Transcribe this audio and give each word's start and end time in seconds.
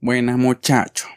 Buenas 0.00 0.38
muchachos. 0.38 1.10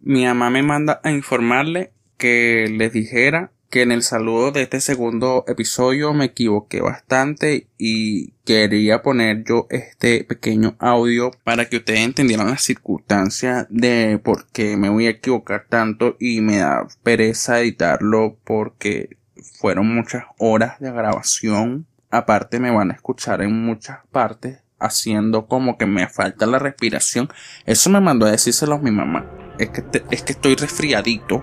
Mi 0.00 0.24
mamá 0.26 0.48
me 0.48 0.62
manda 0.62 1.00
a 1.02 1.10
informarle 1.10 1.92
que 2.18 2.68
les 2.70 2.92
dijera 2.92 3.50
que 3.68 3.82
en 3.82 3.90
el 3.90 4.04
saludo 4.04 4.52
de 4.52 4.62
este 4.62 4.80
segundo 4.80 5.44
episodio 5.48 6.14
me 6.14 6.26
equivoqué 6.26 6.80
bastante 6.80 7.66
y 7.78 8.34
quería 8.44 9.02
poner 9.02 9.42
yo 9.42 9.66
este 9.70 10.22
pequeño 10.22 10.76
audio 10.78 11.32
para 11.42 11.68
que 11.68 11.78
ustedes 11.78 11.98
entendieran 11.98 12.48
las 12.48 12.62
circunstancias 12.62 13.66
de 13.70 14.20
por 14.22 14.46
qué 14.52 14.76
me 14.76 14.88
voy 14.88 15.06
a 15.06 15.10
equivocar 15.10 15.66
tanto 15.68 16.16
y 16.20 16.42
me 16.42 16.58
da 16.58 16.86
pereza 17.02 17.58
editarlo 17.58 18.38
porque 18.44 19.16
fueron 19.58 19.92
muchas 19.92 20.26
horas 20.38 20.78
de 20.78 20.92
grabación. 20.92 21.88
Aparte 22.08 22.60
me 22.60 22.70
van 22.70 22.92
a 22.92 22.94
escuchar 22.94 23.42
en 23.42 23.64
muchas 23.64 23.98
partes 24.12 24.61
haciendo 24.82 25.46
como 25.46 25.78
que 25.78 25.86
me 25.86 26.08
falta 26.08 26.46
la 26.46 26.58
respiración. 26.58 27.28
Eso 27.64 27.90
me 27.90 28.00
mandó 28.00 28.26
a 28.26 28.30
decírselo 28.30 28.74
a 28.74 28.78
mi 28.78 28.90
mamá. 28.90 29.26
Es 29.58 29.70
que, 29.70 29.84
es 30.10 30.22
que 30.22 30.32
estoy 30.32 30.56
resfriadito. 30.56 31.42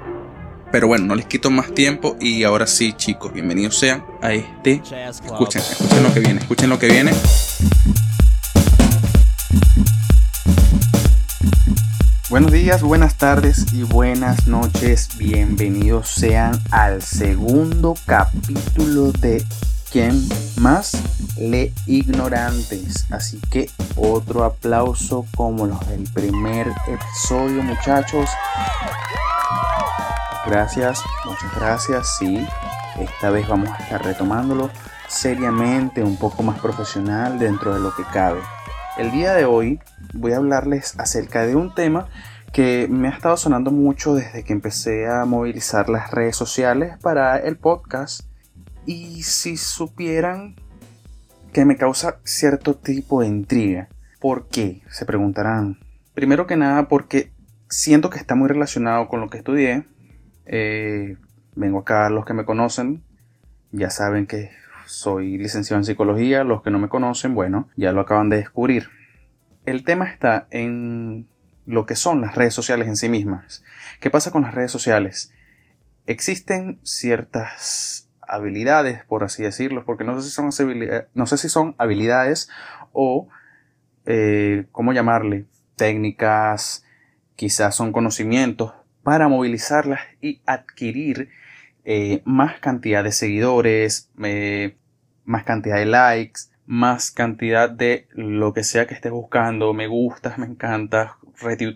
Pero 0.71 0.88
bueno, 0.88 1.05
no 1.07 1.16
les 1.16 1.25
quito 1.25 1.49
más 1.49 1.73
tiempo 1.73 2.16
y 2.20 2.44
ahora 2.44 2.67
sí, 2.67 2.94
chicos, 2.94 3.33
bienvenidos 3.33 3.80
sean 3.80 4.05
a 4.21 4.33
este. 4.33 4.81
Escuchen, 5.09 5.61
escuchen 5.61 6.03
lo 6.03 6.13
que 6.13 6.20
viene, 6.20 6.39
escuchen 6.41 6.70
lo 6.70 6.77
que 6.77 6.88
viene. 6.88 7.11
Buenos 12.30 12.52
días, 12.52 12.83
buenas 12.83 13.17
tardes 13.17 13.73
y 13.73 13.81
buenas 13.81 14.45
noches. 14.45 15.09
Bienvenidos 15.17 16.09
sean 16.09 16.61
al 16.69 17.02
segundo 17.02 17.95
capítulo 18.05 19.11
de 19.13 19.44
¿Quién 19.91 20.21
más? 20.57 21.02
Le 21.35 21.73
ignorantes. 21.88 23.07
Así 23.09 23.41
que 23.49 23.71
otro 23.95 24.43
aplauso 24.43 25.25
como 25.35 25.66
los 25.66 25.80
del 25.88 26.03
primer 26.13 26.67
episodio, 26.88 27.63
muchachos. 27.63 28.30
Gracias, 30.45 31.02
muchas 31.25 31.55
gracias. 31.55 32.17
Sí, 32.19 32.45
esta 32.99 33.31
vez 33.31 33.47
vamos 33.47 33.69
a 33.69 33.77
estar 33.77 34.05
retomándolo 34.05 34.69
seriamente, 35.08 36.03
un 36.03 36.17
poco 36.17 36.44
más 36.44 36.59
profesional 36.59 37.39
dentro 37.39 37.73
de 37.73 37.80
lo 37.80 37.95
que 37.95 38.03
cabe. 38.03 38.42
El 38.99 39.09
día 39.09 39.33
de 39.33 39.45
hoy 39.45 39.80
voy 40.14 40.33
a 40.33 40.38
hablarles 40.38 40.99
acerca 40.99 41.47
de 41.47 41.55
un 41.55 41.73
tema 41.73 42.08
que 42.53 42.88
me 42.92 43.08
ha 43.08 43.11
estado 43.11 43.38
sonando 43.38 43.71
mucho 43.71 44.14
desde 44.14 44.44
que 44.44 44.53
empecé 44.53 45.08
a 45.08 45.25
movilizar 45.25 45.89
las 45.89 46.11
redes 46.11 46.36
sociales 46.36 46.95
para 47.02 47.38
el 47.38 47.58
podcast 47.58 48.28
y 48.90 49.22
si 49.22 49.56
supieran 49.56 50.56
que 51.54 51.64
me 51.64 51.78
causa 51.78 52.18
cierto 52.23 52.73
tipo 52.73 53.22
de 53.22 53.28
intriga. 53.28 53.88
¿Por 54.20 54.48
qué? 54.48 54.82
Se 54.90 55.06
preguntarán. 55.06 55.78
Primero 56.16 56.48
que 56.48 56.58
nada 56.58 56.88
porque 56.88 57.32
siento 57.70 58.10
que 58.10 58.17
está 58.17 58.34
muy 58.34 58.48
relacionado 58.48 59.08
con 59.08 59.22
lo 59.22 59.30
que 59.30 59.38
estudié. 59.38 59.86
Eh, 60.48 61.17
vengo 61.56 61.82
acá, 61.82 62.10
los 62.10 62.26
que 62.26 62.34
me 62.34 62.45
conocen 62.45 63.04
ya 63.72 63.92
saben 63.92 64.26
que 64.26 64.50
soy 64.88 65.38
licenciado 65.38 65.80
en 65.80 65.86
psicología. 65.86 66.44
Los 66.44 66.64
que 66.64 66.72
no 66.72 66.80
me 66.80 66.90
conocen, 66.90 67.36
bueno, 67.36 67.70
ya 67.76 67.92
lo 67.92 68.02
acaban 68.02 68.30
de 68.30 68.38
descubrir. 68.38 68.90
El 69.67 69.84
tema 69.84 70.10
está 70.10 70.48
en 70.50 71.28
lo 71.67 71.86
que 71.86 71.95
son 71.95 72.22
las 72.22 72.34
redes 72.34 72.56
sociales 72.56 72.88
en 72.88 72.95
sí 72.95 73.08
mismas. 73.08 73.64
¿Qué 74.00 74.10
pasa 74.10 74.32
con 74.32 74.42
las 74.42 74.56
redes 74.56 74.72
sociales? 74.72 75.32
Existen 76.08 76.80
ciertas 76.82 78.08
habilidades, 78.30 79.03
por 79.05 79.23
así 79.23 79.44
decirlo, 79.44 79.83
porque 79.85 80.03
no 80.03 80.19
sé 80.19 80.30
si 80.30 80.33
son, 80.33 80.49
no 81.13 81.25
sé 81.25 81.38
si 81.38 81.49
son 81.49 81.75
habilidades 81.77 82.49
o, 82.94 83.27
eh, 84.05 84.66
¿cómo 84.71 84.94
llamarle? 84.94 85.45
Técnicas, 85.75 86.86
quizás 87.36 87.75
son 87.75 87.91
conocimientos 87.91 88.73
para 89.03 89.27
movilizarlas 89.27 90.02
y 90.21 90.41
adquirir 90.45 91.30
eh, 91.86 92.21
más 92.25 92.59
cantidad 92.59 93.03
de 93.03 93.11
seguidores, 93.11 94.11
eh, 94.23 94.77
más 95.25 95.43
cantidad 95.43 95.77
de 95.77 95.86
likes, 95.86 96.42
más 96.65 97.11
cantidad 97.11 97.70
de 97.70 98.08
lo 98.11 98.54
que 98.54 98.64
sea 98.64 98.86
que 98.86 98.93
estés 98.93 99.11
buscando, 99.11 99.73
me 99.73 99.87
gustas, 99.87 100.37
me 100.37 100.45
encantas, 100.45 101.11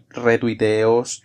retuiteos, 0.09 1.23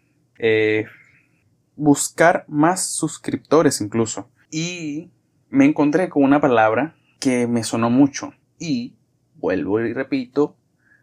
buscar 1.76 2.44
más 2.48 2.90
suscriptores 2.90 3.80
incluso. 3.80 4.30
Y 4.50 5.10
me 5.50 5.64
encontré 5.64 6.08
con 6.08 6.22
una 6.22 6.40
palabra 6.40 6.94
que 7.20 7.46
me 7.46 7.64
sonó 7.64 7.90
mucho 7.90 8.34
y 8.58 8.96
vuelvo 9.36 9.80
y 9.80 9.92
repito 9.92 10.56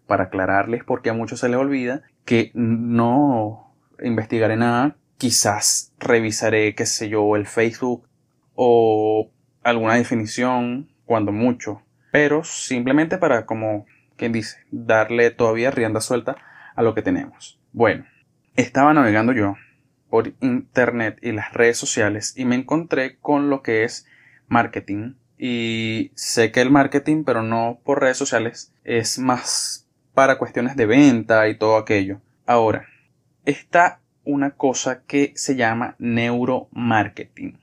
para 0.08 0.26
aclararles 0.26 0.84
porque 0.84 1.10
a 1.10 1.14
muchos 1.14 1.40
se 1.40 1.50
les 1.50 1.58
olvida 1.58 2.04
que 2.26 2.52
no 2.54 3.76
investigaré 4.04 4.58
nada, 4.58 4.98
quizás 5.18 5.94
revisaré, 6.00 6.76
qué 6.76 6.86
sé 6.86 7.10
yo, 7.10 7.36
el 7.36 7.48
Facebook 7.48 8.08
o 8.54 9.32
alguna 9.64 9.96
definición 9.96 10.90
cuando 11.06 11.32
mucho, 11.32 11.82
pero 12.12 12.44
simplemente 12.44 13.18
para 13.18 13.46
como 13.46 13.86
quien 14.16 14.32
dice, 14.32 14.58
darle 14.72 15.32
todavía 15.32 15.72
rienda 15.72 16.02
suelta 16.02 16.38
a 16.76 16.82
lo 16.82 16.94
que 16.96 17.02
tenemos. 17.02 17.60
Bueno, 17.74 18.06
estaba 18.56 18.94
navegando 18.94 19.34
yo 19.34 19.56
por 20.10 20.34
internet 20.40 21.20
y 21.22 21.32
las 21.32 21.54
redes 21.54 21.78
sociales 21.78 22.34
y 22.38 22.46
me 22.46 22.56
encontré 22.56 23.18
con 23.18 23.50
lo 23.50 23.62
que 23.62 23.84
es 23.84 24.08
marketing. 24.48 25.14
Y 25.38 26.12
sé 26.16 26.52
que 26.52 26.62
el 26.62 26.72
marketing, 26.72 27.24
pero 27.24 27.44
no 27.44 27.80
por 27.84 28.02
redes 28.02 28.18
sociales, 28.18 28.74
es 28.84 29.20
más 29.20 29.88
para 30.14 30.38
cuestiones 30.38 30.76
de 30.76 30.86
venta 30.86 31.48
y 31.50 31.58
todo 31.58 31.78
aquello. 31.78 32.22
Ahora, 32.46 32.88
está 33.46 34.00
una 34.24 34.52
cosa 34.52 35.04
que 35.04 35.34
se 35.36 35.56
llama 35.56 35.96
neuromarketing. 36.00 37.60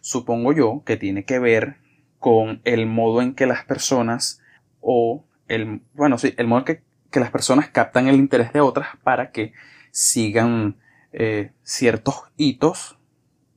Supongo 0.00 0.52
yo 0.52 0.82
que 0.84 0.96
tiene 0.96 1.24
que 1.24 1.38
ver 1.38 1.76
con 2.18 2.60
el 2.64 2.86
modo 2.86 3.22
en 3.22 3.34
que 3.34 3.46
las 3.46 3.64
personas 3.64 4.40
o 4.80 5.24
el, 5.48 5.82
bueno, 5.94 6.18
sí, 6.18 6.34
el 6.36 6.46
modo 6.46 6.64
que, 6.64 6.82
que 7.10 7.20
las 7.20 7.30
personas 7.30 7.68
captan 7.68 8.08
el 8.08 8.16
interés 8.16 8.52
de 8.52 8.60
otras 8.60 8.88
para 9.02 9.30
que 9.30 9.52
sigan 9.90 10.76
eh, 11.12 11.52
ciertos 11.62 12.22
hitos 12.36 12.98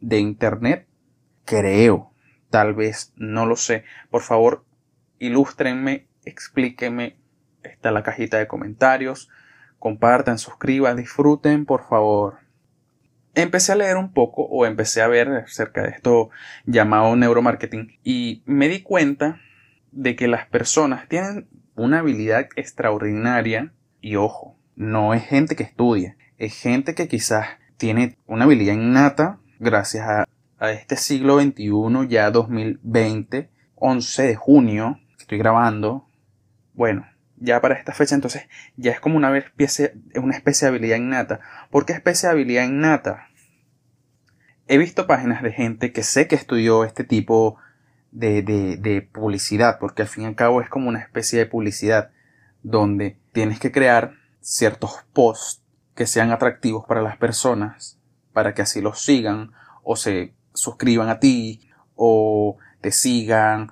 de 0.02 0.20
Internet. 0.20 0.88
Creo, 1.46 2.13
tal 2.54 2.76
vez, 2.76 3.12
no 3.16 3.48
lo 3.48 3.56
sé. 3.56 3.84
Por 4.12 4.22
favor, 4.22 4.64
ilústrenme, 5.18 6.06
explíquenme. 6.24 7.18
Está 7.64 7.90
la 7.90 8.04
cajita 8.04 8.38
de 8.38 8.46
comentarios. 8.46 9.28
Compartan, 9.80 10.38
suscriban, 10.38 10.98
disfruten, 10.98 11.66
por 11.66 11.90
favor. 11.90 12.38
Empecé 13.34 13.72
a 13.72 13.76
leer 13.76 13.98
un 13.98 14.14
poco 14.14 14.44
o 14.44 14.68
empecé 14.68 15.02
a 15.02 15.08
ver 15.08 15.30
acerca 15.30 15.82
de 15.82 15.90
esto 15.90 16.30
llamado 16.68 17.16
neuromarketing 17.16 17.98
y 18.04 18.44
me 18.46 18.70
di 18.70 18.84
cuenta 18.84 19.42
de 19.92 20.16
que 20.16 20.28
las 20.28 20.46
personas 20.46 21.08
tienen 21.10 21.48
una 21.74 22.00
habilidad 22.00 22.50
extraordinaria 22.56 23.74
y 24.00 24.16
ojo, 24.18 24.56
no 24.76 25.16
es 25.16 25.26
gente 25.26 25.56
que 25.56 25.64
estudia, 25.64 26.18
es 26.38 26.54
gente 26.54 26.94
que 26.94 27.08
quizás 27.08 27.48
tiene 27.78 28.16
una 28.28 28.46
habilidad 28.46 28.76
innata 28.76 29.40
gracias 29.60 30.08
a 30.08 30.26
a 30.60 30.72
este 30.72 30.96
siglo 30.96 31.40
XXI, 31.42 32.08
ya 32.08 32.32
2020, 32.32 33.50
11 33.76 34.24
de 34.24 34.36
junio, 34.36 35.00
estoy 35.20 35.38
grabando. 35.38 36.08
Bueno, 36.74 37.06
ya 37.38 37.60
para 37.62 37.76
esta 37.76 37.94
fecha 37.94 38.16
entonces 38.16 38.44
ya 38.78 38.92
es 38.92 39.00
como 39.00 39.18
una 39.18 39.38
especie, 39.38 39.94
una 40.16 40.36
especie 40.36 40.66
de 40.66 40.70
habilidad 40.70 40.98
innata. 40.98 41.40
¿Por 41.70 41.86
qué 41.86 41.94
especie 41.94 42.28
de 42.28 42.34
habilidad 42.34 42.66
innata? 42.66 43.28
He 44.68 44.78
visto 44.78 45.08
páginas 45.08 45.44
de 45.44 45.52
gente 45.52 45.92
que 45.92 46.04
sé 46.04 46.28
que 46.28 46.36
estudió 46.36 46.86
este 46.86 47.04
tipo 47.04 47.58
de, 48.12 48.42
de, 48.42 48.78
de 48.78 49.02
publicidad, 49.02 49.78
porque 49.80 50.04
al 50.04 50.08
fin 50.08 50.24
y 50.24 50.28
al 50.28 50.36
cabo 50.36 50.62
es 50.62 50.70
como 50.70 50.88
una 50.88 51.00
especie 51.00 51.40
de 51.40 51.46
publicidad 51.46 52.12
donde 52.62 53.18
tienes 53.34 53.60
que 53.60 53.72
crear 53.72 54.14
ciertos 54.40 55.06
posts 55.14 55.64
que 55.96 56.08
sean 56.08 56.32
atractivos 56.32 56.86
para 56.86 57.02
las 57.02 57.18
personas, 57.18 58.00
para 58.32 58.54
que 58.54 58.62
así 58.62 58.82
los 58.82 59.02
sigan 59.02 59.52
o 59.84 59.96
se 59.96 60.34
suscriban 60.54 61.10
a 61.10 61.20
ti 61.20 61.62
o 61.96 62.58
te 62.82 62.92
sigan 62.92 63.72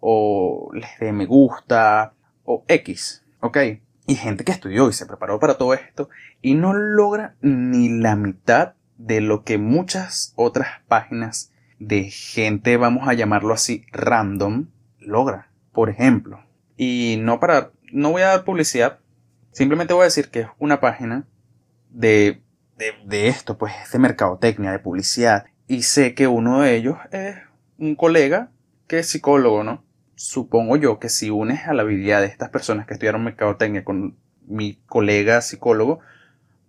o 0.00 0.70
les 0.74 0.98
dé 1.00 1.12
me 1.12 1.26
gusta 1.26 2.14
o 2.44 2.64
X, 2.68 3.24
¿ok? 3.40 3.58
Y 4.06 4.16
gente 4.16 4.44
que 4.44 4.52
estudió 4.52 4.88
y 4.88 4.92
se 4.92 5.06
preparó 5.06 5.40
para 5.40 5.56
todo 5.56 5.74
esto 5.74 6.10
y 6.42 6.54
no 6.54 6.74
logra 6.74 7.36
ni 7.40 7.88
la 7.88 8.16
mitad 8.16 8.74
de 8.98 9.20
lo 9.20 9.44
que 9.44 9.58
muchas 9.58 10.34
otras 10.36 10.68
páginas 10.88 11.52
de 11.78 12.10
gente, 12.10 12.76
vamos 12.76 13.08
a 13.08 13.14
llamarlo 13.14 13.54
así, 13.54 13.86
random, 13.92 14.68
logra. 14.98 15.50
Por 15.72 15.90
ejemplo, 15.90 16.44
y 16.76 17.16
no 17.20 17.40
para, 17.40 17.70
no 17.92 18.10
voy 18.10 18.22
a 18.22 18.28
dar 18.28 18.44
publicidad, 18.44 19.00
simplemente 19.52 19.94
voy 19.94 20.02
a 20.02 20.04
decir 20.04 20.30
que 20.30 20.40
es 20.40 20.48
una 20.58 20.80
página 20.80 21.26
de, 21.90 22.42
de, 22.76 22.92
de 23.06 23.28
esto, 23.28 23.58
pues 23.58 23.72
de 23.92 23.98
mercadotecnia, 23.98 24.70
de 24.70 24.78
publicidad, 24.78 25.46
y 25.66 25.82
sé 25.82 26.14
que 26.14 26.26
uno 26.26 26.60
de 26.60 26.76
ellos 26.76 26.98
es 27.10 27.36
un 27.78 27.96
colega 27.96 28.50
que 28.86 28.98
es 28.98 29.08
psicólogo, 29.08 29.64
¿no? 29.64 29.84
Supongo 30.14 30.76
yo 30.76 30.98
que 30.98 31.08
si 31.08 31.30
unes 31.30 31.66
a 31.66 31.74
la 31.74 31.82
habilidad 31.82 32.20
de 32.20 32.26
estas 32.26 32.50
personas 32.50 32.86
que 32.86 32.94
estudiaron 32.94 33.24
mercadotecnia 33.24 33.84
con 33.84 34.16
mi 34.46 34.80
colega 34.86 35.40
psicólogo, 35.40 36.00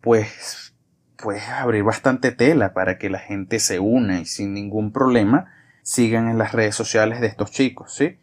pues 0.02 0.74
puedes 1.18 1.48
abrir 1.50 1.84
bastante 1.84 2.32
tela 2.32 2.74
para 2.74 2.98
que 2.98 3.10
la 3.10 3.20
gente 3.20 3.60
se 3.60 3.80
una 3.80 4.20
y 4.20 4.26
sin 4.26 4.54
ningún 4.54 4.92
problema 4.92 5.52
sigan 5.82 6.28
en 6.30 6.38
las 6.38 6.52
redes 6.52 6.76
sociales 6.76 7.22
de 7.22 7.28
estos 7.28 7.52
chicos, 7.52 7.94
¿sí? 7.94 8.20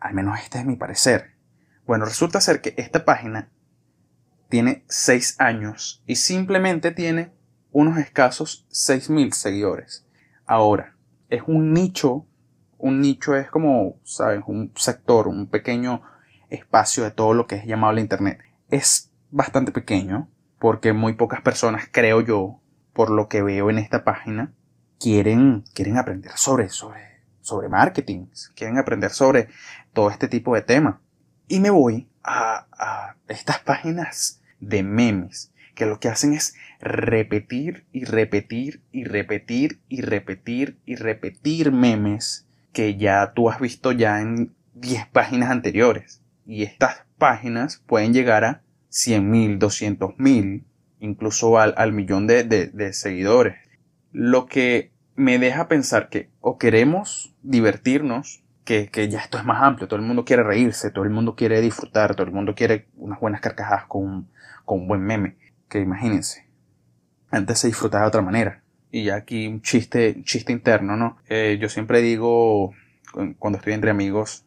Al 0.00 0.14
menos 0.14 0.38
este 0.40 0.58
es 0.58 0.66
mi 0.66 0.76
parecer. 0.76 1.32
Bueno, 1.86 2.04
resulta 2.04 2.40
ser 2.40 2.60
que 2.60 2.74
esta 2.76 3.04
página 3.04 3.48
tiene 4.48 4.84
6 4.88 5.36
años 5.38 6.02
y 6.06 6.16
simplemente 6.16 6.90
tiene 6.90 7.32
unos 7.72 7.98
escasos 7.98 8.66
6.000 8.70 9.32
seguidores. 9.32 10.05
Ahora, 10.46 10.94
es 11.28 11.42
un 11.46 11.72
nicho, 11.72 12.24
un 12.78 13.00
nicho 13.00 13.34
es 13.34 13.50
como, 13.50 13.96
¿sabes? 14.04 14.42
Un 14.46 14.72
sector, 14.76 15.26
un 15.26 15.48
pequeño 15.48 16.02
espacio 16.50 17.02
de 17.02 17.10
todo 17.10 17.34
lo 17.34 17.48
que 17.48 17.56
es 17.56 17.66
llamado 17.66 17.92
la 17.92 18.00
Internet. 18.00 18.38
Es 18.70 19.10
bastante 19.30 19.72
pequeño 19.72 20.28
porque 20.60 20.92
muy 20.92 21.14
pocas 21.14 21.40
personas, 21.42 21.88
creo 21.90 22.20
yo, 22.20 22.60
por 22.92 23.10
lo 23.10 23.28
que 23.28 23.42
veo 23.42 23.70
en 23.70 23.78
esta 23.78 24.04
página, 24.04 24.54
quieren, 25.00 25.64
quieren 25.74 25.98
aprender 25.98 26.32
sobre, 26.36 26.68
sobre, 26.68 27.22
sobre 27.40 27.68
marketing, 27.68 28.26
quieren 28.54 28.78
aprender 28.78 29.10
sobre 29.10 29.48
todo 29.92 30.10
este 30.10 30.28
tipo 30.28 30.54
de 30.54 30.62
temas. 30.62 30.96
Y 31.48 31.58
me 31.58 31.70
voy 31.70 32.08
a, 32.22 32.66
a 32.72 33.16
estas 33.28 33.58
páginas 33.58 34.40
de 34.60 34.82
memes 34.84 35.52
que 35.76 35.86
lo 35.86 36.00
que 36.00 36.08
hacen 36.08 36.32
es 36.32 36.56
repetir 36.80 37.84
y 37.92 38.04
repetir 38.04 38.82
y 38.90 39.04
repetir 39.04 39.80
y 39.88 40.00
repetir 40.00 40.78
y 40.86 40.96
repetir 40.96 41.70
memes 41.70 42.48
que 42.72 42.96
ya 42.96 43.32
tú 43.34 43.48
has 43.50 43.60
visto 43.60 43.92
ya 43.92 44.20
en 44.20 44.54
10 44.74 45.06
páginas 45.08 45.50
anteriores. 45.50 46.22
Y 46.46 46.62
estas 46.64 47.04
páginas 47.18 47.82
pueden 47.86 48.12
llegar 48.12 48.44
a 48.44 48.62
100.000, 48.90 49.58
200.000, 49.58 50.64
incluso 50.98 51.58
al, 51.58 51.74
al 51.76 51.92
millón 51.92 52.26
de, 52.26 52.44
de, 52.44 52.92
seguidores. 52.92 53.56
Lo 54.12 54.46
que 54.46 54.92
me 55.14 55.38
deja 55.38 55.68
pensar 55.68 56.08
que 56.08 56.30
o 56.40 56.56
queremos 56.58 57.34
divertirnos, 57.42 58.42
que, 58.64 58.88
que, 58.88 59.08
ya 59.08 59.20
esto 59.20 59.38
es 59.38 59.44
más 59.44 59.62
amplio, 59.62 59.88
todo 59.88 60.00
el 60.00 60.06
mundo 60.06 60.24
quiere 60.24 60.42
reírse, 60.42 60.90
todo 60.90 61.04
el 61.04 61.10
mundo 61.10 61.36
quiere 61.36 61.60
disfrutar, 61.60 62.14
todo 62.14 62.26
el 62.26 62.32
mundo 62.32 62.54
quiere 62.54 62.88
unas 62.96 63.20
buenas 63.20 63.40
carcajadas 63.40 63.84
con 63.86 64.28
con 64.66 64.80
un 64.80 64.88
buen 64.88 65.00
meme, 65.00 65.36
que 65.68 65.80
imagínense, 65.80 66.48
antes 67.30 67.58
se 67.58 67.68
disfrutaba 67.68 68.04
de 68.04 68.08
otra 68.08 68.22
manera. 68.22 68.62
Y 68.90 69.04
ya 69.04 69.16
aquí 69.16 69.46
un 69.46 69.62
chiste, 69.62 70.22
chiste 70.22 70.52
interno, 70.52 70.96
¿no? 70.96 71.18
Eh, 71.28 71.58
yo 71.60 71.68
siempre 71.68 72.00
digo, 72.00 72.72
cuando 73.38 73.58
estoy 73.58 73.72
entre 73.74 73.90
amigos, 73.90 74.46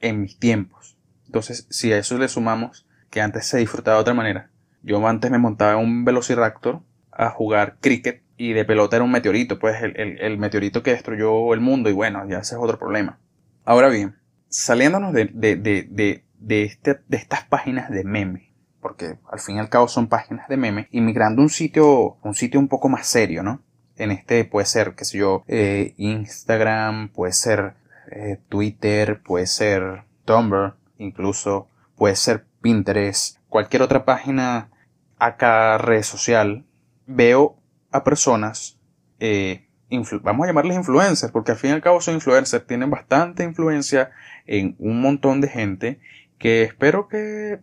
en 0.00 0.20
mis 0.20 0.38
tiempos. 0.38 0.96
Entonces, 1.26 1.66
si 1.70 1.92
a 1.92 1.98
eso 1.98 2.18
le 2.18 2.28
sumamos 2.28 2.86
que 3.10 3.20
antes 3.20 3.46
se 3.46 3.58
disfrutaba 3.58 3.96
de 3.96 4.02
otra 4.02 4.14
manera, 4.14 4.50
yo 4.82 5.06
antes 5.06 5.30
me 5.30 5.38
montaba 5.38 5.76
un 5.76 6.04
Velociraptor 6.04 6.82
a 7.10 7.30
jugar 7.30 7.78
cricket 7.80 8.22
y 8.36 8.52
de 8.52 8.64
pelota 8.64 8.96
era 8.96 9.04
un 9.04 9.10
meteorito, 9.10 9.58
pues 9.58 9.82
el, 9.82 9.96
el, 9.96 10.38
meteorito 10.38 10.82
que 10.82 10.90
destruyó 10.90 11.54
el 11.54 11.60
mundo 11.60 11.88
y 11.88 11.92
bueno, 11.92 12.28
ya 12.28 12.38
ese 12.38 12.54
es 12.54 12.60
otro 12.60 12.78
problema. 12.78 13.18
Ahora 13.64 13.88
bien, 13.88 14.16
saliéndonos 14.48 15.12
de, 15.12 15.30
de, 15.32 15.56
de, 15.56 15.86
de, 15.90 16.24
de, 16.38 16.62
este, 16.64 17.00
estas 17.10 17.44
páginas 17.44 17.90
de 17.90 18.04
meme, 18.04 18.52
porque 18.86 19.18
al 19.32 19.40
fin 19.40 19.56
y 19.56 19.58
al 19.58 19.68
cabo 19.68 19.88
son 19.88 20.06
páginas 20.06 20.46
de 20.46 20.56
meme, 20.56 20.86
y 20.92 21.00
migrando 21.00 21.42
un 21.42 21.48
sitio, 21.48 22.18
un 22.22 22.36
sitio 22.36 22.60
un 22.60 22.68
poco 22.68 22.88
más 22.88 23.08
serio, 23.08 23.42
¿no? 23.42 23.60
En 23.96 24.12
este 24.12 24.44
puede 24.44 24.64
ser, 24.64 24.94
qué 24.94 25.04
sé 25.04 25.18
yo, 25.18 25.42
eh, 25.48 25.94
Instagram, 25.96 27.08
puede 27.08 27.32
ser 27.32 27.74
eh, 28.12 28.38
Twitter, 28.48 29.20
puede 29.24 29.48
ser 29.48 30.04
Tumblr, 30.24 30.74
incluso 30.98 31.66
puede 31.96 32.14
ser 32.14 32.44
Pinterest, 32.62 33.38
cualquier 33.48 33.82
otra 33.82 34.04
página 34.04 34.70
acá 35.18 35.78
red 35.78 36.02
social, 36.02 36.64
veo 37.08 37.56
a 37.90 38.04
personas, 38.04 38.78
eh, 39.18 39.66
vamos 40.22 40.44
a 40.44 40.46
llamarles 40.46 40.76
influencers, 40.76 41.32
porque 41.32 41.50
al 41.50 41.58
fin 41.58 41.70
y 41.70 41.72
al 41.72 41.82
cabo 41.82 42.00
son 42.00 42.14
influencers, 42.14 42.64
tienen 42.68 42.90
bastante 42.90 43.42
influencia 43.42 44.12
en 44.46 44.76
un 44.78 45.00
montón 45.00 45.40
de 45.40 45.48
gente 45.48 45.98
que 46.38 46.62
espero 46.62 47.08
que, 47.08 47.58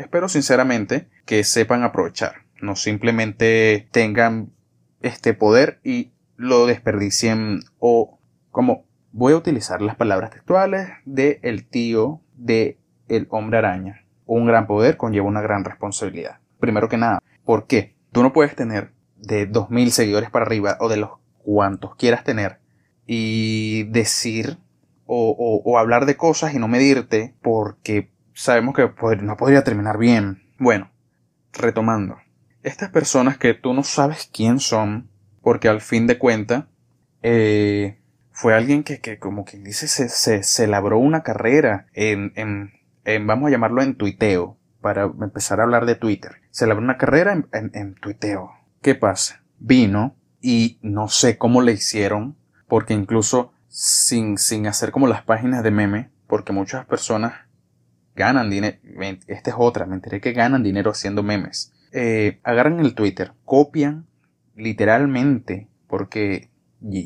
espero 0.00 0.28
sinceramente 0.28 1.08
que 1.24 1.44
sepan 1.44 1.82
aprovechar, 1.82 2.46
no 2.60 2.76
simplemente 2.76 3.88
tengan 3.90 4.52
este 5.00 5.34
poder 5.34 5.80
y 5.84 6.12
lo 6.36 6.66
desperdicien 6.66 7.60
o 7.78 8.18
como 8.50 8.84
voy 9.12 9.32
a 9.32 9.36
utilizar 9.36 9.82
las 9.82 9.96
palabras 9.96 10.30
textuales 10.30 10.88
de 11.04 11.40
el 11.42 11.66
tío 11.66 12.20
de 12.36 12.78
el 13.08 13.26
hombre 13.30 13.58
araña. 13.58 14.04
Un 14.26 14.46
gran 14.46 14.66
poder 14.66 14.96
conlleva 14.96 15.26
una 15.26 15.40
gran 15.40 15.64
responsabilidad. 15.64 16.38
Primero 16.58 16.88
que 16.88 16.96
nada, 16.96 17.20
¿por 17.44 17.66
qué? 17.66 17.96
Tú 18.12 18.22
no 18.22 18.32
puedes 18.32 18.54
tener 18.54 18.92
de 19.16 19.50
2.000 19.50 19.90
seguidores 19.90 20.30
para 20.30 20.46
arriba 20.46 20.76
o 20.80 20.88
de 20.88 20.96
los 20.96 21.10
cuantos 21.38 21.96
quieras 21.96 22.24
tener 22.24 22.60
y 23.06 23.84
decir 23.84 24.58
o, 25.12 25.78
hablar 25.78 26.06
de 26.06 26.16
cosas 26.16 26.54
y 26.54 26.58
no 26.58 26.68
medirte 26.68 27.34
porque 27.42 28.12
sabemos 28.40 28.74
que 28.74 28.90
no 29.20 29.36
podría 29.36 29.64
terminar 29.64 29.98
bien. 29.98 30.42
Bueno, 30.58 30.90
retomando. 31.52 32.16
Estas 32.62 32.88
personas 32.88 33.36
que 33.36 33.52
tú 33.52 33.74
no 33.74 33.82
sabes 33.82 34.30
quién 34.32 34.60
son, 34.60 35.10
porque 35.42 35.68
al 35.68 35.82
fin 35.82 36.06
de 36.06 36.18
cuentas, 36.18 36.64
eh, 37.22 37.98
fue 38.32 38.54
alguien 38.54 38.82
que, 38.82 39.00
que 39.00 39.18
como 39.18 39.44
quien 39.44 39.62
dice, 39.62 39.88
se, 39.88 40.08
se, 40.08 40.42
se 40.42 40.66
labró 40.66 40.98
una 40.98 41.22
carrera 41.22 41.86
en, 41.92 42.32
en, 42.34 42.72
en, 43.04 43.26
vamos 43.26 43.48
a 43.48 43.50
llamarlo 43.50 43.82
en 43.82 43.94
tuiteo, 43.94 44.56
para 44.80 45.04
empezar 45.04 45.60
a 45.60 45.64
hablar 45.64 45.84
de 45.84 45.96
Twitter. 45.96 46.36
Se 46.50 46.66
labró 46.66 46.82
una 46.82 46.96
carrera 46.96 47.34
en, 47.34 47.46
en, 47.52 47.70
en 47.74 47.94
tuiteo. 47.94 48.52
¿Qué 48.80 48.94
pasa? 48.94 49.42
Vino 49.58 50.16
y 50.40 50.78
no 50.80 51.08
sé 51.08 51.36
cómo 51.36 51.60
le 51.60 51.72
hicieron, 51.72 52.38
porque 52.66 52.94
incluso 52.94 53.52
sin, 53.68 54.38
sin 54.38 54.66
hacer 54.66 54.92
como 54.92 55.08
las 55.08 55.22
páginas 55.22 55.62
de 55.62 55.70
meme, 55.70 56.10
porque 56.26 56.54
muchas 56.54 56.86
personas 56.86 57.34
ganan 58.20 58.50
dinero, 58.50 58.76
esta 59.26 59.50
es 59.50 59.56
otra, 59.58 59.86
me 59.86 59.94
enteré 59.94 60.20
que 60.20 60.32
ganan 60.32 60.62
dinero 60.62 60.90
haciendo 60.90 61.22
memes. 61.22 61.72
Eh, 61.92 62.38
agarran 62.44 62.78
el 62.80 62.94
Twitter, 62.94 63.32
copian 63.46 64.06
literalmente, 64.54 65.68
porque 65.88 66.50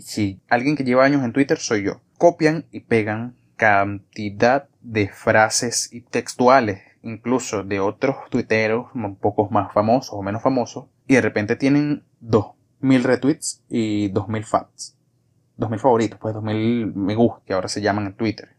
si 0.02 0.40
alguien 0.48 0.76
que 0.76 0.82
lleva 0.82 1.04
años 1.04 1.22
en 1.22 1.32
Twitter 1.32 1.58
soy 1.58 1.84
yo, 1.84 2.00
copian 2.18 2.66
y 2.72 2.80
pegan 2.80 3.36
cantidad 3.56 4.68
de 4.82 5.08
frases 5.08 5.88
y 5.92 6.00
textuales, 6.00 6.82
incluso 7.02 7.62
de 7.62 7.78
otros 7.78 8.16
tuiteros 8.28 8.86
un 8.94 9.14
poco 9.14 9.48
más 9.50 9.72
famosos 9.72 10.14
o 10.14 10.22
menos 10.22 10.42
famosos, 10.42 10.86
y 11.06 11.14
de 11.14 11.20
repente 11.20 11.54
tienen 11.54 12.02
2000 12.20 13.04
retweets 13.04 13.62
y 13.68 14.08
2000 14.08 14.44
fans. 14.44 14.98
2000 15.58 15.78
favoritos, 15.78 16.18
pues 16.18 16.34
2000 16.34 16.92
me 16.96 17.14
gusta, 17.14 17.40
que 17.46 17.52
ahora 17.52 17.68
se 17.68 17.80
llaman 17.80 18.06
en 18.06 18.14
Twitter. 18.14 18.53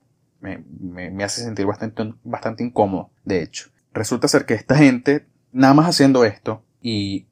Me, 0.46 1.10
me, 1.10 1.24
hace 1.24 1.42
sentir 1.44 1.66
bastante, 1.66 2.14
bastante 2.24 2.64
incómodo, 2.64 3.10
de 3.24 3.42
hecho. 3.42 3.70
Resulta 3.94 4.28
ser 4.28 4.46
que 4.46 4.54
esta 4.54 4.76
gente, 4.76 5.26
nada 5.52 5.74
más 5.74 5.88
haciendo 5.88 6.24
esto, 6.24 6.64
y 6.82 7.28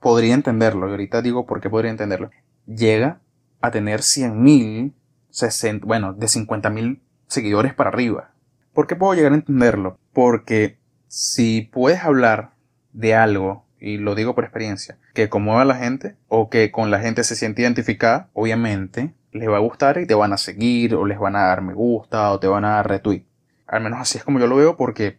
podría 0.00 0.34
entenderlo, 0.34 0.86
y 0.88 0.90
ahorita 0.92 1.22
digo 1.22 1.46
por 1.46 1.60
qué 1.60 1.68
podría 1.68 1.90
entenderlo, 1.90 2.30
llega 2.66 3.20
a 3.60 3.70
tener 3.70 4.00
100.000, 4.00 5.80
bueno, 5.82 6.12
de 6.12 6.26
50.000 6.26 7.00
seguidores 7.26 7.74
para 7.74 7.90
arriba. 7.90 8.32
¿Por 8.72 8.86
qué 8.86 8.94
puedo 8.94 9.14
llegar 9.14 9.32
a 9.32 9.36
entenderlo? 9.36 9.98
Porque 10.12 10.78
si 11.08 11.62
puedes 11.62 12.04
hablar 12.04 12.52
de 12.92 13.14
algo 13.14 13.66
y 13.80 13.98
lo 13.98 14.14
digo 14.14 14.34
por 14.34 14.44
experiencia, 14.44 14.98
que 15.14 15.28
conmueva 15.28 15.62
a 15.62 15.66
la 15.66 15.76
gente 15.76 16.16
o 16.28 16.50
que 16.50 16.70
con 16.70 16.90
la 16.90 17.00
gente 17.00 17.24
se 17.24 17.36
siente 17.36 17.62
identificada, 17.62 18.28
obviamente 18.32 19.14
les 19.32 19.48
va 19.48 19.56
a 19.56 19.60
gustar 19.60 19.98
y 19.98 20.06
te 20.06 20.14
van 20.14 20.32
a 20.32 20.38
seguir 20.38 20.94
o 20.94 21.06
les 21.06 21.18
van 21.18 21.36
a 21.36 21.42
dar 21.42 21.62
me 21.62 21.74
gusta 21.74 22.30
o 22.32 22.40
te 22.40 22.46
van 22.46 22.64
a 22.64 22.70
dar 22.76 22.88
retweet. 22.88 23.24
Al 23.66 23.82
menos 23.82 24.00
así 24.00 24.18
es 24.18 24.24
como 24.24 24.38
yo 24.38 24.46
lo 24.46 24.56
veo 24.56 24.76
porque 24.76 25.18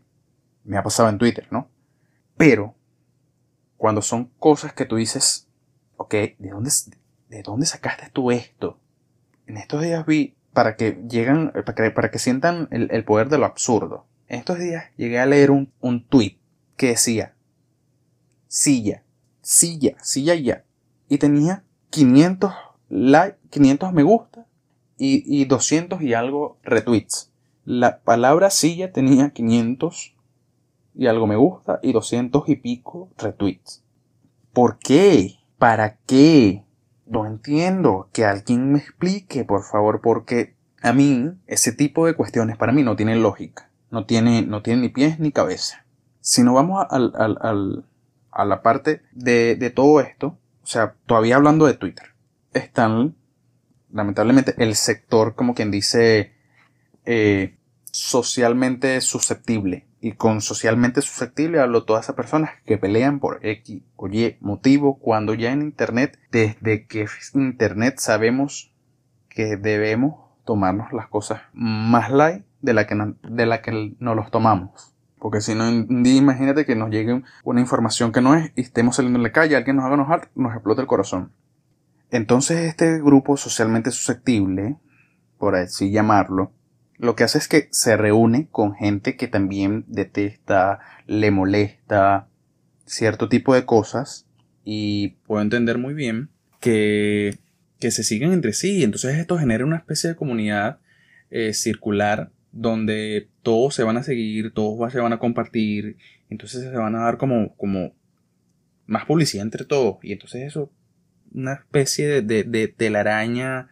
me 0.64 0.78
ha 0.78 0.84
pasado 0.84 1.10
en 1.10 1.18
Twitter, 1.18 1.48
¿no? 1.52 1.70
Pero 2.38 2.76
cuando 3.78 4.02
son 4.02 4.32
cosas 4.40 4.74
que 4.74 4.86
tú 4.86 4.96
dices, 4.96 5.48
ok, 5.98 6.14
¿de 6.14 6.50
dónde, 6.50 6.72
de 7.30 7.44
dónde 7.44 7.66
sacaste 7.66 8.10
tú 8.12 8.32
esto? 8.32 8.80
En 9.46 9.58
estos 9.58 9.82
días 9.82 10.06
vi, 10.06 10.36
para 10.54 10.76
que 10.76 11.02
llegan, 11.10 11.52
para 11.52 11.76
que, 11.76 11.92
para 11.92 12.12
que 12.12 12.20
sientan 12.20 12.68
el, 12.72 12.90
el 12.92 13.04
poder 13.04 13.30
de 13.30 13.38
lo 13.38 13.46
absurdo. 13.46 14.06
En 14.28 14.40
estos 14.40 14.60
días 14.60 14.86
llegué 14.96 15.20
a 15.20 15.26
leer 15.26 15.52
un, 15.52 15.72
un 15.80 16.06
tweet 16.06 16.38
que 16.76 16.88
decía, 16.88 17.36
silla, 18.48 19.04
silla, 19.42 19.96
silla 20.02 20.36
ya. 20.36 20.64
Y 21.08 21.18
tenía 21.18 21.64
500 21.90 22.54
like, 22.90 23.38
500 23.50 23.94
me 23.94 24.04
gusta 24.04 24.46
y, 24.98 25.24
y 25.26 25.46
200 25.46 26.02
y 26.02 26.14
algo 26.14 26.58
retweets. 26.64 27.32
La 27.66 28.00
palabra 28.00 28.50
silla 28.50 28.92
tenía 28.92 29.30
500 29.30 30.16
y 30.96 31.08
algo 31.08 31.28
me 31.28 31.36
gusta 31.36 31.80
y 31.82 31.94
200 31.94 32.50
y 32.50 32.56
pico 32.58 33.10
retweets. 33.18 33.84
¿Por 34.54 34.80
qué? 34.80 35.36
¿Para 35.58 35.98
qué? 36.06 36.64
No 37.06 37.26
entiendo. 37.26 38.10
Que 38.12 38.26
alguien 38.26 38.72
me 38.72 38.80
explique, 38.80 39.46
por 39.46 39.64
favor, 39.64 40.02
porque 40.02 40.56
a 40.82 40.94
mí 40.94 41.32
ese 41.48 41.72
tipo 41.72 42.06
de 42.06 42.16
cuestiones 42.16 42.58
para 42.58 42.72
mí 42.72 42.84
no 42.84 42.96
tienen 42.96 43.22
lógica. 43.22 43.70
No 43.92 44.06
tiene, 44.06 44.42
no 44.42 44.62
ni 44.66 44.90
pies 44.90 45.20
ni 45.20 45.32
cabeza. 45.32 45.86
Si 46.22 46.44
no 46.44 46.54
vamos 46.54 46.86
al, 46.90 47.14
al, 47.16 47.38
al, 47.42 47.86
a 48.32 48.46
la 48.46 48.62
parte 48.62 49.02
de, 49.12 49.56
de 49.56 49.70
todo 49.70 50.00
esto, 50.00 50.38
o 50.64 50.68
sea, 50.68 50.96
todavía 51.06 51.36
hablando 51.36 51.66
de 51.66 51.74
Twitter, 51.74 52.08
están, 52.54 53.16
lamentablemente, 53.92 54.56
el 54.58 54.76
sector, 54.76 55.36
como 55.36 55.54
quien 55.54 55.72
dice, 55.72 56.34
eh, 57.06 57.58
socialmente 57.92 59.00
susceptible. 59.02 59.88
Y 60.02 60.14
con 60.14 60.40
socialmente 60.40 61.02
susceptible 61.02 61.60
hablo 61.60 61.84
todas 61.84 62.06
esas 62.06 62.16
personas 62.16 62.52
que 62.66 62.78
pelean 62.78 63.20
por 63.20 63.46
X 63.46 63.84
o 63.98 64.08
Y 64.08 64.38
motivo 64.40 64.98
cuando 64.98 65.34
ya 65.34 65.52
en 65.52 65.62
Internet, 65.62 66.18
desde 66.32 66.88
que 66.88 67.08
Internet 67.34 68.00
sabemos 68.00 68.74
que 69.28 69.58
debemos 69.58 70.16
tomarnos 70.46 70.94
las 70.94 71.08
cosas 71.08 71.42
más 71.54 72.10
light 72.12 72.46
de 72.62 72.74
la 72.74 72.88
que, 72.88 72.96
de 73.24 73.46
la 73.46 73.62
que 73.62 73.96
nos 74.00 74.16
los 74.16 74.32
tomamos. 74.32 74.96
Porque 75.20 75.42
si 75.42 75.54
no, 75.54 75.70
imagínate 75.70 76.66
que 76.66 76.76
nos 76.76 76.90
llegue 76.90 77.22
una 77.44 77.60
información 77.60 78.14
que 78.14 78.22
no 78.22 78.36
es 78.36 78.52
y 78.56 78.62
estemos 78.62 78.96
saliendo 78.96 79.20
en 79.20 79.24
la 79.24 79.34
calle, 79.34 79.58
alguien 79.58 79.76
nos 79.76 79.86
haga 79.86 79.96
enojar, 79.96 80.30
nos 80.34 80.54
explota 80.54 80.82
el 80.82 80.88
corazón. 80.88 81.34
Entonces 82.12 82.68
este 82.68 83.00
grupo 83.00 83.38
socialmente 83.38 83.92
susceptible, 83.92 84.78
por 85.38 85.56
así 85.56 85.92
llamarlo, 85.92 86.54
lo 86.98 87.16
que 87.16 87.24
hace 87.24 87.38
es 87.38 87.48
que 87.48 87.70
se 87.72 87.96
reúne 87.96 88.48
con 88.52 88.76
gente 88.76 89.16
que 89.16 89.28
también 89.28 89.86
detesta, 89.88 90.80
le 91.08 91.32
molesta 91.32 92.28
cierto 92.86 93.30
tipo 93.30 93.54
de 93.54 93.66
cosas 93.66 94.26
y 94.66 95.16
puedo 95.26 95.42
entender 95.42 95.78
muy 95.78 95.94
bien 95.94 96.30
que, 96.60 97.40
que 97.80 97.92
se 97.92 98.04
siguen 98.04 98.34
entre 98.34 98.52
sí. 98.52 98.84
Entonces 98.84 99.18
esto 99.18 99.38
genera 99.38 99.66
una 99.66 99.78
especie 99.78 100.10
de 100.10 100.16
comunidad 100.18 100.80
eh, 101.32 101.54
circular 101.54 102.32
donde 102.52 103.30
todos 103.44 103.76
se 103.76 103.84
van 103.84 103.96
a 103.96 104.04
seguir, 104.04 104.54
todos 104.54 104.92
se 104.92 105.00
van 105.00 105.14
a 105.14 105.20
compartir, 105.20 105.98
entonces 106.30 106.64
se 106.64 106.76
van 106.76 106.96
a 106.96 107.04
dar 107.04 107.18
como, 107.18 107.56
como 107.56 107.94
más 108.88 109.06
publicidad 109.06 109.44
entre 109.46 109.64
todos. 109.64 110.00
Y 110.02 110.12
entonces 110.12 110.42
eso, 110.44 110.70
una 111.34 111.54
especie 111.54 112.22
de, 112.22 112.68
telaraña 112.76 113.70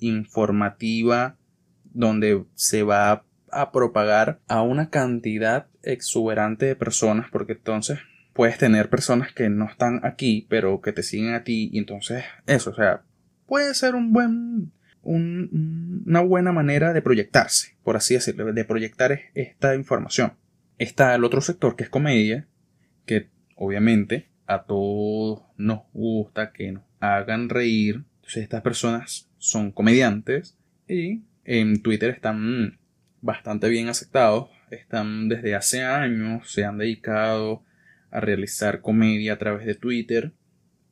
informativa 0.00 1.36
donde 1.92 2.44
se 2.54 2.82
va 2.82 3.24
a 3.50 3.72
propagar 3.72 4.40
a 4.48 4.62
una 4.62 4.90
cantidad 4.90 5.66
exuberante 5.82 6.66
de 6.66 6.76
personas, 6.76 7.30
porque 7.30 7.52
entonces 7.52 8.00
puedes 8.32 8.58
tener 8.58 8.90
personas 8.90 9.32
que 9.32 9.48
no 9.48 9.66
están 9.66 10.00
aquí, 10.02 10.46
pero 10.48 10.80
que 10.80 10.92
te 10.92 11.02
siguen 11.02 11.34
a 11.34 11.44
ti, 11.44 11.70
y 11.72 11.78
entonces 11.78 12.24
eso, 12.46 12.70
o 12.70 12.74
sea, 12.74 13.02
puede 13.46 13.74
ser 13.74 13.94
un 13.94 14.12
buen 14.12 14.72
una 15.06 16.20
buena 16.22 16.50
manera 16.52 16.94
de 16.94 17.02
proyectarse, 17.02 17.76
por 17.82 17.96
así 17.96 18.14
decirlo, 18.14 18.50
de 18.52 18.64
proyectar 18.64 19.20
esta 19.34 19.74
información. 19.74 20.32
Está 20.78 21.14
el 21.14 21.24
otro 21.24 21.42
sector 21.42 21.76
que 21.76 21.84
es 21.84 21.90
comedia, 21.90 22.48
que 23.04 23.28
obviamente 23.54 24.30
a 24.46 24.64
todos 24.64 25.42
nos 25.56 25.80
gusta 25.92 26.52
que 26.52 26.72
nos 26.72 26.84
hagan 27.04 27.48
reír. 27.48 28.04
Entonces 28.16 28.42
estas 28.42 28.62
personas 28.62 29.28
son 29.38 29.70
comediantes 29.72 30.56
y 30.88 31.22
en 31.44 31.82
Twitter 31.82 32.10
están 32.10 32.78
bastante 33.20 33.68
bien 33.68 33.88
aceptados. 33.88 34.48
Están 34.70 35.28
desde 35.28 35.54
hace 35.54 35.82
años, 35.82 36.50
se 36.50 36.64
han 36.64 36.78
dedicado 36.78 37.62
a 38.10 38.20
realizar 38.20 38.80
comedia 38.80 39.34
a 39.34 39.38
través 39.38 39.66
de 39.66 39.74
Twitter 39.74 40.32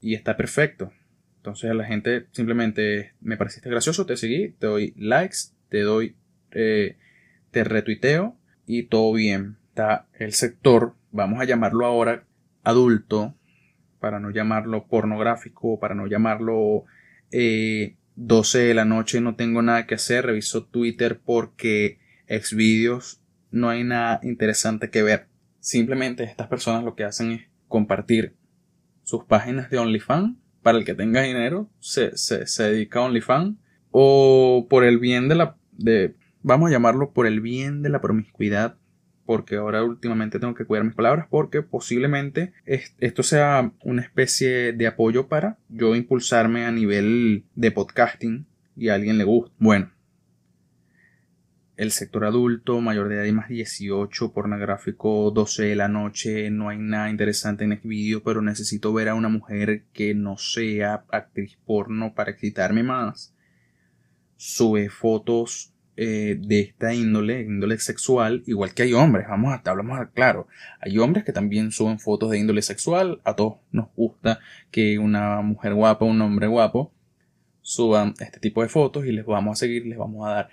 y 0.00 0.14
está 0.14 0.36
perfecto. 0.36 0.92
Entonces 1.36 1.70
a 1.70 1.74
la 1.74 1.84
gente 1.84 2.26
simplemente 2.32 3.14
me 3.20 3.36
pareciste 3.36 3.70
gracioso, 3.70 4.06
te 4.06 4.16
seguí, 4.16 4.50
te 4.58 4.66
doy 4.66 4.94
likes, 4.96 5.38
te 5.68 5.80
doy, 5.80 6.14
eh, 6.52 6.96
te 7.50 7.64
retuiteo 7.64 8.36
y 8.66 8.84
todo 8.84 9.12
bien. 9.12 9.56
Está 9.68 10.06
el 10.18 10.34
sector, 10.34 10.94
vamos 11.10 11.40
a 11.40 11.44
llamarlo 11.44 11.86
ahora 11.86 12.24
adulto, 12.62 13.34
para 14.02 14.18
no 14.18 14.30
llamarlo 14.30 14.88
pornográfico, 14.88 15.78
para 15.78 15.94
no 15.94 16.08
llamarlo 16.08 16.84
eh, 17.30 17.94
12 18.16 18.58
de 18.58 18.74
la 18.74 18.84
noche, 18.84 19.20
no 19.20 19.36
tengo 19.36 19.62
nada 19.62 19.86
que 19.86 19.94
hacer, 19.94 20.26
reviso 20.26 20.64
Twitter 20.64 21.20
porque 21.24 22.00
exvideos 22.26 23.22
no 23.52 23.68
hay 23.70 23.84
nada 23.84 24.18
interesante 24.24 24.90
que 24.90 25.04
ver. 25.04 25.28
Simplemente 25.60 26.24
estas 26.24 26.48
personas 26.48 26.82
lo 26.82 26.96
que 26.96 27.04
hacen 27.04 27.30
es 27.30 27.42
compartir 27.68 28.34
sus 29.04 29.24
páginas 29.24 29.70
de 29.70 29.78
OnlyFans. 29.78 30.36
Para 30.62 30.78
el 30.78 30.84
que 30.84 30.94
tenga 30.94 31.22
dinero, 31.22 31.70
se, 31.78 32.16
se, 32.16 32.62
dedica 32.62 32.98
a 32.98 33.02
OnlyFans, 33.02 33.56
o 33.90 34.66
por 34.68 34.84
el 34.84 34.98
bien 34.98 35.28
de 35.28 35.34
la, 35.34 35.56
de, 35.72 36.14
vamos 36.42 36.68
a 36.68 36.72
llamarlo 36.72 37.12
por 37.12 37.26
el 37.26 37.40
bien 37.40 37.82
de 37.82 37.88
la 37.88 38.00
promiscuidad, 38.00 38.76
porque 39.24 39.56
ahora 39.56 39.82
últimamente 39.82 40.38
tengo 40.38 40.54
que 40.54 40.64
cuidar 40.64 40.84
mis 40.84 40.94
palabras, 40.94 41.26
porque 41.30 41.62
posiblemente 41.62 42.52
esto 42.64 43.22
sea 43.22 43.72
una 43.82 44.02
especie 44.02 44.72
de 44.72 44.86
apoyo 44.86 45.28
para 45.28 45.58
yo 45.68 45.94
impulsarme 45.94 46.64
a 46.64 46.72
nivel 46.72 47.44
de 47.54 47.70
podcasting 47.70 48.46
y 48.76 48.88
a 48.88 48.94
alguien 48.94 49.18
le 49.18 49.24
gusta. 49.24 49.54
Bueno, 49.58 49.90
el 51.76 51.90
sector 51.90 52.24
adulto, 52.24 52.80
mayor 52.80 53.08
de 53.08 53.16
edad 53.16 53.24
y 53.24 53.32
más 53.32 53.48
18, 53.48 54.32
pornográfico 54.32 55.30
12 55.30 55.64
de 55.64 55.76
la 55.76 55.88
noche, 55.88 56.50
no 56.50 56.68
hay 56.68 56.78
nada 56.78 57.10
interesante 57.10 57.64
en 57.64 57.72
este 57.72 57.88
vídeo, 57.88 58.22
pero 58.22 58.42
necesito 58.42 58.92
ver 58.92 59.08
a 59.08 59.14
una 59.14 59.28
mujer 59.28 59.84
que 59.92 60.14
no 60.14 60.36
sea 60.36 61.04
actriz 61.10 61.58
porno 61.64 62.14
para 62.14 62.30
excitarme 62.30 62.82
más. 62.82 63.34
Sube 64.36 64.90
fotos 64.90 65.71
eh, 65.96 66.38
de 66.40 66.60
esta 66.60 66.94
índole, 66.94 67.42
índole 67.42 67.78
sexual, 67.78 68.42
igual 68.46 68.74
que 68.74 68.84
hay 68.84 68.94
hombres, 68.94 69.26
vamos 69.28 69.52
a 69.52 69.70
hablamos 69.70 69.98
claro, 70.14 70.48
hay 70.80 70.98
hombres 70.98 71.24
que 71.24 71.32
también 71.32 71.70
suben 71.70 71.98
fotos 71.98 72.30
de 72.30 72.38
índole 72.38 72.62
sexual, 72.62 73.20
a 73.24 73.36
todos 73.36 73.56
nos 73.70 73.88
gusta 73.94 74.40
que 74.70 74.98
una 74.98 75.42
mujer 75.42 75.74
guapa, 75.74 76.04
un 76.04 76.20
hombre 76.22 76.46
guapo, 76.46 76.92
suban 77.60 78.14
este 78.20 78.40
tipo 78.40 78.62
de 78.62 78.68
fotos 78.68 79.06
y 79.06 79.12
les 79.12 79.24
vamos 79.24 79.52
a 79.52 79.60
seguir, 79.60 79.86
les 79.86 79.98
vamos 79.98 80.26
a 80.26 80.30
dar 80.32 80.48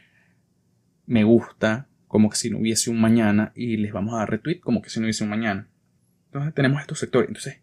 me 1.09 1.23
gusta 1.23 1.87
como 2.07 2.29
que 2.29 2.37
si 2.37 2.51
no 2.51 2.59
hubiese 2.59 2.91
un 2.91 3.01
mañana 3.01 3.51
y 3.55 3.77
les 3.77 3.91
vamos 3.91 4.13
a 4.13 4.17
dar 4.17 4.29
retweet 4.29 4.59
como 4.59 4.81
que 4.81 4.91
si 4.91 4.99
no 4.99 5.05
hubiese 5.05 5.23
un 5.23 5.31
mañana. 5.31 5.67
Entonces 6.25 6.53
tenemos 6.53 6.81
estos 6.81 6.99
sectores. 6.99 7.27
Entonces, 7.27 7.61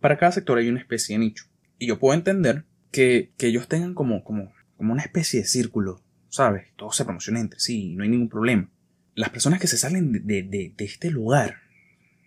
para 0.00 0.18
cada 0.18 0.32
sector 0.32 0.58
hay 0.58 0.68
una 0.68 0.80
especie 0.80 1.14
de 1.14 1.20
nicho. 1.20 1.44
Y 1.78 1.86
yo 1.86 2.00
puedo 2.00 2.14
entender 2.14 2.64
que, 2.90 3.32
ellos 3.38 3.68
tengan 3.68 3.94
como, 3.94 4.24
como, 4.24 4.52
como 4.76 4.92
una 4.92 5.02
especie 5.02 5.40
de 5.40 5.46
círculo, 5.46 6.02
¿sabes? 6.32 6.68
Todos 6.76 6.96
se 6.96 7.04
promocionan 7.04 7.42
entre 7.42 7.60
sí, 7.60 7.94
no 7.94 8.04
hay 8.04 8.08
ningún 8.08 8.30
problema. 8.30 8.70
Las 9.14 9.28
personas 9.28 9.60
que 9.60 9.66
se 9.66 9.76
salen 9.76 10.12
de, 10.12 10.42
de, 10.42 10.72
de 10.74 10.84
este 10.84 11.10
lugar, 11.10 11.58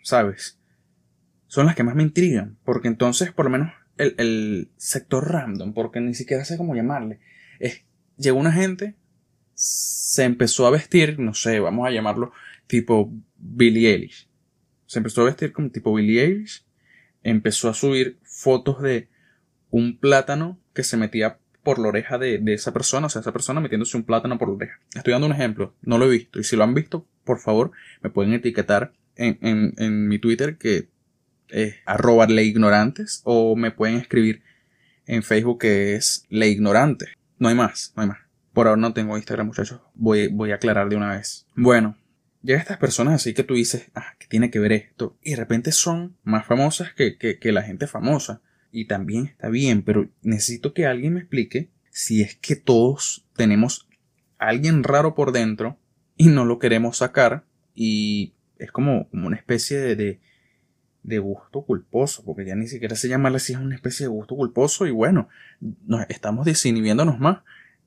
¿sabes? 0.03 0.59
Son 1.47 1.65
las 1.65 1.75
que 1.75 1.81
más 1.81 1.95
me 1.95 2.03
intrigan. 2.03 2.59
Porque 2.63 2.87
entonces, 2.87 3.31
por 3.31 3.45
lo 3.45 3.51
menos, 3.51 3.71
el, 3.97 4.13
el 4.19 4.69
sector 4.77 5.31
random, 5.31 5.73
porque 5.73 5.99
ni 6.01 6.13
siquiera 6.13 6.45
sé 6.45 6.55
cómo 6.55 6.75
llamarle, 6.75 7.19
es, 7.59 7.83
llegó 8.15 8.37
una 8.37 8.51
gente 8.51 8.95
se 9.55 10.25
empezó 10.25 10.67
a 10.67 10.69
vestir, 10.69 11.17
no 11.17 11.33
sé, 11.33 11.59
vamos 11.59 11.87
a 11.87 11.91
llamarlo 11.91 12.33
tipo 12.67 13.11
Billie 13.37 13.89
Eilish. 13.89 14.29
Se 14.85 14.99
empezó 14.99 15.21
a 15.21 15.25
vestir 15.25 15.51
como 15.51 15.71
tipo 15.71 15.95
Billie 15.95 16.21
Eilish. 16.23 16.63
Empezó 17.23 17.69
a 17.69 17.73
subir 17.73 18.19
fotos 18.23 18.81
de 18.81 19.09
un 19.71 19.97
plátano 19.97 20.59
que 20.73 20.83
se 20.83 20.97
metía 20.97 21.39
por 21.65 21.79
la 21.79 21.89
oreja 21.89 22.17
de, 22.17 22.41
esa 22.53 22.71
persona, 22.71 23.07
o 23.07 23.09
sea, 23.09 23.19
esa 23.19 23.33
persona 23.33 23.59
metiéndose 23.59 23.97
un 23.97 24.03
plátano 24.03 24.37
por 24.37 24.47
la 24.47 24.55
oreja. 24.55 24.79
Estoy 24.93 25.11
dando 25.11 25.27
un 25.27 25.33
ejemplo, 25.33 25.73
no 25.81 25.97
lo 25.97 26.05
he 26.05 26.09
visto. 26.09 26.39
Y 26.39 26.45
si 26.45 26.55
lo 26.55 26.63
han 26.63 26.73
visto, 26.73 27.05
por 27.25 27.39
favor, 27.39 27.71
me 28.01 28.09
pueden 28.09 28.33
etiquetar 28.33 28.93
en, 29.15 29.73
en, 29.77 30.07
mi 30.07 30.19
Twitter 30.19 30.57
que 30.57 30.89
es 31.49 31.75
arroba 31.85 32.29
ignorantes 32.29 33.21
o 33.23 33.55
me 33.55 33.71
pueden 33.71 33.95
escribir 33.95 34.43
en 35.07 35.23
Facebook 35.23 35.59
que 35.59 35.95
es 35.95 36.25
le 36.29 36.47
ignorante. 36.47 37.07
No 37.39 37.49
hay 37.49 37.55
más, 37.55 37.91
no 37.95 38.03
hay 38.03 38.09
más. 38.09 38.19
Por 38.53 38.67
ahora 38.67 38.79
no 38.79 38.93
tengo 38.93 39.17
Instagram, 39.17 39.47
muchachos. 39.47 39.81
Voy, 39.95 40.27
voy 40.27 40.51
a 40.51 40.55
aclarar 40.55 40.87
de 40.87 40.95
una 40.95 41.11
vez. 41.11 41.47
Bueno, 41.55 41.97
llega 42.43 42.59
estas 42.59 42.77
personas 42.77 43.15
así 43.15 43.33
que 43.33 43.43
tú 43.43 43.55
dices, 43.55 43.89
ah, 43.95 44.13
¿qué 44.19 44.27
tiene 44.27 44.51
que 44.51 44.59
ver 44.59 44.71
esto? 44.71 45.17
Y 45.21 45.31
de 45.31 45.37
repente 45.37 45.71
son 45.71 46.15
más 46.23 46.45
famosas 46.45 46.93
que, 46.93 47.17
que, 47.17 47.51
la 47.51 47.63
gente 47.63 47.87
famosa. 47.87 48.41
Y 48.75 48.87
también 48.87 49.27
está 49.27 49.47
bien, 49.47 49.83
pero 49.83 50.09
necesito 50.21 50.73
que 50.73 50.85
alguien 50.85 51.13
me 51.13 51.21
explique 51.21 51.69
si 51.91 52.21
es 52.21 52.35
que 52.35 52.57
todos 52.57 53.25
tenemos 53.33 53.87
alguien 54.37 54.83
raro 54.83 55.15
por 55.15 55.31
dentro 55.31 55.79
y 56.17 56.27
no 56.27 56.43
lo 56.43 56.59
queremos 56.59 56.97
sacar. 56.97 57.45
Y 57.73 58.33
es 58.57 58.73
como, 58.73 59.07
una 59.13 59.37
especie 59.37 59.79
de, 59.79 59.95
de, 59.95 60.19
de, 61.03 61.19
gusto 61.19 61.61
culposo, 61.61 62.25
porque 62.25 62.45
ya 62.45 62.53
ni 62.55 62.67
siquiera 62.67 62.97
se 62.97 63.07
llama 63.07 63.29
así, 63.29 63.53
es 63.53 63.59
una 63.59 63.75
especie 63.75 64.07
de 64.07 64.09
gusto 64.09 64.35
culposo. 64.35 64.85
Y 64.85 64.91
bueno, 64.91 65.29
nos 65.61 66.05
estamos 66.09 66.45
desinhibiéndonos 66.45 67.17
más 67.17 67.43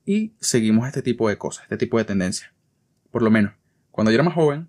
y 0.07 0.33
seguimos 0.41 0.87
este 0.89 1.03
tipo 1.03 1.29
de 1.29 1.37
cosas, 1.37 1.65
este 1.65 1.77
tipo 1.77 1.99
de 1.99 2.07
tendencias. 2.07 2.51
Por 3.11 3.21
lo 3.21 3.31
menos, 3.31 3.53
cuando 3.91 4.11
yo 4.11 4.15
era 4.15 4.25
más 4.25 4.35
joven, 4.35 4.69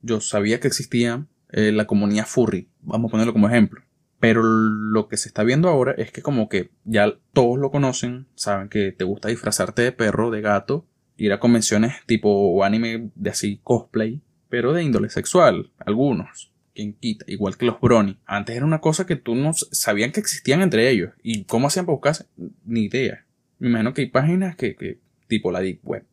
yo 0.00 0.22
sabía 0.22 0.58
que 0.58 0.68
existía 0.68 1.26
eh, 1.50 1.70
la 1.70 1.86
comunidad 1.86 2.24
furry, 2.24 2.70
vamos 2.80 3.10
a 3.10 3.12
ponerlo 3.12 3.34
como 3.34 3.46
ejemplo. 3.46 3.82
Pero 4.20 4.42
lo 4.42 5.08
que 5.08 5.16
se 5.16 5.28
está 5.28 5.42
viendo 5.42 5.68
ahora 5.68 5.92
es 5.92 6.12
que 6.12 6.20
como 6.20 6.48
que 6.48 6.70
ya 6.84 7.14
todos 7.32 7.58
lo 7.58 7.70
conocen, 7.70 8.26
saben 8.34 8.68
que 8.68 8.92
te 8.92 9.04
gusta 9.04 9.28
disfrazarte 9.28 9.80
de 9.80 9.92
perro, 9.92 10.30
de 10.30 10.42
gato, 10.42 10.86
ir 11.16 11.32
a 11.32 11.40
convenciones 11.40 11.94
tipo 12.06 12.62
anime 12.62 13.10
de 13.14 13.30
así 13.30 13.60
cosplay, 13.64 14.20
pero 14.50 14.74
de 14.74 14.82
índole 14.82 15.08
sexual, 15.08 15.70
algunos. 15.78 16.52
¿Quién 16.74 16.92
quita? 16.92 17.24
Igual 17.28 17.56
que 17.56 17.66
los 17.66 17.80
brony. 17.80 18.18
Antes 18.26 18.56
era 18.56 18.64
una 18.64 18.80
cosa 18.80 19.06
que 19.06 19.16
tú 19.16 19.34
no 19.34 19.52
sabían 19.54 20.12
que 20.12 20.20
existían 20.20 20.60
entre 20.60 20.88
ellos. 20.90 21.12
¿Y 21.22 21.44
cómo 21.44 21.66
hacían 21.66 21.86
para 21.86 21.94
buscarse? 21.94 22.26
Ni 22.64 22.84
idea. 22.84 23.24
Me 23.58 23.68
imagino 23.68 23.92
que 23.92 24.02
hay 24.02 24.08
páginas 24.08 24.54
que, 24.54 24.76
que 24.76 25.00
tipo 25.26 25.50
la 25.50 25.60
Deep 25.60 25.80
Web. 25.82 26.04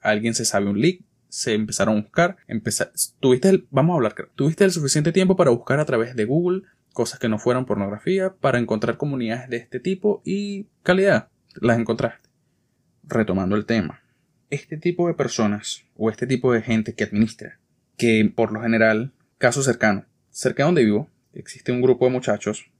Alguien 0.00 0.34
se 0.34 0.44
sabe 0.44 0.68
un 0.68 0.80
leak, 0.80 1.00
se 1.28 1.54
empezaron 1.54 1.96
a 1.96 2.00
buscar, 2.02 2.36
empezar, 2.48 2.92
tuviste 3.20 3.48
el, 3.48 3.66
vamos 3.70 3.94
a 3.94 3.96
hablar, 3.96 4.14
tuviste 4.34 4.64
el 4.64 4.72
suficiente 4.72 5.12
tiempo 5.12 5.36
para 5.36 5.50
buscar 5.50 5.80
a 5.80 5.84
través 5.84 6.14
de 6.16 6.24
Google 6.24 6.62
cosas 6.92 7.18
que 7.18 7.28
no 7.28 7.38
fueran 7.38 7.66
pornografía, 7.66 8.34
para 8.34 8.58
encontrar 8.58 8.96
comunidades 8.96 9.48
de 9.48 9.56
este 9.56 9.80
tipo 9.80 10.22
y 10.24 10.66
calidad, 10.82 11.28
las 11.54 11.78
encontraste. 11.78 12.28
Retomando 13.04 13.56
el 13.56 13.66
tema, 13.66 14.02
este 14.50 14.76
tipo 14.76 15.08
de 15.08 15.14
personas 15.14 15.84
o 15.96 16.10
este 16.10 16.26
tipo 16.26 16.52
de 16.52 16.62
gente 16.62 16.94
que 16.94 17.04
administra, 17.04 17.58
que 17.96 18.30
por 18.34 18.52
lo 18.52 18.62
general, 18.62 19.12
caso 19.38 19.62
cercano, 19.62 20.06
cerca 20.30 20.62
de 20.62 20.66
donde 20.66 20.84
vivo, 20.84 21.08
existe 21.32 21.72
un 21.72 21.82
grupo 21.82 22.06
de 22.06 22.12
muchachos 22.12 22.70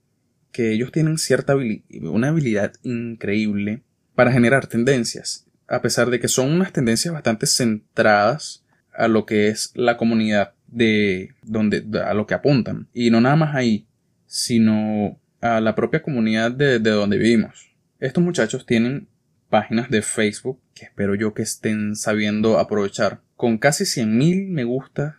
que 0.53 0.73
ellos 0.73 0.93
tienen 0.93 1.19
cierta 1.19 1.53
habilidad, 1.53 1.85
una 2.03 2.29
habilidad 2.29 2.73
increíble 2.83 3.83
para 4.15 4.33
generar 4.33 4.67
tendencias 4.67 5.47
a 5.71 5.81
pesar 5.81 6.11
de 6.11 6.19
que 6.19 6.29
son 6.29 6.51
unas 6.51 6.73
tendencias 6.73 7.15
bastante 7.15 7.47
centradas 7.47 8.65
a 8.93 9.07
lo 9.07 9.25
que 9.25 9.49
es 9.49 9.71
la 9.75 9.97
comunidad 9.97 10.53
de 10.67 11.31
donde 11.43 11.87
a 12.05 12.13
lo 12.13 12.27
que 12.27 12.35
apuntan 12.35 12.89
y 12.93 13.11
no 13.11 13.21
nada 13.21 13.37
más 13.37 13.55
ahí 13.55 13.87
sino 14.31 15.19
a 15.41 15.61
la 15.61 15.75
propia 15.75 16.03
comunidad 16.03 16.53
de, 16.53 16.79
de 16.79 16.91
donde 16.91 17.19
vivimos. 17.19 17.75
Estos 17.99 18.23
muchachos 18.23 18.65
tienen 18.65 19.09
páginas 19.49 19.91
de 19.91 20.03
Facebook 20.03 20.61
que 20.73 20.85
espero 20.85 21.17
yo 21.17 21.35
que 21.35 21.43
estén 21.43 21.97
sabiendo 21.97 22.61
aprovechar. 22.61 23.23
Con 23.35 23.59
casi 23.59 23.83
100.000 23.83 24.47
me 24.47 24.63
gusta 24.63 25.19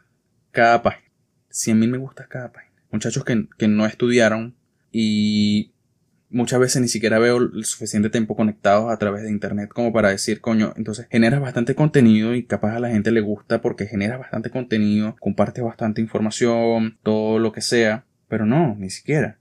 cada 0.51 0.81
página. 0.81 1.09
100.000 1.51 1.89
me 1.89 1.97
gusta 1.97 2.27
cada 2.29 2.53
página. 2.53 2.71
Muchachos 2.89 3.25
que, 3.25 3.49
que 3.57 3.67
no 3.67 3.85
estudiaron 3.85 4.55
y 4.93 5.73
muchas 6.29 6.61
veces 6.61 6.81
ni 6.81 6.87
siquiera 6.87 7.19
veo 7.19 7.35
el 7.35 7.65
suficiente 7.65 8.09
tiempo 8.09 8.37
conectados 8.37 8.93
a 8.93 8.97
través 8.97 9.23
de 9.23 9.29
internet 9.29 9.71
como 9.73 9.91
para 9.91 10.11
decir, 10.11 10.39
coño, 10.39 10.73
entonces 10.77 11.07
generas 11.11 11.41
bastante 11.41 11.75
contenido 11.75 12.33
y 12.33 12.43
capaz 12.43 12.77
a 12.77 12.79
la 12.79 12.91
gente 12.91 13.11
le 13.11 13.19
gusta 13.19 13.61
porque 13.61 13.87
generas 13.87 14.19
bastante 14.19 14.51
contenido, 14.51 15.17
compartes 15.19 15.65
bastante 15.65 15.99
información, 15.99 16.97
todo 17.03 17.39
lo 17.39 17.51
que 17.51 17.59
sea, 17.59 18.05
pero 18.31 18.45
no, 18.45 18.77
ni 18.79 18.89
siquiera. 18.89 19.39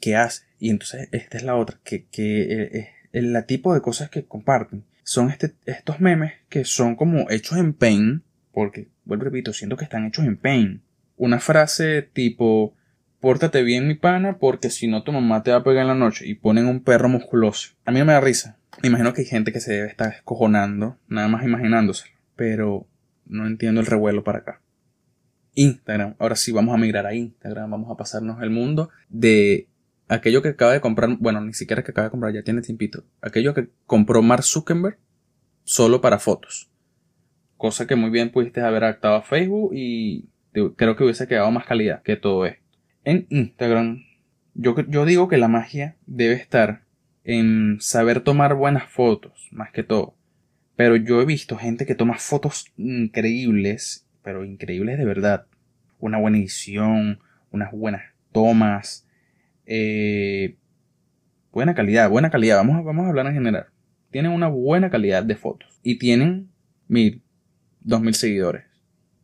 ¿Qué 0.00 0.16
hace? 0.16 0.42
Y 0.58 0.70
entonces 0.70 1.08
esta 1.12 1.36
es 1.36 1.44
la 1.44 1.54
otra, 1.54 1.78
que, 1.84 2.06
que 2.06 2.42
eh, 2.42 2.88
el, 3.12 3.32
tipo 3.46 3.72
de 3.72 3.80
cosas 3.80 4.10
que 4.10 4.24
comparten. 4.24 4.82
Son 5.04 5.30
este, 5.30 5.54
estos 5.66 6.00
memes 6.00 6.32
que 6.48 6.64
son 6.64 6.96
como 6.96 7.30
hechos 7.30 7.58
en 7.58 7.74
Paint, 7.74 8.24
porque, 8.50 8.88
vuelvo 9.04 9.22
repito, 9.22 9.52
siento 9.52 9.76
que 9.76 9.84
están 9.84 10.04
hechos 10.04 10.24
en 10.24 10.36
Paint. 10.36 10.82
Una 11.16 11.38
frase 11.38 12.02
tipo, 12.02 12.74
pórtate 13.20 13.62
bien 13.62 13.86
mi 13.86 13.94
pana 13.94 14.38
porque 14.38 14.68
si 14.68 14.88
no 14.88 15.04
tu 15.04 15.12
mamá 15.12 15.44
te 15.44 15.52
va 15.52 15.58
a 15.58 15.64
pegar 15.64 15.82
en 15.82 15.88
la 15.88 15.94
noche 15.94 16.26
y 16.26 16.34
ponen 16.34 16.66
un 16.66 16.82
perro 16.82 17.08
musculoso. 17.08 17.76
A 17.84 17.92
mí 17.92 18.00
no 18.00 18.04
me 18.04 18.14
da 18.14 18.20
risa. 18.20 18.58
Me 18.82 18.88
imagino 18.88 19.12
que 19.12 19.20
hay 19.20 19.28
gente 19.28 19.52
que 19.52 19.60
se 19.60 19.74
debe 19.74 19.86
estar 19.86 20.12
escojonando, 20.12 20.98
nada 21.06 21.28
más 21.28 21.44
imaginándoselo. 21.44 22.16
Pero 22.34 22.88
no 23.26 23.46
entiendo 23.46 23.80
el 23.80 23.86
revuelo 23.86 24.24
para 24.24 24.38
acá. 24.38 24.60
Instagram. 25.54 26.14
Ahora 26.18 26.36
sí 26.36 26.52
vamos 26.52 26.74
a 26.74 26.78
migrar 26.78 27.06
a 27.06 27.14
Instagram, 27.14 27.70
vamos 27.70 27.90
a 27.90 27.96
pasarnos 27.96 28.42
el 28.42 28.50
mundo 28.50 28.90
de 29.08 29.68
aquello 30.08 30.42
que 30.42 30.50
acaba 30.50 30.72
de 30.72 30.80
comprar, 30.80 31.16
bueno, 31.18 31.40
ni 31.40 31.54
siquiera 31.54 31.82
que 31.82 31.90
acaba 31.90 32.08
de 32.08 32.10
comprar, 32.10 32.32
ya 32.32 32.42
tiene 32.42 32.62
tiempito. 32.62 33.04
Aquello 33.20 33.54
que 33.54 33.68
compró 33.86 34.22
Mark 34.22 34.44
Zuckerberg 34.44 34.98
solo 35.62 36.00
para 36.00 36.18
fotos. 36.18 36.70
Cosa 37.56 37.86
que 37.86 37.96
muy 37.96 38.10
bien 38.10 38.30
pudiste 38.30 38.60
haber 38.60 38.84
adaptado 38.84 39.16
a 39.16 39.22
Facebook 39.22 39.72
y 39.74 40.28
creo 40.76 40.96
que 40.96 41.04
hubiese 41.04 41.26
quedado 41.26 41.50
más 41.50 41.66
calidad 41.66 42.02
que 42.02 42.16
todo 42.16 42.46
esto 42.46 42.64
en 43.04 43.26
Instagram, 43.30 44.04
yo, 44.54 44.74
yo 44.88 45.04
digo 45.04 45.28
que 45.28 45.36
la 45.36 45.48
magia 45.48 45.96
debe 46.06 46.34
estar 46.34 46.82
en 47.22 47.78
saber 47.80 48.20
tomar 48.20 48.54
buenas 48.54 48.90
fotos, 48.90 49.48
más 49.50 49.70
que 49.70 49.82
todo. 49.82 50.16
Pero 50.76 50.96
yo 50.96 51.20
he 51.20 51.24
visto 51.24 51.56
gente 51.56 51.86
que 51.86 51.94
toma 51.94 52.18
fotos 52.18 52.72
increíbles, 52.76 54.06
pero 54.24 54.44
increíbles 54.44 54.98
de 54.98 55.04
verdad. 55.04 55.46
Una 56.00 56.18
buena 56.18 56.38
edición, 56.38 57.20
unas 57.52 57.70
buenas 57.70 58.02
tomas, 58.32 59.06
eh, 59.66 60.56
buena 61.52 61.74
calidad, 61.74 62.10
buena 62.10 62.30
calidad. 62.30 62.56
Vamos 62.56 62.78
a, 62.78 62.80
vamos 62.80 63.06
a 63.06 63.10
hablar 63.10 63.26
en 63.26 63.34
general. 63.34 63.66
Tienen 64.10 64.32
una 64.32 64.48
buena 64.48 64.90
calidad 64.90 65.22
de 65.22 65.36
fotos 65.36 65.78
y 65.82 65.98
tienen 65.98 66.50
mil, 66.88 67.22
dos 67.80 68.00
mil 68.00 68.14
seguidores. 68.14 68.64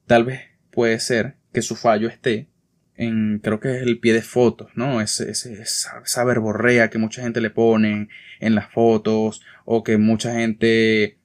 Tal 0.07 0.25
vez 0.25 0.41
puede 0.71 1.01
ser 1.01 1.37
que 1.53 1.63
su 1.63 1.75
fallo 1.75 2.09
esté 2.09 2.49
en, 2.95 3.41
creo 3.43 3.61
que 3.61 3.77
es 3.77 3.83
el 3.83 3.99
pie 3.99 4.13
de 4.13 4.23
fotos, 4.23 4.71
¿no? 4.75 5.01
Ese, 5.01 5.31
ese, 5.31 5.55
esa, 5.55 6.25
verborrea 6.25 6.91
que 6.91 6.99
mucha 6.99 7.23
gente 7.23 7.41
le 7.41 7.49
pone 7.49 8.09
en 8.41 8.55
las 8.55 8.71
fotos, 8.71 9.41
o 9.65 9.83
que 9.83 9.97
mucha 9.97 10.35
gente 10.35 11.19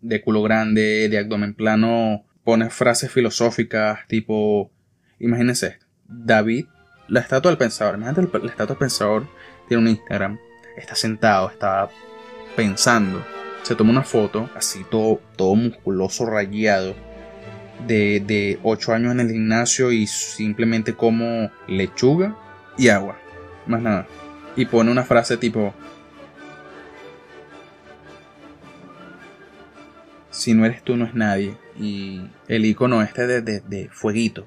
de 0.00 0.20
culo 0.20 0.42
grande, 0.42 1.08
de 1.08 1.18
abdomen 1.18 1.54
plano, 1.54 2.26
pone 2.48 2.70
frases 2.70 3.12
filosóficas 3.12 4.06
tipo, 4.06 4.70
imagínense 5.18 5.66
esto, 5.66 5.86
David, 6.08 6.64
la 7.06 7.20
estatua 7.20 7.50
del 7.50 7.58
pensador, 7.58 7.96
imagínate 7.96 8.38
la 8.38 8.50
estatua 8.50 8.68
del 8.68 8.78
pensador 8.78 9.28
tiene 9.68 9.82
un 9.82 9.88
Instagram, 9.90 10.38
está 10.74 10.94
sentado, 10.94 11.50
está 11.50 11.90
pensando, 12.56 13.22
se 13.64 13.74
toma 13.74 13.90
una 13.90 14.02
foto, 14.02 14.48
así 14.56 14.82
todo, 14.90 15.20
todo 15.36 15.56
musculoso, 15.56 16.24
rayado, 16.24 16.96
de, 17.86 18.20
de 18.20 18.58
8 18.62 18.94
años 18.94 19.12
en 19.12 19.20
el 19.20 19.30
gimnasio 19.30 19.92
y 19.92 20.06
simplemente 20.06 20.94
como 20.94 21.50
lechuga 21.66 22.34
y 22.78 22.88
agua. 22.88 23.18
Más 23.66 23.82
nada. 23.82 24.06
Y 24.56 24.64
pone 24.64 24.90
una 24.90 25.04
frase 25.04 25.36
tipo... 25.36 25.74
Si 30.38 30.54
no 30.54 30.64
eres 30.64 30.84
tú, 30.84 30.96
no 30.96 31.04
es 31.04 31.14
nadie. 31.14 31.56
Y 31.80 32.20
el 32.46 32.64
icono 32.64 33.02
este 33.02 33.26
de, 33.26 33.42
de, 33.42 33.88
fueguito. 33.90 34.46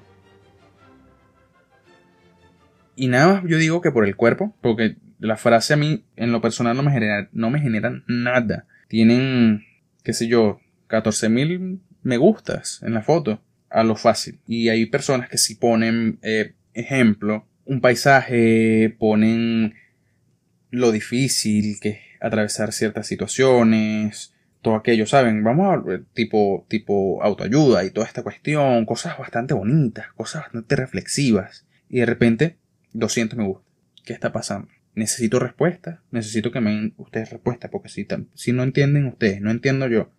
Y 2.96 3.08
nada 3.08 3.34
más 3.34 3.42
yo 3.46 3.58
digo 3.58 3.82
que 3.82 3.90
por 3.90 4.06
el 4.06 4.16
cuerpo, 4.16 4.56
porque 4.62 4.96
la 5.18 5.36
frase 5.36 5.74
a 5.74 5.76
mí 5.76 6.02
en 6.16 6.32
lo 6.32 6.40
personal 6.40 6.74
no 6.78 6.82
me 6.82 6.92
genera, 6.92 7.28
no 7.32 7.50
me 7.50 7.60
generan 7.60 8.04
nada. 8.06 8.66
Tienen, 8.88 9.66
qué 10.02 10.14
sé 10.14 10.28
yo, 10.28 10.60
14.000 10.88 11.80
me 12.02 12.16
gustas 12.16 12.82
en 12.82 12.94
la 12.94 13.02
foto 13.02 13.42
a 13.68 13.84
lo 13.84 13.94
fácil. 13.94 14.38
Y 14.46 14.70
hay 14.70 14.86
personas 14.86 15.28
que 15.28 15.36
si 15.36 15.56
ponen, 15.56 16.18
eh, 16.22 16.54
ejemplo, 16.72 17.46
un 17.66 17.82
paisaje, 17.82 18.96
ponen 18.98 19.74
lo 20.70 20.90
difícil 20.90 21.78
que 21.82 21.88
es 21.90 21.98
atravesar 22.22 22.72
ciertas 22.72 23.06
situaciones, 23.06 24.31
todo 24.62 24.76
aquello, 24.76 25.06
¿saben? 25.06 25.44
Vamos 25.44 25.76
a 25.76 26.00
tipo, 26.14 26.64
tipo 26.68 27.22
autoayuda 27.22 27.84
y 27.84 27.90
toda 27.90 28.06
esta 28.06 28.22
cuestión, 28.22 28.86
cosas 28.86 29.18
bastante 29.18 29.54
bonitas, 29.54 30.06
cosas 30.14 30.44
bastante 30.44 30.76
reflexivas. 30.76 31.66
Y 31.88 32.00
de 32.00 32.06
repente, 32.06 32.56
200 32.94 33.38
me 33.38 33.44
gusta. 33.44 33.66
¿Qué 34.04 34.12
está 34.12 34.32
pasando? 34.32 34.68
Necesito 34.94 35.38
respuesta, 35.38 36.02
necesito 36.10 36.50
que 36.50 36.60
me 36.60 36.70
den 36.70 36.94
ustedes 36.96 37.30
respuesta, 37.30 37.70
porque 37.70 37.88
si, 37.88 38.06
si 38.34 38.52
no 38.52 38.62
entienden 38.62 39.06
ustedes, 39.06 39.40
no 39.40 39.50
entiendo 39.50 39.88
yo 39.88 40.10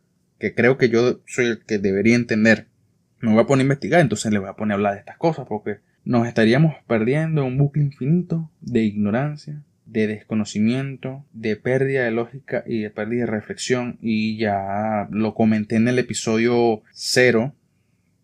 que 0.43 0.53
creo 0.53 0.77
que 0.77 0.89
yo 0.89 1.21
soy 1.25 1.45
el 1.45 1.63
que 1.63 1.79
debería 1.79 2.15
entender, 2.15 2.67
me 3.21 3.31
voy 3.31 3.41
a 3.41 3.47
poner 3.47 3.61
a 3.61 3.67
investigar, 3.67 4.01
entonces 4.01 4.29
le 4.33 4.39
voy 4.39 4.49
a 4.49 4.57
poner 4.57 4.73
a 4.73 4.75
hablar 4.75 4.93
de 4.93 4.99
estas 4.99 5.17
cosas, 5.17 5.45
porque 5.47 5.77
nos 6.03 6.27
estaríamos 6.27 6.75
perdiendo 6.85 7.45
un 7.45 7.57
bucle 7.57 7.83
infinito 7.83 8.51
de 8.59 8.81
ignorancia, 8.81 9.63
de 9.85 10.07
desconocimiento, 10.07 11.25
de 11.33 11.55
pérdida 11.55 12.03
de 12.03 12.11
lógica 12.11 12.63
y 12.65 12.81
de 12.81 12.89
pérdida 12.89 13.25
de 13.25 13.31
reflexión. 13.31 13.97
Y 14.01 14.37
ya 14.37 15.07
lo 15.11 15.33
comenté 15.33 15.75
en 15.75 15.87
el 15.87 15.99
episodio 15.99 16.83
cero, 16.91 17.53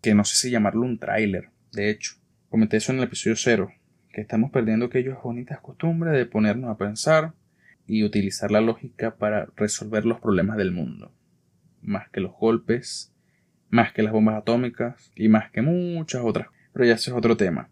que 0.00 0.14
no 0.14 0.24
sé 0.24 0.36
si 0.36 0.50
llamarlo 0.50 0.82
un 0.82 0.98
tráiler, 0.98 1.50
de 1.72 1.90
hecho. 1.90 2.14
Comenté 2.48 2.78
eso 2.78 2.92
en 2.92 2.98
el 2.98 3.04
episodio 3.04 3.36
cero, 3.36 3.72
que 4.12 4.20
estamos 4.20 4.50
perdiendo 4.50 4.86
aquellas 4.86 5.22
bonitas 5.22 5.60
costumbres 5.60 6.14
de 6.14 6.26
ponernos 6.26 6.70
a 6.70 6.78
pensar 6.78 7.34
y 7.86 8.04
utilizar 8.04 8.50
la 8.50 8.60
lógica 8.60 9.16
para 9.16 9.48
resolver 9.56 10.04
los 10.04 10.20
problemas 10.20 10.56
del 10.56 10.72
mundo 10.72 11.12
más 11.82 12.08
que 12.10 12.20
los 12.20 12.32
golpes, 12.32 13.12
más 13.68 13.92
que 13.92 14.02
las 14.02 14.12
bombas 14.12 14.36
atómicas 14.36 15.12
y 15.14 15.28
más 15.28 15.50
que 15.50 15.62
muchas 15.62 16.22
otras. 16.22 16.48
Pero 16.72 16.84
ya 16.84 16.94
ese 16.94 17.10
es 17.10 17.16
otro 17.16 17.36
tema. 17.36 17.68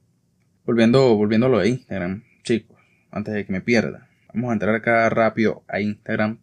Volviendo, 0.65 1.17
volviendo 1.17 1.47
a 1.47 1.51
lo 1.51 1.59
de 1.59 1.69
Instagram, 1.71 2.25
chicos, 2.43 2.78
antes 3.11 3.35
de 3.35 3.47
que 3.47 3.53
me 3.53 3.61
pierda, 3.61 4.09
vamos 4.33 4.51
a 4.51 4.53
entrar 4.55 4.75
acá 4.75 5.09
rápido 5.09 5.65
a 5.69 5.81
Instagram 5.81 6.39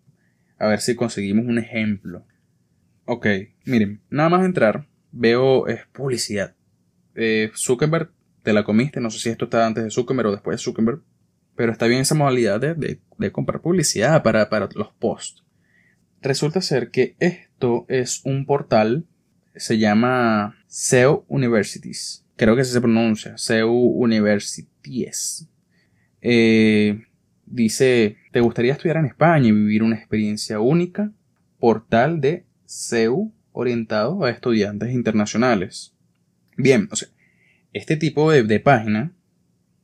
a 0.57 0.67
ver 0.67 0.79
si 0.79 0.95
conseguimos 0.95 1.45
un 1.45 1.57
ejemplo. 1.57 2.25
Ok, 3.05 3.27
miren, 3.65 4.01
nada 4.09 4.29
más 4.29 4.45
entrar, 4.45 4.87
veo 5.11 5.67
es 5.67 5.85
publicidad. 5.87 6.55
Eh, 7.13 7.51
Zuckerberg, 7.55 8.11
te 8.43 8.53
la 8.53 8.63
comiste, 8.63 8.99
no 8.99 9.09
sé 9.09 9.19
si 9.19 9.29
esto 9.29 9.45
está 9.45 9.65
antes 9.65 9.83
de 9.83 9.91
Zuckerberg 9.91 10.29
o 10.29 10.31
después 10.31 10.57
de 10.57 10.63
Zuckerberg, 10.63 11.01
pero 11.55 11.71
está 11.71 11.87
bien 11.87 12.01
esa 12.01 12.15
modalidad 12.15 12.59
de, 12.59 12.99
de 13.17 13.31
comprar 13.31 13.61
publicidad 13.61 14.23
para, 14.23 14.49
para 14.49 14.69
los 14.75 14.91
posts. 14.93 15.43
Resulta 16.21 16.61
ser 16.61 16.89
que 16.89 17.15
esto 17.19 17.85
es 17.87 18.21
un 18.25 18.45
portal, 18.45 19.05
se 19.55 19.77
llama 19.77 20.57
SEO 20.67 21.25
Universities. 21.27 22.25
creo 22.35 22.55
que 22.55 22.61
así 22.61 22.73
se 22.73 22.81
pronuncia, 22.81 23.37
CEU 23.37 23.71
Universities. 23.71 25.47
Eh, 26.27 27.05
dice, 27.45 28.17
¿te 28.31 28.41
gustaría 28.41 28.73
estudiar 28.73 28.97
en 28.97 29.05
España 29.05 29.47
y 29.47 29.51
vivir 29.51 29.83
una 29.83 29.95
experiencia 29.95 30.59
única? 30.59 31.11
Portal 31.59 32.19
de 32.19 32.45
CEU 32.65 33.31
orientado 33.51 34.25
a 34.25 34.31
estudiantes 34.31 34.91
internacionales. 34.91 35.93
Bien, 36.57 36.89
o 36.91 36.95
sea, 36.95 37.09
este 37.73 37.95
tipo 37.95 38.31
de, 38.31 38.59
página, 38.59 39.13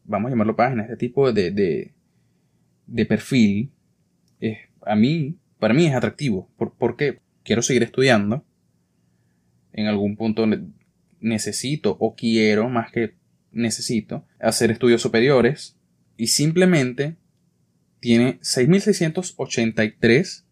vamos 0.04 0.30
a 0.30 0.32
llamarlo 0.32 0.56
página, 0.56 0.82
este 0.82 0.97
tipo 0.97 1.32
de, 1.32 1.51
de, 1.51 1.93
de 2.88 3.06
perfil, 3.06 3.69
es, 4.39 4.58
a 4.82 4.95
mí, 4.95 5.38
para 5.60 5.75
mí 5.75 5.86
es 5.86 5.93
atractivo. 5.93 6.49
¿Por, 6.58 6.73
¿Por 6.73 6.97
qué? 6.97 7.19
Quiero 7.43 7.62
seguir 7.62 7.84
estudiando. 7.84 8.43
En 9.73 9.86
algún 9.86 10.17
punto 10.17 10.47
necesito 11.19 11.97
o 11.99 12.15
quiero, 12.15 12.67
más 12.67 12.91
que 12.91 13.13
necesito, 13.51 14.25
hacer 14.39 14.71
estudios 14.71 15.04
superiores 15.04 15.77
y 16.17 16.28
simplemente 16.28 17.15
tiene 18.00 18.39
6.683 18.39 20.43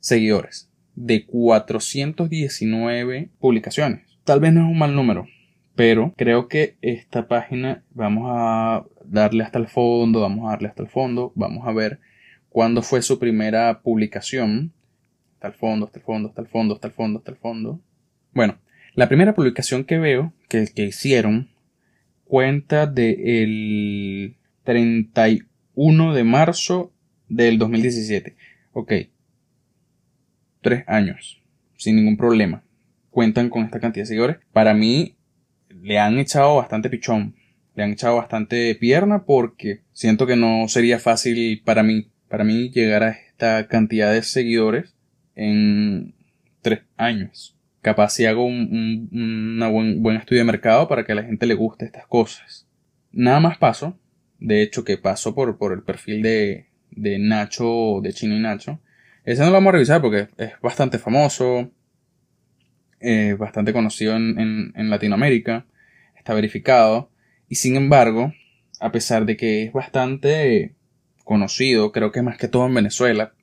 seguidores 0.00 0.70
de 0.94 1.26
419 1.26 3.30
publicaciones. 3.38 4.02
Tal 4.24 4.40
vez 4.40 4.52
no 4.52 4.62
es 4.62 4.66
un 4.66 4.78
mal 4.78 4.94
número, 4.94 5.26
pero 5.74 6.12
creo 6.16 6.48
que 6.48 6.76
esta 6.82 7.28
página 7.28 7.84
vamos 7.90 8.30
a 8.34 8.84
darle 9.04 9.44
hasta 9.44 9.58
el 9.58 9.68
fondo, 9.68 10.20
vamos 10.20 10.46
a 10.46 10.50
darle 10.50 10.68
hasta 10.68 10.82
el 10.82 10.88
fondo, 10.88 11.32
vamos 11.34 11.66
a 11.66 11.72
ver 11.72 12.00
cuándo 12.48 12.82
fue 12.82 13.02
su 13.02 13.18
primera 13.18 13.80
publicación. 13.80 14.72
Hasta 15.34 15.48
el 15.48 15.54
fondo, 15.54 15.86
hasta 15.86 15.98
el 16.00 16.04
fondo, 16.04 16.28
hasta 16.28 16.42
el 16.42 16.48
fondo, 16.48 16.74
hasta 16.74 16.88
el 16.88 16.94
fondo, 16.94 17.18
hasta 17.20 17.30
el 17.30 17.36
fondo. 17.36 17.80
Bueno, 18.32 18.58
la 18.94 19.06
primera 19.06 19.36
publicación 19.36 19.84
que 19.84 19.98
veo 19.98 20.32
que, 20.48 20.66
que 20.74 20.86
hicieron 20.86 21.48
cuenta 22.24 22.86
del 22.86 24.34
31 24.68 26.12
de 26.12 26.24
marzo 26.24 26.92
del 27.26 27.56
2017. 27.56 28.36
Ok. 28.72 28.92
Tres 30.60 30.84
años. 30.86 31.42
Sin 31.78 31.96
ningún 31.96 32.18
problema. 32.18 32.62
Cuentan 33.08 33.48
con 33.48 33.64
esta 33.64 33.80
cantidad 33.80 34.02
de 34.02 34.08
seguidores. 34.08 34.36
Para 34.52 34.74
mí, 34.74 35.16
le 35.70 35.98
han 35.98 36.18
echado 36.18 36.56
bastante 36.56 36.90
pichón. 36.90 37.34
Le 37.76 37.82
han 37.82 37.92
echado 37.92 38.16
bastante 38.16 38.74
pierna 38.74 39.24
porque 39.24 39.80
siento 39.94 40.26
que 40.26 40.36
no 40.36 40.68
sería 40.68 40.98
fácil 40.98 41.62
para 41.64 41.82
mí. 41.82 42.10
Para 42.28 42.44
mí 42.44 42.68
llegar 42.68 43.04
a 43.04 43.12
esta 43.12 43.68
cantidad 43.68 44.12
de 44.12 44.22
seguidores 44.22 44.94
en 45.34 46.12
tres 46.60 46.80
años 46.98 47.54
capaz 47.80 48.10
si 48.10 48.26
hago 48.26 48.44
un, 48.44 49.08
buen, 49.72 50.02
buen, 50.02 50.16
estudio 50.16 50.42
de 50.42 50.44
mercado 50.44 50.88
para 50.88 51.06
que 51.06 51.12
a 51.12 51.14
la 51.14 51.22
gente 51.22 51.46
le 51.46 51.54
guste 51.54 51.86
estas 51.86 52.06
cosas. 52.06 52.66
Nada 53.12 53.40
más 53.40 53.56
paso, 53.56 53.98
de 54.38 54.62
hecho 54.62 54.84
que 54.84 54.98
paso 54.98 55.34
por, 55.34 55.58
por 55.58 55.72
el 55.72 55.82
perfil 55.82 56.22
de, 56.22 56.66
de 56.90 57.18
Nacho, 57.18 58.00
de 58.02 58.12
Chino 58.12 58.36
y 58.36 58.40
Nacho. 58.40 58.80
Ese 59.24 59.40
no 59.40 59.48
lo 59.48 59.54
vamos 59.54 59.70
a 59.70 59.72
revisar 59.72 60.00
porque 60.00 60.28
es 60.38 60.52
bastante 60.62 60.98
famoso, 60.98 61.70
es 63.00 63.36
bastante 63.36 63.72
conocido 63.72 64.16
en, 64.16 64.72
en 64.74 64.90
Latinoamérica, 64.90 65.66
está 66.16 66.34
verificado, 66.34 67.10
y 67.48 67.56
sin 67.56 67.76
embargo, 67.76 68.32
a 68.80 68.92
pesar 68.92 69.24
de 69.26 69.36
que 69.36 69.64
es 69.64 69.72
bastante 69.72 70.74
conocido, 71.24 71.92
creo 71.92 72.12
que 72.12 72.22
más 72.22 72.38
que 72.38 72.48
todo 72.48 72.66
en 72.66 72.74
Venezuela, 72.74 73.34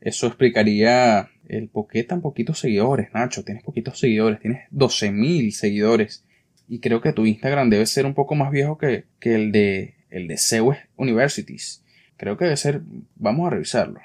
eso 0.00 0.26
explicaría 0.26 1.30
el 1.48 1.68
por 1.68 1.88
qué 1.88 2.04
tan 2.04 2.20
poquitos 2.20 2.58
seguidores, 2.58 3.08
Nacho. 3.14 3.44
Tienes 3.44 3.64
poquitos 3.64 3.98
seguidores, 3.98 4.40
tienes 4.40 4.68
12.000 4.70 5.50
seguidores. 5.50 6.26
Y 6.68 6.80
creo 6.80 7.00
que 7.00 7.12
tu 7.12 7.26
Instagram 7.26 7.70
debe 7.70 7.86
ser 7.86 8.06
un 8.06 8.14
poco 8.14 8.34
más 8.34 8.50
viejo 8.50 8.78
que, 8.78 9.04
el 9.22 9.52
de 9.52 9.93
el 10.14 10.28
de 10.28 10.38
Zeus 10.38 10.76
Universities. 10.96 11.82
Creo 12.16 12.36
que 12.36 12.44
debe 12.44 12.56
ser. 12.56 12.82
Vamos 13.16 13.48
a 13.48 13.50
revisarlo. 13.50 14.00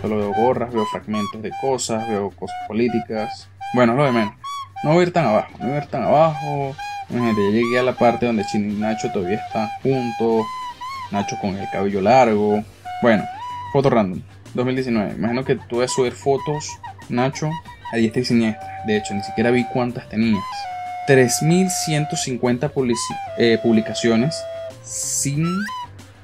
Solo 0.00 0.18
veo 0.18 0.32
gorras, 0.32 0.72
veo 0.72 0.86
fragmentos 0.86 1.42
de 1.42 1.50
cosas, 1.60 2.08
veo 2.08 2.30
cosas 2.30 2.56
políticas. 2.68 3.48
Bueno, 3.74 3.94
lo 3.94 4.04
de 4.04 4.12
menos. 4.12 4.34
No 4.84 4.92
voy 4.92 5.00
a 5.00 5.06
ir 5.08 5.12
tan 5.12 5.26
abajo, 5.26 5.50
no 5.58 5.66
voy 5.66 5.74
a 5.74 5.78
ir 5.78 5.86
tan 5.86 6.04
abajo. 6.04 6.76
Imagínate, 7.10 7.40
ya 7.46 7.50
llegué 7.50 7.78
a 7.80 7.82
la 7.82 7.94
parte 7.94 8.26
donde 8.26 8.44
Chino 8.44 8.72
y 8.72 8.76
Nacho 8.76 9.10
todavía 9.10 9.38
están 9.44 9.68
juntos. 9.82 10.46
Nacho 11.10 11.36
con 11.40 11.56
el 11.56 11.68
cabello 11.70 12.00
largo. 12.00 12.62
Bueno, 13.02 13.24
foto 13.72 13.90
random. 13.90 14.22
2019. 14.54 15.14
Imagino 15.14 15.44
que 15.44 15.56
tú 15.56 15.76
debes 15.76 15.92
subir 15.92 16.12
fotos, 16.12 16.64
Nacho, 17.08 17.50
a 17.92 17.96
diestra 17.96 18.22
y 18.22 18.24
siniestra. 18.24 18.82
De 18.86 18.96
hecho, 18.98 19.14
ni 19.14 19.22
siquiera 19.22 19.50
vi 19.50 19.64
cuántas 19.64 20.08
tenías. 20.08 20.44
3.150 21.08 22.70
eh, 23.38 23.58
publicaciones 23.62 24.44
sin 24.82 25.46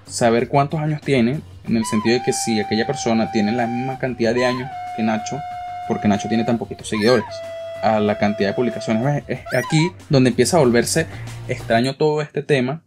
saber 0.07 0.49
cuántos 0.49 0.79
años 0.79 1.01
tiene, 1.01 1.41
en 1.67 1.77
el 1.79 1.87
sentido 1.87 2.19
de 2.19 2.23
que 2.23 2.35
si 2.35 2.61
aquella 2.61 2.87
persona 2.87 3.33
tiene 3.33 3.53
la 3.53 3.67
misma 3.67 3.99
cantidad 3.99 4.35
de 4.35 4.45
años 4.45 4.71
que 4.95 5.03
Nacho, 5.03 5.41
porque 5.89 6.07
Nacho 6.07 6.29
tiene 6.29 6.45
tan 6.45 6.59
poquitos 6.59 6.87
seguidores, 6.87 7.25
a 7.83 7.99
la 7.99 8.19
cantidad 8.19 8.51
de 8.51 8.55
publicaciones. 8.55 9.25
Es 9.27 9.41
aquí 9.55 9.91
donde 10.11 10.31
empieza 10.31 10.59
a 10.59 10.61
volverse 10.61 11.07
extraño 11.49 11.97
todo 11.97 12.21
este 12.21 12.43
tema 12.43 12.83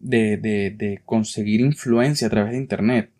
de, 0.00 0.36
de 0.36 1.00
conseguir 1.04 1.60
influencia 1.60 2.26
a 2.26 2.30
través 2.30 2.52
de 2.52 2.58
Internet. 2.58 3.10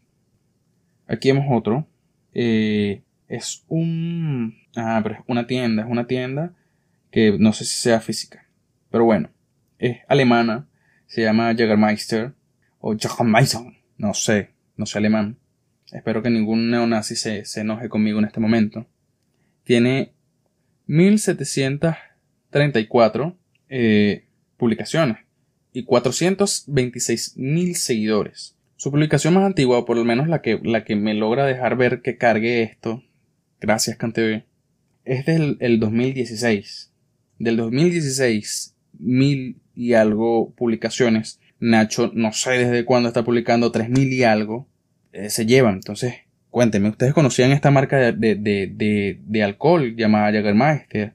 Aquí 1.09 1.33
vemos 1.33 1.47
otro. 1.51 1.87
Eh, 2.35 3.03
es 3.29 3.64
un. 3.69 4.55
Ah, 4.77 5.01
pero 5.03 5.17
es 5.17 5.21
una 5.27 5.47
tienda. 5.47 5.83
Es 5.83 5.88
una 5.88 6.07
tienda 6.07 6.53
que 7.11 7.37
no 7.38 7.53
sé 7.53 7.64
si 7.64 7.75
sea 7.75 8.01
física. 8.01 8.49
Pero 8.90 9.05
bueno. 9.05 9.31
Es 9.79 9.99
alemana. 10.09 10.68
Se 11.07 11.23
llama 11.23 11.55
Jägermeister. 11.55 12.35
O 12.79 12.97
Jägermeister. 12.97 13.61
No 13.97 14.14
sé. 14.14 14.51
No 14.77 14.87
sé 14.87 14.99
alemán. 14.99 15.38
Espero 15.92 16.23
que 16.23 16.31
ningún 16.31 16.71
neonazi 16.71 17.16
se, 17.16 17.44
se 17.44 17.61
enoje 17.61 17.88
conmigo 17.88 18.18
en 18.18 18.25
este 18.27 18.40
momento. 18.40 18.87
Tiene 19.64 20.12
1734 20.87 23.37
eh, 23.68 24.27
publicaciones 24.57 25.18
y 25.73 25.85
426.000 25.85 27.75
seguidores. 27.75 28.57
Su 28.77 28.90
publicación 28.90 29.35
más 29.35 29.44
antigua, 29.44 29.79
o 29.79 29.85
por 29.85 29.97
lo 29.97 30.05
menos 30.05 30.29
la 30.29 30.40
que, 30.40 30.61
la 30.62 30.85
que 30.85 30.97
me 30.97 31.14
logra 31.14 31.47
dejar 31.47 31.77
ver 31.77 32.01
que 32.01 32.16
cargue 32.16 32.62
esto, 32.62 33.03
gracias 33.61 33.97
CanTV, 33.97 34.44
es 35.05 35.27
del 35.27 35.57
el 35.61 35.81
2016. 35.81 36.92
Del 37.38 37.57
2016, 37.57 38.74
mil 38.98 39.57
y 39.74 39.94
algo 39.94 40.53
publicaciones. 40.55 41.40
Nacho, 41.61 42.11
no 42.14 42.33
sé 42.33 42.53
desde 42.53 42.85
cuándo 42.85 43.09
está 43.09 43.24
publicando, 43.24 43.72
tres 43.72 43.88
mil 43.90 44.12
y 44.12 44.24
algo. 44.24 44.68
Eh, 45.12 45.31
se 45.31 45.46
llevan. 45.46 45.74
Entonces, 45.74 46.14
cuéntenme, 46.51 46.90
¿ustedes 46.90 47.14
conocían 47.14 47.53
esta 47.53 47.70
marca 47.70 47.96
de, 47.96 48.12
de, 48.12 48.66
de, 48.66 49.20
de 49.24 49.42
alcohol 49.42 49.94
llamada 49.96 50.33
Jagermeister? 50.33 51.14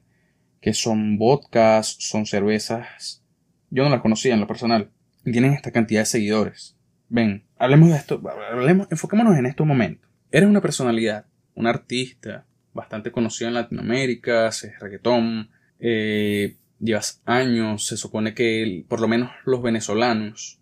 Que 0.60 0.72
son 0.72 1.18
vodkas, 1.18 1.96
son 1.98 2.26
cervezas. 2.26 3.22
Yo 3.70 3.84
no 3.84 3.90
las 3.90 4.00
conocía 4.00 4.34
en 4.34 4.40
lo 4.40 4.46
personal. 4.46 4.90
Y 5.24 5.32
tienen 5.32 5.52
esta 5.52 5.70
cantidad 5.70 6.02
de 6.02 6.06
seguidores. 6.06 6.76
Ven, 7.08 7.44
hablemos 7.58 7.90
de 7.90 7.96
esto, 7.96 8.20
hablemos, 8.50 8.88
enfoquémonos 8.90 9.36
en 9.36 9.46
estos 9.46 9.66
momentos. 9.66 10.10
Eres 10.30 10.48
una 10.48 10.60
personalidad, 10.60 11.26
un 11.54 11.66
artista 11.66 12.46
bastante 12.72 13.12
conocido 13.12 13.48
en 13.48 13.54
Latinoamérica, 13.54 14.48
haces 14.48 14.78
reggaetón, 14.80 15.50
eh, 15.86 16.56
llevas 16.80 17.20
años, 17.26 17.86
se 17.86 17.98
supone 17.98 18.32
que 18.32 18.86
por 18.88 19.02
lo 19.02 19.06
menos 19.06 19.30
los 19.44 19.60
venezolanos, 19.60 20.58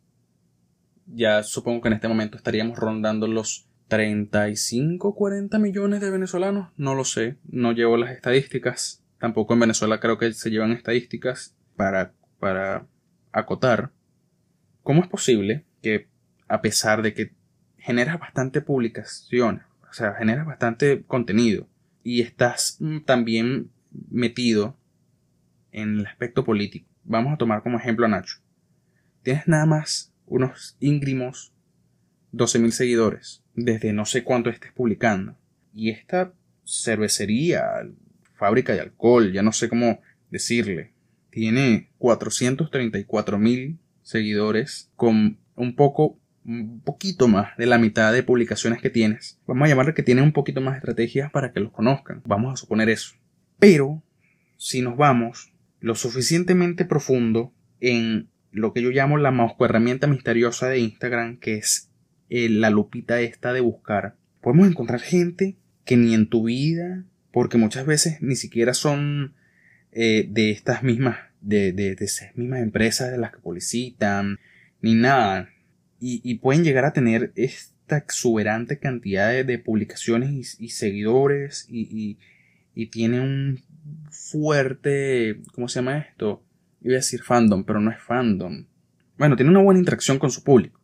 ya 1.06 1.44
supongo 1.44 1.80
que 1.80 1.88
en 1.88 1.94
este 1.94 2.08
momento 2.08 2.36
estaríamos 2.36 2.76
rondando 2.76 3.28
los 3.28 3.68
35, 3.86 5.14
40 5.14 5.60
millones 5.60 6.00
de 6.00 6.10
venezolanos, 6.10 6.70
no 6.76 6.96
lo 6.96 7.04
sé, 7.04 7.36
no 7.48 7.70
llevo 7.70 7.96
las 7.96 8.10
estadísticas, 8.10 9.04
tampoco 9.20 9.54
en 9.54 9.60
Venezuela 9.60 10.00
creo 10.00 10.18
que 10.18 10.32
se 10.32 10.50
llevan 10.50 10.72
estadísticas 10.72 11.54
para, 11.76 12.14
para 12.40 12.88
acotar. 13.30 13.92
¿Cómo 14.82 15.02
es 15.02 15.08
posible 15.08 15.64
que 15.82 16.08
a 16.48 16.62
pesar 16.62 17.02
de 17.02 17.14
que 17.14 17.32
generas 17.78 18.18
bastante 18.18 18.60
publicación, 18.60 19.62
o 19.88 19.92
sea, 19.92 20.14
generas 20.14 20.46
bastante 20.46 21.04
contenido 21.04 21.68
y 22.02 22.22
estás 22.22 22.78
mm, 22.80 23.02
también 23.02 23.70
metido 24.10 24.76
en 25.72 26.00
el 26.00 26.06
aspecto 26.06 26.44
político. 26.44 26.88
Vamos 27.04 27.32
a 27.32 27.36
tomar 27.36 27.62
como 27.62 27.78
ejemplo 27.78 28.06
a 28.06 28.08
Nacho. 28.08 28.38
Tienes 29.22 29.48
nada 29.48 29.66
más 29.66 30.12
unos 30.26 30.76
íngrimos 30.80 31.52
12.000 32.32 32.70
seguidores 32.70 33.42
desde 33.54 33.92
no 33.92 34.04
sé 34.06 34.24
cuánto 34.24 34.50
estés 34.50 34.72
publicando. 34.72 35.36
Y 35.74 35.90
esta 35.90 36.32
cervecería, 36.64 37.64
fábrica 38.34 38.72
de 38.72 38.80
alcohol, 38.80 39.32
ya 39.32 39.42
no 39.42 39.52
sé 39.52 39.68
cómo 39.68 40.00
decirle, 40.30 40.92
tiene 41.30 41.90
434.000 41.98 43.78
seguidores 44.02 44.90
con 44.96 45.38
un 45.54 45.76
poco 45.76 46.18
un 46.44 46.80
poquito 46.80 47.28
más 47.28 47.56
de 47.56 47.66
la 47.66 47.78
mitad 47.78 48.12
de 48.12 48.22
publicaciones 48.22 48.80
que 48.80 48.90
tienes. 48.90 49.38
Vamos 49.46 49.66
a 49.66 49.68
llamarle 49.68 49.94
que 49.94 50.02
tienen 50.02 50.24
un 50.24 50.32
poquito 50.32 50.60
más 50.60 50.74
de 50.74 50.78
estrategias 50.78 51.30
para 51.30 51.52
que 51.52 51.60
los 51.60 51.72
conozcan. 51.72 52.20
Vamos 52.26 52.52
a 52.52 52.56
suponer 52.56 52.88
eso. 52.88 53.14
Pero, 53.58 54.02
si 54.56 54.82
nos 54.82 54.96
vamos 54.96 55.51
lo 55.82 55.96
suficientemente 55.96 56.84
profundo 56.84 57.52
en 57.80 58.28
lo 58.52 58.72
que 58.72 58.82
yo 58.82 58.90
llamo 58.90 59.18
la 59.18 59.54
herramienta 59.60 60.06
misteriosa 60.06 60.68
de 60.68 60.78
Instagram, 60.78 61.38
que 61.38 61.56
es 61.56 61.90
eh, 62.30 62.48
la 62.48 62.70
lupita 62.70 63.20
esta 63.20 63.52
de 63.52 63.60
buscar. 63.60 64.14
Podemos 64.40 64.68
encontrar 64.68 65.00
gente 65.00 65.56
que 65.84 65.96
ni 65.96 66.14
en 66.14 66.28
tu 66.28 66.44
vida, 66.44 67.04
porque 67.32 67.58
muchas 67.58 67.84
veces 67.84 68.22
ni 68.22 68.36
siquiera 68.36 68.74
son 68.74 69.34
eh, 69.90 70.28
de 70.30 70.52
estas 70.52 70.84
mismas, 70.84 71.18
de, 71.40 71.72
de, 71.72 71.96
de, 71.96 72.04
esas 72.04 72.36
mismas 72.36 72.62
empresas 72.62 73.10
de 73.10 73.18
las 73.18 73.32
que 73.32 73.40
publicitan, 73.40 74.38
ni 74.80 74.94
nada. 74.94 75.48
Y, 76.04 76.34
pueden 76.36 76.64
llegar 76.64 76.84
a 76.84 76.92
tener 76.92 77.32
esta 77.36 77.96
exuberante 77.96 78.78
cantidad 78.78 79.44
de, 79.44 79.58
publicaciones 79.58 80.56
y, 80.58 80.68
seguidores 80.70 81.66
y, 81.68 81.82
y, 81.82 82.18
y 82.74 82.86
tiene 82.86 83.20
un 83.20 83.62
fuerte, 84.10 85.40
¿cómo 85.54 85.68
se 85.68 85.80
llama 85.80 85.98
esto? 85.98 86.42
Iba 86.80 86.94
a 86.94 86.96
decir 86.96 87.22
fandom, 87.22 87.64
pero 87.64 87.80
no 87.80 87.90
es 87.90 88.00
fandom. 88.00 88.66
Bueno, 89.18 89.36
tiene 89.36 89.50
una 89.50 89.62
buena 89.62 89.78
interacción 89.78 90.18
con 90.18 90.30
su 90.30 90.42
público. 90.42 90.80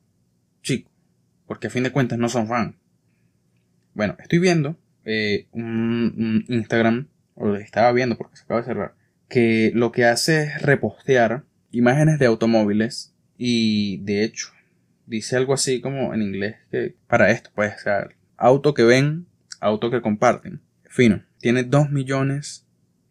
Chico. 0.63 0.91
Porque 1.47 1.67
a 1.67 1.71
fin 1.71 1.83
de 1.83 1.93
cuentas 1.93 2.19
no 2.19 2.29
son 2.29 2.47
fans. 2.47 2.77
Bueno, 3.95 4.17
estoy 4.21 4.39
viendo 4.39 4.77
eh, 5.05 5.49
un, 5.53 6.45
Instagram, 6.49 7.09
o 7.35 7.55
estaba 7.57 7.91
viendo 7.93 8.17
porque 8.17 8.37
se 8.37 8.45
acaba 8.45 8.61
de 8.61 8.67
cerrar, 8.67 8.95
que 9.29 9.73
lo 9.75 9.91
que 9.91 10.05
hace 10.05 10.45
es 10.45 10.63
repostear 10.63 11.45
imágenes 11.73 12.19
de 12.19 12.27
automóviles 12.27 13.15
y 13.37 13.99
de 14.05 14.25
hecho 14.25 14.49
dice 15.07 15.37
algo 15.37 15.55
así 15.55 15.81
como 15.81 16.15
en 16.15 16.23
inglés 16.23 16.57
que 16.71 16.95
para 17.07 17.31
esto 17.31 17.51
puede 17.55 17.77
ser 17.79 18.17
auto 18.37 18.75
que 18.75 18.85
ven, 18.85 19.27
auto 19.61 19.91
que 19.91 20.03
comparten. 20.03 20.61
Fino, 20.85 21.25
tiene 21.39 21.65
2 21.65 21.91
millones 21.91 22.68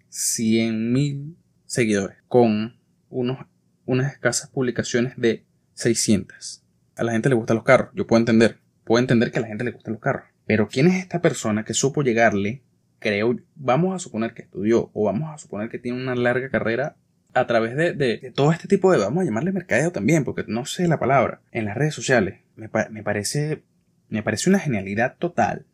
100 0.10 0.92
mil 0.92 1.38
seguidores 1.66 2.18
con 2.28 2.78
unos, 3.10 3.46
unas 3.86 4.12
escasas 4.12 4.50
publicaciones 4.50 5.14
de 5.18 5.46
600. 5.74 6.64
A 6.96 7.04
la 7.04 7.12
gente 7.12 7.30
le 7.30 7.36
gustan 7.36 7.56
los 7.56 7.64
carros, 7.64 7.90
yo 7.94 8.08
puedo 8.08 8.20
entender, 8.20 8.60
puedo 8.84 9.00
entender 9.00 9.32
que 9.32 9.40
a 9.40 9.42
la 9.42 9.48
gente 9.48 9.64
le 9.64 9.72
gustan 9.72 9.94
los 9.94 10.02
carros. 10.02 10.26
Pero 10.46 10.68
¿quién 10.68 10.88
es 10.88 10.96
esta 10.96 11.22
persona 11.22 11.64
que 11.64 11.74
supo 11.74 12.02
llegarle? 12.02 12.64
Creo, 13.00 13.38
vamos 13.56 13.96
a 13.96 14.00
suponer 14.00 14.34
que 14.34 14.44
estudió 14.44 14.90
o 14.94 15.06
vamos 15.06 15.30
a 15.32 15.38
suponer 15.38 15.70
que 15.70 15.78
tiene 15.78 16.02
una 16.02 16.16
larga 16.16 16.50
carrera 16.50 16.96
a 17.34 17.46
través 17.46 17.76
de, 17.76 18.32
todo 18.34 18.52
este 18.52 18.68
tipo 18.68 18.92
de, 18.92 18.98
vamos 18.98 19.22
a 19.22 19.26
llamarle 19.26 19.52
mercadeo 19.52 19.92
también, 19.92 20.24
porque 20.24 20.46
no 20.48 20.66
sé 20.66 20.88
la 20.88 20.98
palabra, 20.98 21.42
en 21.52 21.66
las 21.66 21.78
redes 21.78 21.94
sociales. 21.94 22.40
Me, 22.56 22.70
me, 22.90 23.04
parece, 23.04 23.64
me 24.10 24.24
parece 24.24 24.50
una 24.50 24.60
genialidad 24.60 25.18
total. 25.18 25.66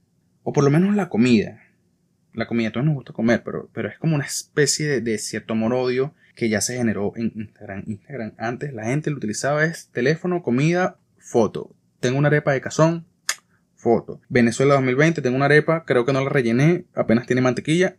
O 0.42 0.52
por 0.52 0.66
lo 0.66 0.70
menos 0.70 0.96
la 0.96 1.08
comida. 1.08 1.62
La 2.34 2.48
comida, 2.48 2.72
todos 2.72 2.86
nos 2.86 2.96
gusta 2.96 3.14
comer, 3.14 3.44
pero, 3.44 3.70
pero 3.74 3.90
es 3.90 3.98
como 4.00 4.16
una 4.16 4.26
especie 4.26 5.02
de, 5.02 5.18
cierto 5.20 5.54
amor 5.54 5.74
odio 5.74 6.14
que 6.36 6.50
ya 6.50 6.62
se 6.62 6.78
generó 6.78 7.14
en 7.16 7.32
Instagram. 7.36 7.84
Instagram 7.86 8.34
antes 8.38 8.74
la 8.74 8.86
gente 8.86 9.12
lo 9.12 9.18
utilizaba 9.18 9.64
es 9.66 9.90
teléfono, 9.90 10.42
comida, 10.42 10.98
foto. 11.18 11.76
Tengo 12.00 12.18
una 12.18 12.30
arepa 12.30 12.54
de 12.54 12.62
cazón, 12.62 13.06
foto. 13.76 14.20
Venezuela 14.30 14.74
2020, 14.76 15.22
tengo 15.22 15.36
una 15.36 15.46
arepa, 15.46 15.86
creo 15.86 16.06
que 16.06 16.14
no 16.14 16.24
la 16.24 16.30
rellené, 16.30 16.86
apenas 16.96 17.28
tiene 17.28 17.42
mantequilla, 17.42 17.98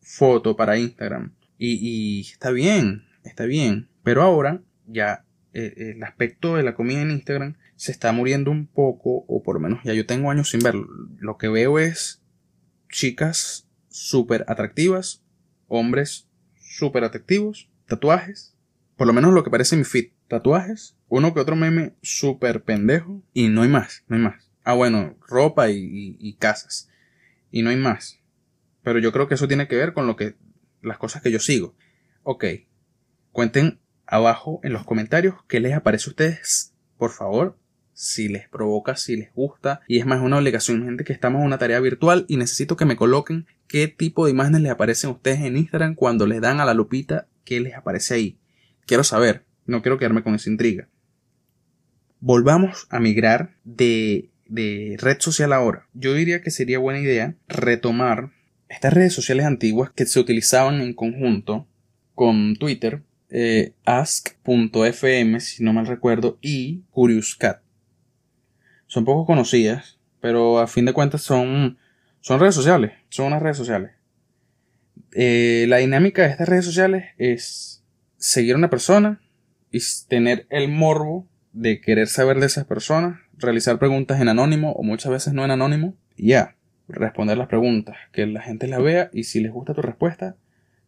foto 0.00 0.56
para 0.56 0.78
Instagram. 0.78 1.32
Y, 1.58 2.20
está 2.20 2.50
bien, 2.50 3.04
está 3.24 3.44
bien. 3.44 3.88
Pero 4.02 4.22
ahora 4.22 4.62
ya 4.86 5.24
eh, 5.52 5.94
el 5.96 6.02
aspecto 6.02 6.56
de 6.56 6.64
la 6.64 6.74
comida 6.74 7.02
en 7.02 7.12
Instagram 7.12 7.56
se 7.76 7.92
está 7.92 8.12
muriendo 8.12 8.50
un 8.50 8.66
poco, 8.66 9.24
o 9.26 9.42
por 9.42 9.56
lo 9.56 9.60
menos 9.60 9.80
ya 9.84 9.92
yo 9.92 10.06
tengo 10.06 10.30
años 10.30 10.50
sin 10.50 10.60
verlo. 10.60 10.86
Lo 11.18 11.36
que 11.36 11.48
veo 11.48 11.78
es 11.78 12.22
chicas 12.88 13.68
súper 13.92 14.44
atractivas, 14.48 15.22
hombres 15.68 16.28
súper 16.56 17.04
atractivos, 17.04 17.70
tatuajes, 17.86 18.56
por 18.96 19.06
lo 19.06 19.12
menos 19.12 19.32
lo 19.32 19.44
que 19.44 19.50
parece 19.50 19.76
mi 19.76 19.84
fit, 19.84 20.12
tatuajes, 20.28 20.96
uno 21.08 21.34
que 21.34 21.40
otro 21.40 21.56
meme 21.56 21.94
súper 22.02 22.64
pendejo, 22.64 23.22
y 23.32 23.48
no 23.48 23.62
hay 23.62 23.68
más, 23.68 24.04
no 24.08 24.16
hay 24.16 24.22
más. 24.22 24.52
Ah, 24.64 24.74
bueno, 24.74 25.16
ropa 25.26 25.70
y, 25.70 26.36
casas. 26.38 26.88
Y 27.50 27.62
no 27.62 27.70
hay 27.70 27.76
más. 27.76 28.20
Pero 28.82 28.98
yo 28.98 29.12
creo 29.12 29.28
que 29.28 29.34
eso 29.34 29.48
tiene 29.48 29.68
que 29.68 29.76
ver 29.76 29.92
con 29.92 30.06
lo 30.06 30.16
que. 30.16 30.36
las 30.80 30.98
cosas 30.98 31.22
que 31.22 31.30
yo 31.30 31.40
sigo. 31.40 31.74
Ok. 32.22 32.44
Cuenten 33.32 33.80
abajo 34.06 34.60
en 34.62 34.72
los 34.72 34.84
comentarios 34.84 35.34
qué 35.48 35.60
les 35.60 35.74
aparece 35.74 36.10
a 36.10 36.12
ustedes. 36.12 36.74
Por 36.96 37.10
favor. 37.10 37.58
Si 37.94 38.28
les 38.28 38.48
provoca, 38.48 38.96
si 38.96 39.16
les 39.16 39.32
gusta. 39.34 39.80
Y 39.86 39.98
es 39.98 40.06
más 40.06 40.22
una 40.22 40.38
obligación, 40.38 40.84
gente, 40.84 41.04
que 41.04 41.12
estamos 41.12 41.40
en 41.40 41.46
una 41.46 41.58
tarea 41.58 41.78
virtual 41.80 42.24
y 42.28 42.36
necesito 42.36 42.76
que 42.76 42.84
me 42.84 42.96
coloquen 42.96 43.46
qué 43.72 43.88
tipo 43.88 44.26
de 44.26 44.30
imágenes 44.30 44.60
les 44.60 44.70
aparecen 44.70 45.10
a 45.10 45.14
ustedes 45.14 45.40
en 45.40 45.56
Instagram 45.56 45.96
cuando 45.96 46.26
les 46.26 46.40
dan 46.40 46.60
a 46.60 46.64
la 46.64 46.74
lupita 46.74 47.26
qué 47.44 47.58
les 47.58 47.74
aparece 47.74 48.14
ahí. 48.14 48.38
Quiero 48.86 49.02
saber. 49.02 49.44
No 49.66 49.82
quiero 49.82 49.98
quedarme 49.98 50.22
con 50.22 50.34
esa 50.34 50.50
intriga. 50.50 50.88
Volvamos 52.20 52.86
a 52.90 53.00
migrar 53.00 53.56
de 53.64 54.32
de 54.52 54.96
red 55.00 55.18
social 55.18 55.52
ahora, 55.54 55.88
yo 55.94 56.12
diría 56.12 56.42
que 56.42 56.50
sería 56.50 56.78
buena 56.78 57.00
idea 57.00 57.36
retomar 57.48 58.32
estas 58.68 58.92
redes 58.92 59.14
sociales 59.14 59.46
antiguas 59.46 59.90
que 59.92 60.04
se 60.04 60.20
utilizaban 60.20 60.82
en 60.82 60.92
conjunto 60.92 61.66
con 62.14 62.56
Twitter, 62.56 63.02
eh, 63.30 63.72
ask.fm, 63.86 65.40
si 65.40 65.64
no 65.64 65.72
mal 65.72 65.86
recuerdo, 65.86 66.38
y 66.42 66.82
CuriousCat. 66.90 67.62
Son 68.86 69.06
poco 69.06 69.24
conocidas, 69.24 69.98
pero 70.20 70.58
a 70.58 70.66
fin 70.66 70.84
de 70.84 70.92
cuentas 70.92 71.22
son, 71.22 71.78
son 72.22 72.40
redes 72.40 72.54
sociales, 72.54 72.92
son 73.10 73.26
unas 73.26 73.42
redes 73.42 73.56
sociales. 73.56 73.90
Eh, 75.12 75.66
la 75.68 75.78
dinámica 75.78 76.22
de 76.22 76.28
estas 76.28 76.48
redes 76.48 76.64
sociales 76.64 77.04
es 77.18 77.84
seguir 78.16 78.54
a 78.54 78.58
una 78.58 78.70
persona 78.70 79.20
y 79.72 79.80
tener 80.08 80.46
el 80.48 80.68
morbo 80.68 81.28
de 81.52 81.80
querer 81.80 82.06
saber 82.06 82.38
de 82.38 82.46
esas 82.46 82.64
personas 82.64 83.18
realizar 83.36 83.78
preguntas 83.78 84.20
en 84.20 84.28
anónimo 84.28 84.72
o 84.72 84.84
muchas 84.84 85.10
veces 85.10 85.34
no 85.34 85.44
en 85.44 85.50
anónimo 85.50 85.96
y 86.16 86.28
ya, 86.28 86.56
responder 86.88 87.36
las 87.36 87.48
preguntas, 87.48 87.96
que 88.12 88.24
la 88.26 88.40
gente 88.40 88.68
las 88.68 88.80
vea 88.80 89.10
y 89.12 89.24
si 89.24 89.40
les 89.40 89.50
gusta 89.50 89.74
tu 89.74 89.82
respuesta, 89.82 90.36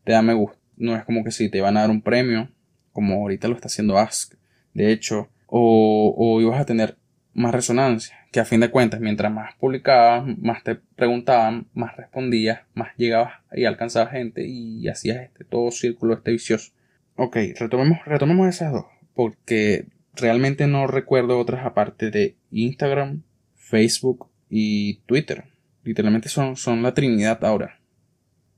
te 0.04 0.12
da 0.12 0.22
me 0.22 0.34
gusta. 0.34 0.58
No 0.76 0.94
es 0.94 1.04
como 1.04 1.24
que 1.24 1.32
si 1.32 1.48
te 1.48 1.60
van 1.60 1.76
a 1.76 1.80
dar 1.80 1.90
un 1.90 2.02
premio, 2.02 2.48
como 2.92 3.16
ahorita 3.16 3.48
lo 3.48 3.56
está 3.56 3.66
haciendo 3.66 3.98
Ask, 3.98 4.34
de 4.72 4.92
hecho, 4.92 5.30
o, 5.46 6.14
o 6.16 6.40
ibas 6.40 6.60
a 6.60 6.64
tener 6.64 6.96
más 7.34 7.52
resonancia, 7.52 8.16
que 8.30 8.40
a 8.40 8.44
fin 8.44 8.60
de 8.60 8.70
cuentas, 8.70 9.00
mientras 9.00 9.30
más 9.30 9.54
publicabas, 9.56 10.24
más 10.38 10.62
te 10.62 10.76
preguntaban, 10.76 11.66
más 11.74 11.96
respondías, 11.96 12.60
más 12.74 12.96
llegabas 12.96 13.34
y 13.52 13.64
alcanzabas 13.64 14.12
gente 14.12 14.46
y 14.46 14.88
hacías 14.88 15.22
este 15.22 15.44
todo 15.44 15.70
círculo 15.70 16.14
este 16.14 16.30
vicioso. 16.30 16.72
Ok, 17.16 17.36
retomemos, 17.58 17.98
retomemos 18.06 18.48
esas 18.48 18.72
dos, 18.72 18.86
porque 19.14 19.86
realmente 20.14 20.66
no 20.66 20.86
recuerdo 20.86 21.38
otras 21.38 21.66
aparte 21.66 22.10
de 22.10 22.36
Instagram, 22.50 23.22
Facebook 23.54 24.28
y 24.48 25.00
Twitter. 25.06 25.44
Literalmente 25.82 26.28
son, 26.28 26.56
son 26.56 26.82
la 26.82 26.94
Trinidad 26.94 27.44
ahora. 27.44 27.80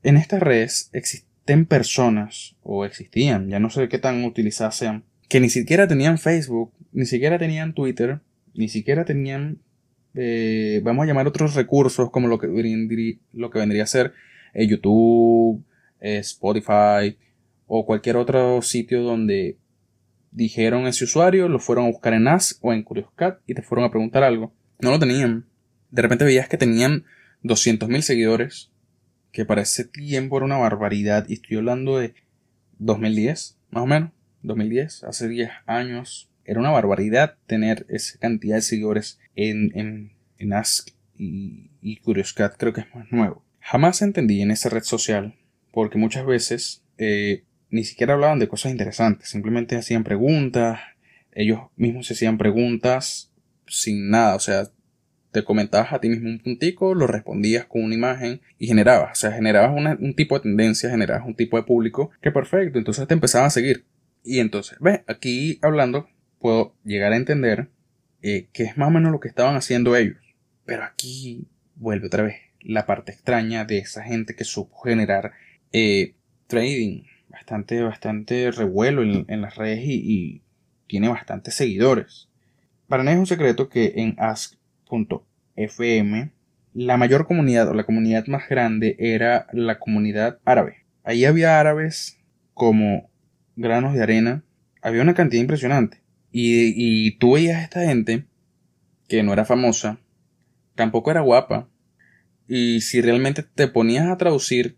En 0.03 0.17
estas 0.17 0.41
redes 0.41 0.89
existen 0.93 1.65
personas, 1.65 2.55
o 2.63 2.85
existían, 2.85 3.49
ya 3.49 3.59
no 3.59 3.69
sé 3.69 3.89
qué 3.89 3.99
tan 3.99 4.23
utilizadas 4.23 4.75
sean, 4.75 5.03
que 5.27 5.39
ni 5.39 5.49
siquiera 5.49 5.87
tenían 5.87 6.17
Facebook, 6.17 6.73
ni 6.91 7.05
siquiera 7.05 7.37
tenían 7.37 7.73
Twitter, 7.73 8.21
ni 8.57 8.67
siquiera 8.67 9.05
tenían, 9.05 9.59
eh, 10.13 10.81
vamos 10.83 11.03
a 11.03 11.07
llamar 11.07 11.27
otros 11.27 11.53
recursos 11.55 12.09
como 12.09 12.27
lo 12.27 12.39
que, 12.39 12.47
lo 13.33 13.49
que 13.49 13.59
vendría 13.59 13.83
a 13.83 13.87
ser 13.87 14.13
eh, 14.53 14.67
YouTube, 14.67 15.63
eh, 16.01 16.17
Spotify 16.17 17.17
o 17.67 17.85
cualquier 17.85 18.17
otro 18.17 18.61
sitio 18.61 19.03
donde 19.03 19.57
dijeron 20.31 20.87
ese 20.87 21.05
usuario, 21.05 21.47
lo 21.47 21.59
fueron 21.59 21.85
a 21.85 21.89
buscar 21.89 22.13
en 22.13 22.27
Ask 22.27 22.63
o 22.63 22.73
en 22.73 22.83
CuriousCat 22.83 23.39
y 23.47 23.53
te 23.53 23.61
fueron 23.61 23.85
a 23.85 23.91
preguntar 23.91 24.23
algo. 24.23 24.53
No 24.79 24.91
lo 24.91 24.99
tenían. 24.99 25.45
De 25.91 26.01
repente 26.01 26.25
veías 26.25 26.49
que 26.49 26.57
tenían 26.57 27.05
200.000 27.43 28.01
seguidores, 28.01 28.71
que 29.31 29.45
para 29.45 29.61
ese 29.61 29.85
tiempo 29.85 30.37
era 30.37 30.45
una 30.45 30.57
barbaridad. 30.57 31.25
Y 31.27 31.33
estoy 31.33 31.57
hablando 31.57 31.97
de 31.97 32.13
2010, 32.79 33.57
más 33.71 33.83
o 33.83 33.87
menos. 33.87 34.11
2010, 34.43 35.03
hace 35.03 35.27
10 35.27 35.49
años. 35.65 36.29
Era 36.47 36.59
una 36.59 36.71
barbaridad 36.71 37.35
tener 37.45 37.85
esa 37.89 38.17
cantidad 38.17 38.55
de 38.55 38.61
seguidores 38.63 39.19
en, 39.35 39.71
en, 39.77 40.13
en 40.39 40.53
Ask 40.53 40.89
y, 41.15 41.69
y 41.81 41.97
CuriousCat. 41.97 42.57
Creo 42.57 42.73
que 42.73 42.81
es 42.81 42.95
más 42.95 43.11
nuevo. 43.11 43.43
Jamás 43.59 44.01
entendí 44.01 44.41
en 44.41 44.49
esa 44.49 44.69
red 44.69 44.83
social, 44.83 45.35
porque 45.71 45.97
muchas 45.99 46.25
veces 46.25 46.83
eh, 46.97 47.43
ni 47.69 47.83
siquiera 47.83 48.13
hablaban 48.13 48.39
de 48.39 48.47
cosas 48.47 48.71
interesantes, 48.71 49.29
simplemente 49.29 49.75
hacían 49.75 50.03
preguntas, 50.03 50.79
ellos 51.33 51.59
mismos 51.75 52.07
se 52.07 52.13
hacían 52.13 52.37
preguntas 52.37 53.31
sin 53.67 54.09
nada, 54.09 54.35
o 54.35 54.39
sea, 54.39 54.69
te 55.31 55.43
comentabas 55.43 55.93
a 55.93 55.99
ti 55.99 56.09
mismo 56.09 56.29
un 56.29 56.39
puntico, 56.39 56.95
lo 56.95 57.05
respondías 57.05 57.65
con 57.65 57.83
una 57.83 57.93
imagen 57.93 58.41
y 58.57 58.67
generabas, 58.67 59.11
o 59.11 59.21
sea, 59.21 59.31
generabas 59.33 59.71
un 59.99 60.15
tipo 60.15 60.35
de 60.35 60.43
tendencia, 60.43 60.89
generabas 60.89 61.27
un 61.27 61.35
tipo 61.35 61.57
de 61.57 61.63
público 61.63 62.11
que 62.21 62.31
perfecto, 62.31 62.79
entonces 62.79 63.07
te 63.07 63.13
empezaban 63.13 63.47
a 63.47 63.51
seguir. 63.51 63.85
Y 64.23 64.39
entonces, 64.39 64.77
ve, 64.79 65.03
aquí 65.07 65.59
hablando, 65.61 66.09
puedo 66.47 66.73
llegar 66.85 67.11
a 67.11 67.17
entender 67.17 67.67
eh, 68.21 68.47
que 68.53 68.63
es 68.63 68.77
más 68.77 68.87
o 68.87 68.91
menos 68.91 69.11
lo 69.11 69.19
que 69.19 69.27
estaban 69.27 69.57
haciendo 69.57 69.97
ellos. 69.97 70.15
Pero 70.63 70.85
aquí 70.85 71.45
vuelve 71.75 72.07
otra 72.07 72.23
vez 72.23 72.37
la 72.61 72.85
parte 72.85 73.11
extraña 73.11 73.65
de 73.65 73.79
esa 73.79 74.01
gente 74.01 74.33
que 74.33 74.45
supo 74.45 74.79
generar 74.79 75.33
eh, 75.73 76.15
trading 76.47 77.03
bastante, 77.27 77.83
bastante 77.83 78.49
revuelo 78.51 79.03
en, 79.03 79.41
las 79.41 79.57
redes 79.57 79.81
y, 79.83 80.41
tiene 80.87 81.09
bastantes 81.09 81.53
seguidores. 81.53 82.29
Para 82.87 83.03
nadie 83.03 83.15
es 83.15 83.19
un 83.19 83.27
secreto 83.27 83.67
que 83.67 83.91
en 83.97 84.15
ask.fm 84.17 84.71
la 86.73 86.95
mayor 86.95 87.27
comunidad 87.27 87.67
o 87.67 87.73
la 87.73 87.83
comunidad 87.83 88.25
más 88.27 88.47
grande 88.47 88.95
era 88.99 89.47
la 89.51 89.79
comunidad 89.79 90.39
árabe. 90.45 90.85
Ahí 91.03 91.25
había 91.25 91.59
árabes 91.59 92.17
como 92.53 93.09
granos 93.57 93.95
de 93.95 94.03
arena. 94.03 94.45
Había 94.81 95.01
una 95.01 95.13
cantidad 95.13 95.41
impresionante. 95.41 96.06
Y, 96.31 96.73
y 96.75 97.11
tú 97.17 97.33
veías 97.33 97.57
a 97.57 97.63
esta 97.63 97.85
gente 97.85 98.25
que 99.07 99.23
no 99.23 99.33
era 99.33 99.45
famosa, 99.45 99.99
tampoco 100.75 101.11
era 101.11 101.21
guapa. 101.21 101.69
Y 102.47 102.81
si 102.81 103.01
realmente 103.01 103.43
te 103.43 103.67
ponías 103.67 104.07
a 104.07 104.17
traducir 104.17 104.77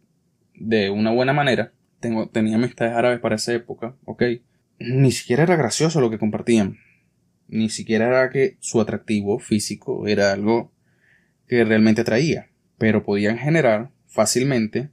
de 0.56 0.90
una 0.90 1.12
buena 1.12 1.34
manera, 1.34 1.74
tengo, 2.00 2.30
tenía 2.30 2.56
amistades 2.56 2.94
árabes 2.96 3.20
para 3.20 3.36
esa 3.36 3.54
época, 3.54 3.96
ok, 4.06 4.24
ni 4.80 5.12
siquiera 5.12 5.44
era 5.44 5.56
gracioso 5.56 6.02
lo 6.02 6.10
que 6.10 6.18
compartían. 6.18 6.78
Ni 7.48 7.70
siquiera 7.70 8.08
era 8.08 8.30
que 8.30 8.58
su 8.60 8.80
atractivo 8.80 9.40
físico 9.40 10.08
era 10.08 10.32
algo 10.32 10.72
que 11.48 11.64
realmente 11.64 12.02
atraía. 12.02 12.50
Pero 12.78 13.04
podían 13.04 13.38
generar 13.38 13.92
fácilmente 14.08 14.90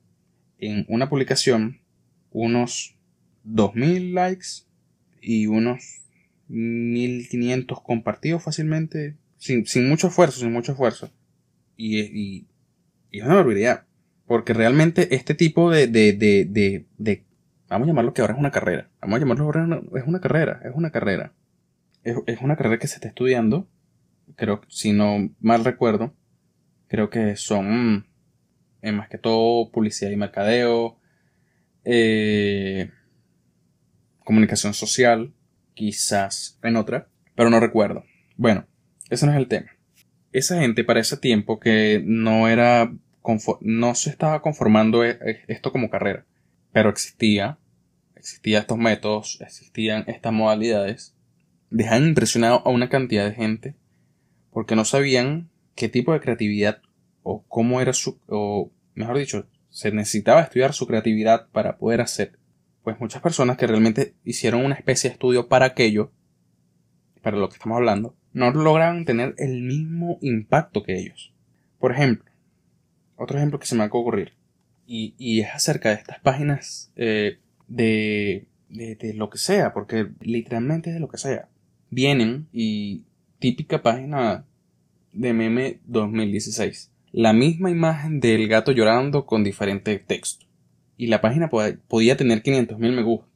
en 0.59 0.85
una 0.89 1.09
publicación 1.09 1.81
unos 2.31 2.97
2000 3.45 4.15
likes 4.15 4.47
y 5.21 5.47
unos 5.47 6.06
1500 6.49 7.81
compartidos 7.83 8.43
fácilmente 8.43 9.17
sin, 9.37 9.67
sin 9.67 9.89
mucho 9.89 10.09
esfuerzo, 10.09 10.41
sin 10.41 10.53
mucho 10.53 10.73
esfuerzo. 10.73 11.11
Y, 11.77 12.01
y, 12.01 12.47
y, 13.11 13.19
es 13.19 13.25
una 13.25 13.37
barbaridad. 13.37 13.85
Porque 14.27 14.55
realmente 14.55 15.15
este 15.15 15.35
tipo 15.35 15.71
de, 15.71 15.87
de, 15.87 16.13
de, 16.13 16.45
de, 16.45 16.87
de 16.99 17.25
vamos 17.69 17.87
a 17.87 17.91
llamarlo 17.91 18.13
que 18.13 18.23
ahora 18.23 18.35
es 18.35 18.41
una 18.41 18.51
carrera. 18.51 18.91
Vamos 19.01 19.17
a 19.17 19.21
llamarlo 19.21 19.45
ahora 19.45 19.83
es 19.95 20.05
una 20.07 20.21
carrera, 20.21 20.61
es 20.65 20.73
una 20.75 20.91
carrera. 20.91 21.33
Es, 22.03 22.17
es 22.27 22.41
una 22.41 22.57
carrera 22.57 22.79
que 22.79 22.89
se 22.89 22.97
está 22.97 23.09
estudiando. 23.09 23.69
Creo, 24.35 24.61
si 24.69 24.93
no 24.93 25.31
mal 25.41 25.65
recuerdo, 25.65 26.15
creo 26.89 27.11
que 27.11 27.37
son 27.37 28.07
eh, 28.83 28.93
más 28.93 29.09
que 29.09 29.19
todo 29.19 29.71
publicidad 29.71 30.11
y 30.11 30.17
mercadeo, 30.17 30.99
eh, 31.85 32.91
comunicación 34.25 34.75
social, 34.75 35.33
quizás 35.77 36.59
en 36.63 36.77
otra, 36.77 37.09
pero 37.37 37.51
no 37.51 37.61
recuerdo. 37.61 38.05
Bueno, 38.37 38.67
ese 39.11 39.27
no 39.27 39.33
es 39.33 39.39
el 39.39 39.47
tema. 39.47 39.71
Esa 40.33 40.59
gente 40.59 40.83
para 40.83 41.01
ese 41.01 41.17
tiempo 41.17 41.61
que 41.61 42.03
no 42.05 42.49
era 42.49 42.93
no 43.61 43.95
se 43.97 44.11
estaba 44.11 44.41
conformando 44.41 45.05
e, 45.05 45.11
e, 45.11 45.45
esto 45.49 45.73
como 45.73 45.91
carrera, 45.91 46.25
pero 46.73 46.91
existía, 46.91 47.59
existían 48.15 48.61
estos 48.61 48.79
métodos, 48.79 49.39
existían 49.41 50.05
estas 50.07 50.33
modalidades, 50.33 51.15
dejaban 51.71 52.07
impresionado 52.09 52.63
a 52.65 52.71
una 52.71 52.89
cantidad 52.89 53.25
de 53.29 53.35
gente 53.35 53.75
porque 54.53 54.77
no 54.77 54.85
sabían 54.85 55.51
qué 55.75 55.89
tipo 55.89 56.13
de 56.13 56.21
creatividad 56.21 56.81
o 57.23 57.45
cómo 57.49 57.81
era 57.81 57.93
su, 57.93 58.21
o 58.29 58.71
mejor 58.95 59.19
dicho, 59.19 59.49
se 59.69 59.91
necesitaba 59.91 60.41
estudiar 60.41 60.73
su 60.73 60.87
creatividad 60.87 61.49
para 61.51 61.77
poder 61.77 62.01
hacer. 62.01 62.39
Pues 62.87 63.01
muchas 63.01 63.21
personas 63.21 63.57
que 63.57 63.67
realmente 63.67 64.15
hicieron 64.23 64.65
una 64.65 64.77
especie 64.77 65.11
de 65.11 65.15
estudio 65.15 65.49
para 65.49 65.67
aquello, 65.67 66.13
para 67.21 67.37
lo 67.37 67.49
que 67.49 67.55
estamos 67.57 67.79
hablando, 67.79 68.15
no 68.33 68.53
logran 68.53 69.05
tener 69.05 69.35
el 69.39 69.61
mismo 69.61 70.19
impacto 70.21 70.85
que 70.85 70.97
ellos. 70.97 71.35
Por 71.81 71.91
ejemplo, 71.91 72.31
otro 73.17 73.39
ejemplo 73.39 73.59
que 73.59 73.67
se 73.67 73.75
me 73.75 73.81
va 73.81 73.87
a 73.87 73.89
ocurrir, 73.89 74.35
y, 74.87 75.41
es 75.41 75.49
acerca 75.53 75.89
de 75.89 75.97
estas 75.97 76.21
páginas 76.21 76.93
eh, 76.95 77.41
de, 77.67 78.47
de, 78.69 78.95
de 78.95 79.15
lo 79.15 79.31
que 79.31 79.39
sea, 79.39 79.73
porque 79.73 80.07
literalmente 80.21 80.93
de 80.93 81.01
lo 81.01 81.09
que 81.09 81.19
sea. 81.19 81.49
Vienen 81.91 82.47
y 82.53 83.03
típica 83.41 83.83
página 83.83 84.45
de 85.13 85.33
meme 85.33 85.81
2016. 85.87 86.93
La 87.11 87.33
misma 87.33 87.69
imagen 87.69 88.21
del 88.21 88.47
gato 88.47 88.71
llorando 88.71 89.27
con 89.27 89.43
diferente 89.43 89.99
texto. 89.99 90.46
Y 90.97 91.09
la 91.09 91.21
página 91.21 91.51
podía 91.51 92.17
tener 92.17 92.43
500.000 92.43 92.79
me 92.79 93.03
gusta. 93.03 93.27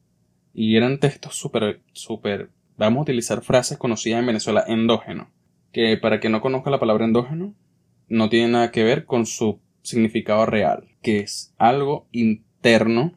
Y 0.55 0.77
eran 0.77 0.99
textos 0.99 1.37
súper, 1.37 1.81
súper 1.93 2.51
vamos 2.77 3.01
a 3.01 3.03
utilizar 3.03 3.43
frases 3.43 3.77
conocidas 3.77 4.21
en 4.21 4.27
Venezuela 4.27 4.65
endógeno, 4.67 5.31
que 5.71 5.99
para 5.99 6.19
que 6.19 6.31
no 6.31 6.41
conozca 6.41 6.71
la 6.71 6.81
palabra 6.81 7.05
endógeno, 7.05 7.55
no 8.09 8.31
tiene 8.31 8.49
nada 8.49 8.71
que 8.71 8.85
ver 8.85 9.05
con 9.05 9.27
su 9.27 9.61
significado 9.83 10.47
real, 10.47 10.89
que 11.03 11.21
es 11.21 11.55
algo 11.59 12.07
interno, 12.11 13.15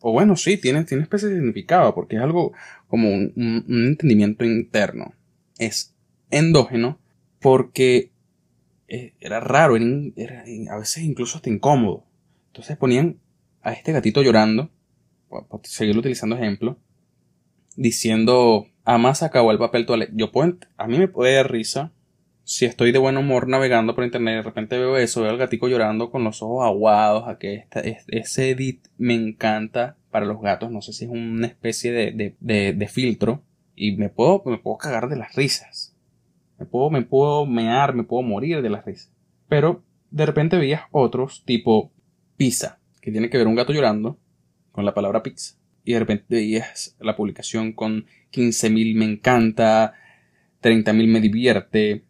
o 0.00 0.12
bueno, 0.12 0.36
sí, 0.36 0.58
tiene, 0.58 0.84
tiene 0.84 1.02
especie 1.02 1.28
de 1.28 1.36
significado, 1.36 1.94
porque 1.94 2.16
es 2.16 2.22
algo 2.22 2.52
como 2.88 3.08
un, 3.08 3.64
entendimiento 3.66 4.44
interno. 4.44 5.14
Es 5.58 5.96
endógeno 6.30 7.00
porque 7.40 8.12
eh, 8.86 9.14
era 9.18 9.40
raro, 9.40 9.76
era, 9.76 10.44
a 10.70 10.78
veces 10.78 11.02
incluso 11.02 11.38
hasta 11.38 11.50
incómodo. 11.50 12.04
Entonces 12.56 12.78
ponían 12.78 13.20
a 13.60 13.72
este 13.72 13.92
gatito 13.92 14.22
llorando, 14.22 14.70
por 15.28 15.60
seguir 15.64 15.98
utilizando 15.98 16.36
ejemplo, 16.36 16.78
diciendo, 17.76 18.68
más 18.86 19.22
acabó 19.22 19.52
el 19.52 19.58
papel. 19.58 19.86
Yo 20.14 20.32
puedo, 20.32 20.56
a 20.78 20.86
mí 20.86 20.96
me 20.96 21.06
puede 21.06 21.34
dar 21.34 21.52
risa 21.52 21.92
si 22.44 22.64
estoy 22.64 22.92
de 22.92 22.98
buen 22.98 23.18
humor 23.18 23.46
navegando 23.46 23.94
por 23.94 24.04
internet 24.04 24.32
y 24.32 24.36
de 24.36 24.42
repente 24.42 24.78
veo 24.78 24.96
eso, 24.96 25.20
veo 25.20 25.32
al 25.32 25.36
gatico 25.36 25.68
llorando 25.68 26.10
con 26.10 26.24
los 26.24 26.40
ojos 26.40 26.64
aguados, 26.64 27.28
a 27.28 27.36
que 27.36 27.66
ese 28.06 28.50
edit 28.50 28.86
me 28.96 29.12
encanta 29.12 29.98
para 30.10 30.24
los 30.24 30.40
gatos, 30.40 30.70
no 30.70 30.80
sé 30.80 30.94
si 30.94 31.04
es 31.04 31.10
una 31.10 31.46
especie 31.46 31.92
de, 31.92 32.34
de, 32.40 32.72
de, 32.72 32.88
filtro 32.88 33.42
y 33.74 33.96
me 33.96 34.08
puedo, 34.08 34.42
me 34.46 34.56
puedo 34.56 34.78
cagar 34.78 35.10
de 35.10 35.16
las 35.16 35.34
risas. 35.34 35.94
Me 36.58 36.64
puedo, 36.64 36.88
me 36.88 37.02
puedo 37.02 37.44
mear, 37.44 37.94
me 37.94 38.04
puedo 38.04 38.22
morir 38.22 38.62
de 38.62 38.70
las 38.70 38.86
risas. 38.86 39.12
Pero 39.46 39.82
de 40.10 40.24
repente 40.24 40.56
veías 40.56 40.84
otros 40.90 41.44
tipo 41.44 41.92
pizza, 42.36 42.80
que 43.00 43.10
tiene 43.10 43.30
que 43.30 43.38
ver 43.38 43.46
un 43.46 43.54
gato 43.54 43.72
llorando 43.72 44.18
con 44.72 44.84
la 44.84 44.94
palabra 44.94 45.22
pizza. 45.22 45.56
Y 45.84 45.92
de 45.92 46.00
repente 46.00 46.34
veías 46.34 46.96
la 47.00 47.16
publicación 47.16 47.72
con 47.72 48.06
15.000 48.32 48.96
me 48.96 49.04
encanta, 49.04 49.94
30.000 50.62 51.08
me 51.08 51.20
divierte, 51.20 52.04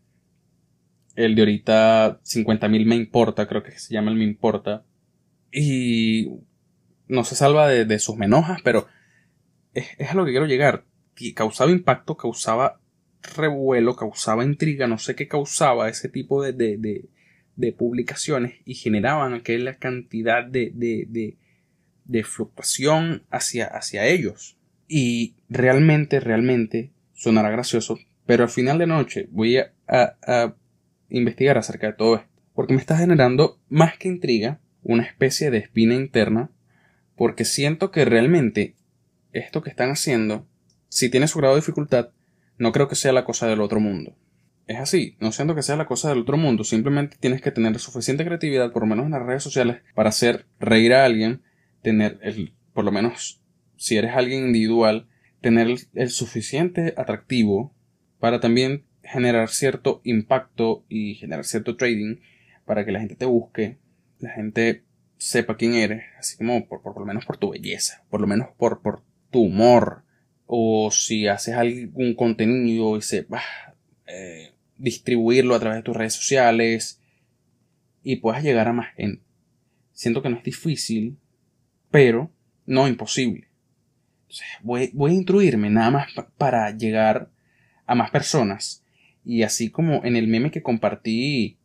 el 1.14 1.34
de 1.34 1.42
ahorita 1.42 2.20
50.000 2.22 2.86
me 2.86 2.94
importa, 2.94 3.48
creo 3.48 3.62
que 3.62 3.72
se 3.78 3.94
llama 3.94 4.10
el 4.10 4.16
me 4.16 4.24
importa, 4.24 4.84
y 5.50 6.28
no 7.08 7.24
se 7.24 7.34
salva 7.34 7.68
de, 7.68 7.98
sus 7.98 8.16
menojas, 8.16 8.60
pero 8.62 8.86
es, 9.74 9.86
a 10.08 10.14
lo 10.14 10.24
que 10.24 10.32
quiero 10.32 10.46
llegar. 10.46 10.84
Causaba 11.34 11.70
impacto, 11.70 12.16
causaba 12.16 12.80
revuelo, 13.36 13.96
causaba 13.96 14.44
intriga, 14.44 14.86
no 14.86 14.98
sé 14.98 15.14
qué 15.14 15.26
causaba 15.26 15.88
ese 15.88 16.10
tipo 16.10 16.42
de, 16.42 16.52
de, 16.52 16.76
de 16.76 17.08
publicaciones 17.76 18.54
y 18.64 18.74
generaban 18.74 19.34
aquella 19.34 19.74
cantidad 19.74 20.44
de, 20.44 20.72
de, 20.74 21.36
de 22.04 22.24
fluctuación 22.24 23.24
hacia, 23.30 23.66
hacia 23.66 24.06
ellos. 24.06 24.56
Y 24.88 25.34
realmente, 25.48 26.20
realmente 26.20 26.92
sonará 27.14 27.50
gracioso, 27.50 27.98
pero 28.26 28.44
al 28.44 28.50
final 28.50 28.78
de 28.78 28.86
noche 28.86 29.28
voy 29.30 29.58
a, 29.58 29.72
a, 29.88 30.54
investigar 31.08 31.58
acerca 31.58 31.88
de 31.88 31.92
todo 31.94 32.16
esto, 32.16 32.28
porque 32.54 32.74
me 32.74 32.80
está 32.80 32.96
generando 32.96 33.60
más 33.68 33.96
que 33.96 34.08
intriga, 34.08 34.60
una 34.82 35.02
especie 35.02 35.50
de 35.50 35.58
espina 35.58 35.94
interna, 35.94 36.50
porque 37.16 37.44
siento 37.44 37.90
que 37.90 38.04
realmente 38.04 38.74
esto 39.32 39.62
que 39.62 39.70
están 39.70 39.90
haciendo, 39.90 40.46
si 40.88 41.10
tiene 41.10 41.28
su 41.28 41.38
grado 41.38 41.54
de 41.54 41.60
dificultad, 41.60 42.10
no 42.58 42.72
creo 42.72 42.88
que 42.88 42.94
sea 42.94 43.12
la 43.12 43.24
cosa 43.24 43.46
del 43.48 43.60
otro 43.60 43.80
mundo. 43.80 44.16
Es 44.66 44.78
así, 44.78 45.16
no 45.20 45.30
siento 45.30 45.54
que 45.54 45.62
sea 45.62 45.76
la 45.76 45.86
cosa 45.86 46.08
del 46.08 46.18
otro 46.18 46.36
mundo, 46.36 46.64
simplemente 46.64 47.16
tienes 47.20 47.40
que 47.40 47.52
tener 47.52 47.78
suficiente 47.78 48.24
creatividad, 48.24 48.72
por 48.72 48.82
lo 48.82 48.88
menos 48.88 49.06
en 49.06 49.12
las 49.12 49.22
redes 49.22 49.44
sociales, 49.44 49.82
para 49.94 50.08
hacer 50.08 50.46
reír 50.58 50.92
a 50.92 51.04
alguien 51.04 51.42
tener 51.82 52.18
el, 52.22 52.52
por 52.72 52.84
lo 52.84 52.90
menos 52.90 53.40
si 53.76 53.96
eres 53.96 54.16
alguien 54.16 54.46
individual, 54.46 55.06
tener 55.40 55.68
el, 55.94 56.10
suficiente 56.10 56.94
atractivo 56.96 57.72
para 58.18 58.40
también 58.40 58.84
generar 59.04 59.50
cierto 59.50 60.00
impacto 60.02 60.84
y 60.88 61.14
generar 61.14 61.44
cierto 61.44 61.76
trading 61.76 62.16
para 62.64 62.84
que 62.84 62.90
la 62.90 62.98
gente 62.98 63.14
te 63.14 63.26
busque, 63.26 63.78
la 64.18 64.30
gente 64.30 64.82
sepa 65.16 65.56
quién 65.56 65.74
eres, 65.74 66.02
así 66.18 66.36
como 66.36 66.66
por, 66.66 66.82
por, 66.82 66.98
lo 66.98 67.06
menos 67.06 67.24
por 67.24 67.36
tu 67.36 67.50
belleza, 67.50 68.04
por 68.10 68.20
lo 68.20 68.26
menos 68.26 68.48
por, 68.56 68.82
por 68.82 69.04
tu 69.30 69.42
humor, 69.42 70.02
o 70.46 70.90
si 70.90 71.28
haces 71.28 71.54
algún 71.54 72.14
contenido 72.14 72.96
y 72.96 73.02
sepas 73.02 73.44
eh, 74.06 74.55
distribuirlo 74.78 75.54
a 75.54 75.60
través 75.60 75.78
de 75.78 75.82
tus 75.82 75.96
redes 75.96 76.14
sociales 76.14 77.00
y 78.02 78.16
puedas 78.16 78.42
llegar 78.42 78.68
a 78.68 78.72
más 78.72 78.94
gente. 78.94 79.22
Siento 79.92 80.22
que 80.22 80.28
no 80.28 80.36
es 80.36 80.44
difícil, 80.44 81.16
pero 81.90 82.30
no 82.66 82.86
imposible. 82.88 83.48
voy, 84.62 84.92
a 84.92 85.12
instruirme 85.12 85.70
nada 85.70 85.90
más 85.90 86.12
para 86.36 86.70
llegar 86.70 87.30
a 87.86 87.94
más 87.94 88.10
personas. 88.10 88.84
Y 89.24 89.42
así 89.42 89.70
como 89.70 90.04
en 90.04 90.16
el 90.16 90.28
meme 90.28 90.50
que 90.50 90.62
compartí 90.62 91.58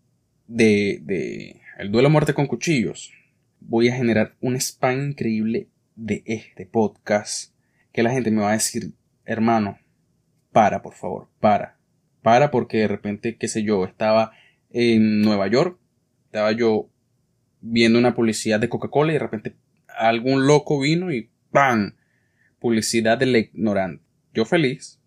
de, 0.48 1.00
de 1.04 1.62
el 1.78 1.92
duelo 1.92 2.08
a 2.08 2.12
muerte 2.12 2.34
con 2.34 2.48
cuchillos, 2.48 3.12
voy 3.60 3.90
a 3.90 3.96
generar 3.96 4.36
un 4.42 4.56
spam 4.56 5.10
increíble 5.10 5.68
de 5.96 6.24
este 6.26 6.66
podcast 6.66 7.54
que 7.92 8.04
la 8.04 8.12
gente 8.12 8.32
me 8.32 8.42
va 8.42 8.52
a 8.52 8.54
decir, 8.54 8.94
hermano, 9.26 9.80
para, 10.52 10.82
por 10.82 10.94
favor, 10.94 11.30
para. 11.40 11.81
Para 12.22 12.52
porque 12.52 12.78
de 12.80 12.88
repente, 12.88 13.38
qué 13.38 13.48
sé 13.48 13.64
yo, 13.64 13.86
estaba 13.86 14.32
en 14.70 15.22
Nueva 15.22 15.48
York, 15.48 15.80
estaba 16.26 16.52
yo 16.52 16.90
viendo 17.62 18.00
una 18.00 18.16
publicidad 18.16 18.60
de 18.60 18.70
Coca-Cola 18.70 19.12
y 19.12 19.14
de 19.14 19.20
repente 19.20 19.56
algún 19.88 20.48
loco 20.48 20.80
vino 20.80 21.12
y 21.12 21.30
¡pam! 21.52 21.96
Publicidad 22.60 23.18
de 23.18 23.26
la 23.26 23.38
ignorante. 23.40 24.04
Yo 24.34 24.46
feliz, 24.46 25.00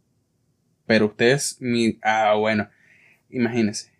pero 0.86 1.06
ustedes, 1.06 1.56
mi, 1.60 1.98
ah, 2.02 2.34
bueno, 2.34 2.68
imagínense, 3.30 3.92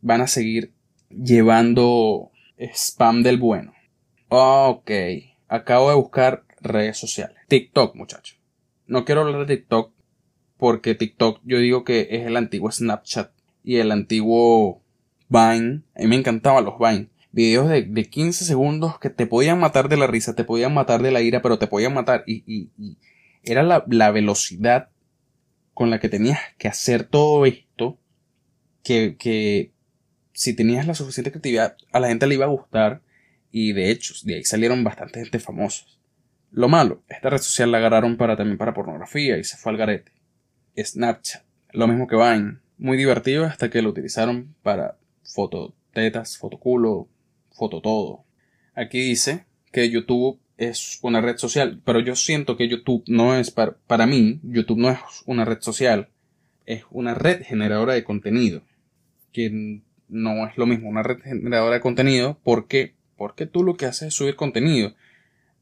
van 0.00 0.22
a 0.22 0.26
seguir 0.26 0.72
llevando 1.10 2.32
spam 2.58 3.22
del 3.22 3.38
bueno. 3.38 3.72
Ok, 4.28 4.90
acabo 5.48 5.90
de 5.90 5.96
buscar 5.96 6.44
redes 6.60 6.96
sociales. 6.96 7.36
TikTok, 7.48 7.94
muchachos. 7.94 8.38
No 8.86 9.04
quiero 9.04 9.22
hablar 9.22 9.46
de 9.46 9.56
TikTok 9.56 9.92
porque 10.58 10.94
TikTok 10.94 11.40
yo 11.44 11.58
digo 11.58 11.84
que 11.84 12.08
es 12.10 12.26
el 12.26 12.36
antiguo 12.36 12.70
Snapchat 12.70 13.32
y 13.62 13.76
el 13.76 13.90
antiguo 13.90 14.82
Vine. 15.28 15.82
A 15.96 16.02
mí 16.02 16.06
me 16.06 16.16
encantaban 16.16 16.64
los 16.64 16.78
Vine. 16.78 17.08
Videos 17.32 17.68
de, 17.68 17.82
de 17.82 18.04
15 18.04 18.44
segundos 18.44 18.98
que 18.98 19.10
te 19.10 19.26
podían 19.26 19.58
matar 19.58 19.88
de 19.88 19.96
la 19.96 20.06
risa, 20.06 20.34
te 20.34 20.44
podían 20.44 20.72
matar 20.72 21.02
de 21.02 21.10
la 21.10 21.20
ira, 21.20 21.42
pero 21.42 21.58
te 21.58 21.66
podían 21.66 21.92
matar. 21.92 22.22
Y, 22.26 22.68
era 23.42 23.62
la, 23.62 23.84
la 23.88 24.10
velocidad 24.10 24.88
con 25.74 25.90
la 25.90 25.98
que 25.98 26.08
tenías 26.08 26.38
que 26.56 26.68
hacer 26.68 27.04
todo 27.04 27.44
esto 27.44 27.98
que, 28.82 29.16
que 29.18 29.72
si 30.32 30.54
tenías 30.54 30.86
la 30.86 30.94
suficiente 30.94 31.30
creatividad 31.30 31.76
a 31.92 32.00
la 32.00 32.08
gente 32.08 32.26
le 32.26 32.36
iba 32.36 32.44
a 32.44 32.48
gustar 32.48 33.02
y 33.50 33.72
de 33.72 33.90
hecho 33.90 34.14
de 34.22 34.36
ahí 34.36 34.44
salieron 34.44 34.82
bastante 34.82 35.20
gente 35.20 35.38
famosos. 35.38 36.00
Lo 36.50 36.68
malo, 36.68 37.02
esta 37.08 37.30
red 37.30 37.38
social 37.38 37.72
la 37.72 37.78
agarraron 37.78 38.16
para 38.16 38.36
también 38.36 38.58
para 38.58 38.74
pornografía 38.74 39.36
y 39.38 39.44
se 39.44 39.56
fue 39.56 39.72
al 39.72 39.78
garete. 39.78 40.12
Snapchat, 40.76 41.42
lo 41.72 41.86
mismo 41.86 42.06
que 42.06 42.16
Vine, 42.16 42.58
muy 42.78 42.96
divertido 42.96 43.44
hasta 43.44 43.70
que 43.70 43.82
lo 43.82 43.90
utilizaron 43.90 44.54
para 44.62 44.96
fototetas, 45.22 46.38
fotoculo, 46.38 47.08
foto 47.52 47.80
todo. 47.80 48.24
Aquí 48.74 49.00
dice 49.00 49.44
que 49.72 49.90
YouTube 49.90 50.38
es 50.56 50.98
una 51.02 51.20
red 51.20 51.36
social, 51.36 51.80
pero 51.84 52.00
yo 52.00 52.16
siento 52.16 52.56
que 52.56 52.68
YouTube 52.68 53.04
no 53.06 53.36
es 53.36 53.50
para, 53.50 53.76
para 53.86 54.06
mí, 54.06 54.40
YouTube 54.42 54.78
no 54.78 54.90
es 54.90 54.98
una 55.26 55.44
red 55.44 55.60
social, 55.60 56.08
es 56.66 56.84
una 56.90 57.14
red 57.14 57.42
generadora 57.42 57.94
de 57.94 58.04
contenido, 58.04 58.62
que 59.32 59.82
no 60.08 60.46
es 60.46 60.56
lo 60.56 60.66
mismo 60.66 60.88
una 60.88 61.02
red 61.02 61.20
generadora 61.22 61.74
de 61.74 61.80
contenido, 61.80 62.38
porque 62.44 62.94
porque 63.16 63.46
tú 63.46 63.62
lo 63.62 63.76
que 63.76 63.86
haces 63.86 64.08
es 64.08 64.14
subir 64.14 64.36
contenido. 64.36 64.94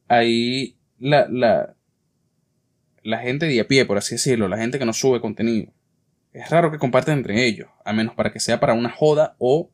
Ahí 0.08 0.76
la, 0.98 1.28
la, 1.28 1.74
la 3.02 3.18
gente 3.18 3.46
de 3.46 3.60
a 3.60 3.66
pie, 3.66 3.84
por 3.84 3.98
así 3.98 4.14
decirlo, 4.14 4.48
la 4.48 4.58
gente 4.58 4.78
que 4.78 4.84
no 4.84 4.92
sube 4.92 5.20
contenido, 5.20 5.72
es 6.32 6.48
raro 6.48 6.70
que 6.70 6.78
comparten 6.78 7.18
entre 7.18 7.44
ellos, 7.44 7.68
a 7.84 7.92
menos 7.92 8.14
para 8.14 8.32
que 8.32 8.40
sea 8.40 8.60
para 8.60 8.74
una 8.74 8.90
joda 8.90 9.36
o 9.38 9.70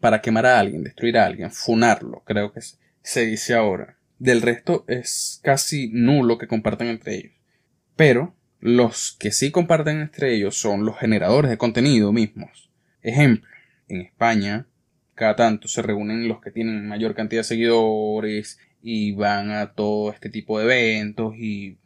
para 0.00 0.20
quemar 0.20 0.46
a 0.46 0.58
alguien, 0.58 0.82
destruir 0.82 1.18
a 1.18 1.26
alguien, 1.26 1.50
funarlo, 1.50 2.22
creo 2.24 2.52
que 2.52 2.60
se 3.02 3.26
dice 3.26 3.54
ahora. 3.54 3.96
Del 4.18 4.42
resto 4.42 4.84
es 4.88 5.40
casi 5.42 5.88
nulo 5.92 6.36
que 6.36 6.46
compartan 6.46 6.88
entre 6.88 7.16
ellos. 7.16 7.32
Pero 7.96 8.34
los 8.60 9.16
que 9.18 9.32
sí 9.32 9.50
comparten 9.50 10.00
entre 10.00 10.34
ellos 10.34 10.56
son 10.56 10.84
los 10.84 10.98
generadores 10.98 11.50
de 11.50 11.58
contenido 11.58 12.12
mismos. 12.12 12.70
Ejemplo, 13.02 13.48
en 13.88 14.02
España, 14.02 14.66
cada 15.14 15.36
tanto 15.36 15.68
se 15.68 15.82
reúnen 15.82 16.28
los 16.28 16.40
que 16.40 16.50
tienen 16.50 16.86
mayor 16.86 17.14
cantidad 17.14 17.40
de 17.40 17.44
seguidores 17.44 18.58
y 18.82 19.12
van 19.12 19.50
a 19.50 19.72
todo 19.72 20.12
este 20.12 20.28
tipo 20.28 20.58
de 20.58 20.64
eventos 20.64 21.34
y 21.36 21.78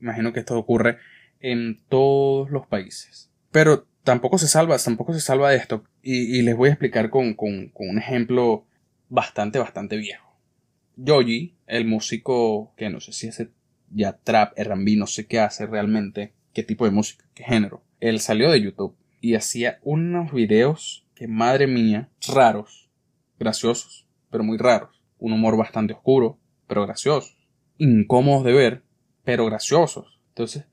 imagino 0.00 0.32
que 0.32 0.40
esto 0.40 0.58
ocurre 0.58 0.98
en 1.40 1.80
todos 1.88 2.50
los 2.50 2.66
países. 2.66 3.30
Pero 3.50 3.86
tampoco 4.04 4.38
se 4.38 4.48
salva, 4.48 4.78
tampoco 4.78 5.12
se 5.12 5.20
salva 5.20 5.50
de 5.50 5.56
esto 5.56 5.84
y, 6.02 6.42
les 6.42 6.56
voy 6.56 6.68
a 6.68 6.72
explicar 6.72 7.10
con, 7.10 7.34
con, 7.34 7.68
con 7.68 7.88
un 7.88 7.98
ejemplo 7.98 8.66
bastante, 9.08 9.58
bastante 9.58 9.96
viejo. 9.96 10.28
Yoji, 10.96 11.54
el 11.66 11.84
músico 11.84 12.72
que 12.76 12.90
no 12.90 13.00
sé 13.00 13.12
si 13.12 13.28
es 13.28 13.46
ya 13.90 14.18
trap, 14.18 14.52
R&B, 14.56 14.96
no 14.96 15.06
sé 15.06 15.26
qué 15.26 15.40
hace 15.40 15.66
realmente, 15.66 16.32
qué 16.52 16.62
tipo 16.62 16.84
de 16.84 16.90
música, 16.90 17.24
qué 17.34 17.44
género. 17.44 17.82
Él 18.00 18.20
salió 18.20 18.50
de 18.50 18.62
YouTube 18.62 18.96
y 19.20 19.34
hacía 19.34 19.78
unos 19.82 20.32
videos 20.32 21.06
que 21.14 21.28
madre 21.28 21.66
mía, 21.66 22.08
raros, 22.28 22.90
graciosos, 23.38 24.06
pero 24.30 24.44
muy 24.44 24.58
raros. 24.58 25.02
Un 25.18 25.32
humor 25.32 25.56
bastante 25.56 25.94
oscuro, 25.94 26.38
pero 26.66 26.86
gracioso. 26.86 27.34
Incómodos 27.78 28.44
de 28.44 28.52
ver, 28.52 28.82
pero 29.28 29.44
graciosos. 29.44 30.18
Entonces, 30.30 30.64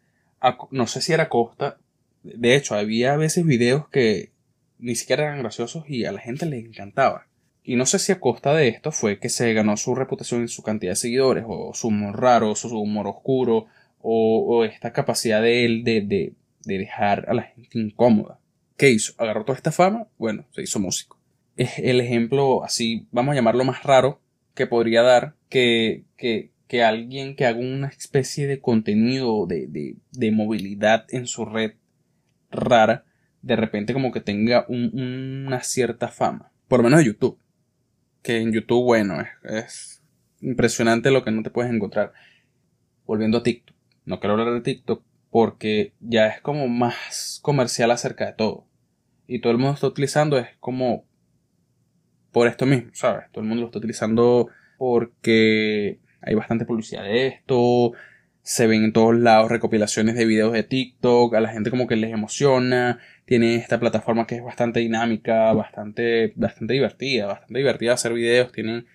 no 0.71 0.87
sé 0.87 1.01
si 1.01 1.11
era 1.11 1.27
costa. 1.27 1.77
De 2.23 2.55
hecho, 2.55 2.75
había 2.75 3.11
a 3.11 3.17
veces 3.17 3.45
videos 3.45 3.89
que 3.89 4.31
ni 4.79 4.95
siquiera 4.95 5.25
eran 5.25 5.39
graciosos 5.39 5.83
y 5.89 6.05
a 6.05 6.13
la 6.13 6.21
gente 6.21 6.45
le 6.45 6.59
encantaba. 6.59 7.27
Y 7.65 7.75
no 7.75 7.85
sé 7.85 7.99
si 7.99 8.13
a 8.13 8.21
costa 8.21 8.53
de 8.53 8.69
esto 8.69 8.93
fue 8.93 9.19
que 9.19 9.27
se 9.27 9.51
ganó 9.51 9.75
su 9.75 9.93
reputación 9.93 10.39
en 10.39 10.47
su 10.47 10.63
cantidad 10.63 10.93
de 10.93 10.95
seguidores, 10.95 11.43
o 11.45 11.73
su 11.73 11.89
humor 11.89 12.17
raro, 12.17 12.51
o 12.51 12.55
su 12.55 12.69
humor 12.79 13.07
oscuro, 13.07 13.65
o, 13.99 14.63
esta 14.63 14.93
capacidad 14.93 15.41
de 15.41 15.65
él 15.65 15.83
de, 15.83 15.99
de, 15.99 16.33
de, 16.63 16.77
dejar 16.77 17.25
a 17.27 17.33
la 17.33 17.43
gente 17.43 17.77
incómoda. 17.77 18.39
¿Qué 18.77 18.89
hizo? 18.89 19.15
¿Agarró 19.17 19.43
toda 19.43 19.57
esta 19.57 19.73
fama? 19.73 20.07
Bueno, 20.17 20.45
se 20.51 20.61
hizo 20.61 20.79
músico. 20.79 21.19
Es 21.57 21.77
el 21.79 21.99
ejemplo 21.99 22.63
así, 22.63 23.05
vamos 23.11 23.33
a 23.33 23.35
llamarlo 23.35 23.65
más 23.65 23.83
raro, 23.83 24.21
que 24.53 24.65
podría 24.65 25.01
dar 25.01 25.35
que, 25.49 26.05
que, 26.15 26.51
que 26.67 26.83
alguien 26.83 27.35
que 27.35 27.45
haga 27.45 27.59
una 27.59 27.87
especie 27.87 28.47
de 28.47 28.59
contenido 28.59 29.45
de, 29.45 29.67
de, 29.67 29.97
de 30.11 30.31
movilidad 30.31 31.05
en 31.09 31.27
su 31.27 31.45
red 31.45 31.73
rara, 32.51 33.05
de 33.41 33.55
repente 33.55 33.93
como 33.93 34.11
que 34.11 34.21
tenga 34.21 34.65
una 34.67 35.61
cierta 35.61 36.07
fama. 36.07 36.51
Por 36.67 36.79
lo 36.79 36.85
menos 36.85 36.99
de 36.99 37.05
YouTube 37.05 37.39
que 38.25 38.39
en 38.39 38.51
YouTube, 38.51 38.83
bueno, 38.83 39.23
es, 39.43 40.01
impresionante 40.41 41.11
lo 41.11 41.23
que 41.23 41.31
no 41.31 41.43
te 41.43 41.51
puedes 41.51 41.71
encontrar. 41.71 42.11
Volviendo 43.05 43.37
a 43.37 43.43
TikTok. 43.43 43.75
No 44.05 44.19
quiero 44.19 44.33
hablar 44.33 44.51
de 44.51 44.61
TikTok 44.61 45.03
porque 45.29 45.93
ya 45.99 46.27
es 46.27 46.41
como 46.41 46.67
más 46.67 47.39
comercial 47.43 47.91
acerca 47.91 48.25
de 48.25 48.33
todo. 48.33 48.65
Y 49.27 49.39
todo 49.39 49.51
el 49.51 49.59
mundo 49.59 49.75
está 49.75 49.87
utilizando 49.87 50.37
es 50.37 50.47
como 50.59 51.05
por 52.31 52.47
esto 52.47 52.65
mismo, 52.65 52.89
¿sabes? 52.93 53.25
Todo 53.31 53.43
el 53.43 53.47
mundo 53.47 53.61
lo 53.61 53.67
está 53.67 53.77
utilizando 53.77 54.49
porque 54.77 55.99
hay 56.25 56.35
bastante 56.35 56.65
publicidad 56.65 57.03
de 57.03 57.27
esto, 57.27 57.93
se 58.41 58.67
ven 58.67 58.83
en 58.83 58.93
todos 58.93 59.15
lados 59.15 59.49
recopilaciones 59.49 60.15
de 60.15 60.25
videos 60.25 60.53
de 60.53 60.63
TikTok, 60.63 61.33
a 61.33 61.39
la 61.39 61.49
gente 61.49 61.69
como 61.69 61.87
que 61.87 61.95
les 61.95 62.11
emociona, 62.11 62.99
tiene 63.25 63.55
esta 63.55 63.79
plataforma 63.79 64.27
que 64.27 64.35
es 64.35 64.43
bastante 64.43 64.79
dinámica, 64.81 65.51
bastante, 65.53 66.33
bastante 66.35 66.73
divertida, 66.73 67.25
bastante 67.25 67.57
divertida 67.57 67.93
hacer 67.93 68.13
videos, 68.13 68.51
tienen, 68.51 68.85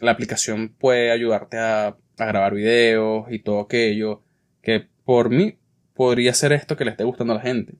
la 0.00 0.10
aplicación 0.10 0.74
puede 0.78 1.10
ayudarte 1.10 1.58
a, 1.58 1.96
grabar 2.18 2.54
videos 2.54 3.26
y 3.30 3.40
todo 3.40 3.60
aquello, 3.60 4.22
que 4.62 4.86
por 5.04 5.30
mí 5.30 5.58
podría 5.94 6.34
ser 6.34 6.52
esto 6.52 6.76
que 6.76 6.84
le 6.84 6.92
esté 6.92 7.02
gustando 7.02 7.32
a 7.32 7.36
la 7.36 7.42
gente. 7.42 7.74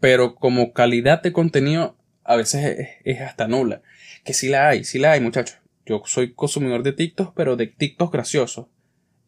Pero 0.00 0.34
como 0.34 0.72
calidad 0.74 1.22
de 1.22 1.32
contenido 1.32 1.96
a 2.24 2.36
veces 2.36 2.88
es, 3.04 3.20
hasta 3.20 3.48
nula. 3.48 3.82
Que 4.24 4.34
sí 4.34 4.48
la 4.48 4.68
hay, 4.68 4.84
sí 4.84 4.98
la 4.98 5.12
hay 5.12 5.20
muchachos. 5.20 5.58
Yo 5.86 6.02
soy 6.04 6.34
consumidor 6.34 6.82
de 6.82 6.92
TikTok, 6.92 7.32
pero 7.34 7.56
de 7.56 7.68
TikTok 7.68 8.12
graciosos. 8.12 8.66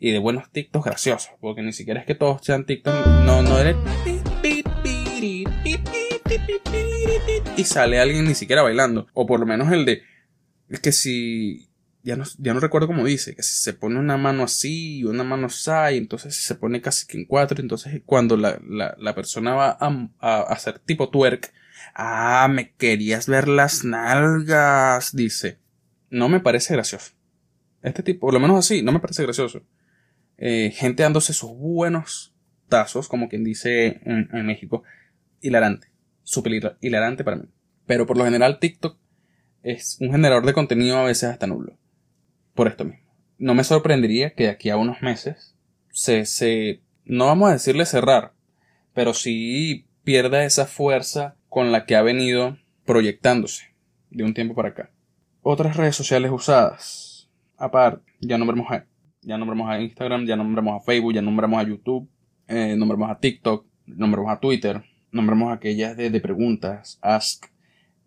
Y 0.01 0.11
de 0.11 0.19
buenos 0.19 0.51
TikTok 0.51 0.85
graciosos. 0.85 1.31
Porque 1.41 1.63
ni 1.63 1.73
siquiera 1.73 2.01
es 2.01 2.07
que 2.07 2.15
todos 2.15 2.45
sean 2.45 2.67
TikTok. 2.67 2.95
No, 3.25 3.43
no 3.43 3.59
eres 3.59 3.77
y 7.59 7.65
sale 7.65 7.99
alguien 7.99 8.25
ni 8.25 8.35
siquiera 8.35 8.63
bailando. 8.63 9.09
O 9.15 9.27
por 9.27 9.41
lo 9.41 9.47
menos 9.47 9.73
el 9.73 9.85
de. 9.85 10.03
Es 10.69 10.81
que 10.81 10.93
si. 10.93 11.69
Ya 12.05 12.17
no, 12.17 12.25
ya 12.39 12.55
no 12.55 12.61
recuerdo 12.61 12.87
cómo 12.87 13.05
dice. 13.05 13.35
Que 13.35 13.43
si 13.43 13.61
se 13.61 13.73
pone 13.73 13.99
una 13.99 14.17
mano 14.17 14.45
así 14.45 14.99
y 14.99 15.05
una 15.05 15.25
mano 15.25 15.47
así. 15.47 15.97
Entonces 15.97 16.37
se 16.37 16.55
pone 16.55 16.81
casi 16.81 17.07
que 17.07 17.19
en 17.19 17.25
cuatro. 17.25 17.61
Entonces 17.61 18.01
cuando 18.07 18.37
la, 18.37 18.61
la, 18.67 19.15
persona 19.15 19.55
va 19.55 19.77
a, 19.81 20.09
a, 20.21 20.41
hacer 20.43 20.79
tipo 20.79 21.11
twerk. 21.11 21.53
Ah, 21.95 22.49
me 22.51 22.73
querías 22.73 23.27
ver 23.27 23.49
las 23.49 23.85
nalgas. 23.85 25.15
Dice. 25.15 25.59
No 26.11 26.29
me 26.29 26.41
parece 26.41 26.75
gracioso. 26.75 27.13
Este 27.83 28.03
tipo, 28.03 28.21
por 28.27 28.35
lo 28.35 28.41
menos 28.41 28.59
así, 28.59 28.83
no 28.83 28.93
me 28.93 29.01
parece 29.01 29.23
gracioso. 29.23 29.63
Eh, 30.37 30.73
gente 30.75 31.03
dándose 31.03 31.33
sus 31.33 31.51
buenos 31.51 32.35
tazos, 32.69 33.09
como 33.09 33.29
quien 33.29 33.45
dice 33.45 34.01
en, 34.05 34.47
México, 34.47 34.83
hilarante 35.41 35.89
súper 36.29 36.77
hilarante 36.83 37.25
para 37.25 37.39
mí. 37.39 37.49
Pero 37.87 38.07
por 38.07 38.19
lo 38.19 38.25
general 38.25 38.59
TikTok 38.59 38.99
es 39.63 39.97
un 39.99 40.13
generador 40.13 40.45
de 40.45 40.53
contenido 40.53 40.99
a 40.99 41.05
veces 41.05 41.31
hasta 41.31 41.47
nulo. 41.47 41.79
Por 42.55 42.69
esto 42.69 42.85
mismo. 42.85 43.09
No 43.39 43.55
me 43.55 43.65
sorprendería 43.65 44.35
que 44.35 44.45
de 44.45 44.51
aquí 44.51 44.69
a 44.69 44.77
unos 44.77 45.01
meses 45.01 45.57
se, 45.91 46.27
se, 46.27 46.83
no 47.07 47.27
vamos 47.27 47.49
a 47.49 47.53
decirle 47.55 47.87
cerrar, 47.87 48.35
pero 48.93 49.15
sí 49.15 49.87
pierda 50.05 50.45
esa 50.45 50.67
fuerza 50.67 51.37
con 51.49 51.73
la 51.73 51.87
que 51.87 51.97
ha 51.97 52.03
venido 52.03 52.59
proyectándose 52.85 53.75
de 54.11 54.25
un 54.25 54.35
tiempo 54.35 54.55
para 54.55 54.69
acá. 54.69 54.91
Otras 55.51 55.79
redes 55.79 55.97
sociales 55.97 56.31
usadas. 56.31 57.27
Aparte, 57.57 58.03
ya 58.21 58.37
no 58.37 58.45
mujer. 58.45 58.87
Ya 59.23 59.39
nombramos 59.39 59.71
a 59.71 59.81
Instagram, 59.81 60.27
ya 60.27 60.37
nombramos 60.37 60.79
a 60.79 60.85
Facebook, 60.85 61.15
ya 61.15 61.23
nombramos 61.23 61.59
a 61.59 61.67
YouTube, 61.67 62.07
eh, 62.49 62.75
nombramos 62.77 63.11
a 63.11 63.19
TikTok, 63.19 63.65
nombramos 63.87 64.31
a 64.31 64.41
Twitter, 64.41 64.85
nombramos 65.11 65.51
aquellas 65.51 65.97
de, 65.97 66.11
de 66.11 66.21
preguntas, 66.21 66.99
Ask, 67.01 67.47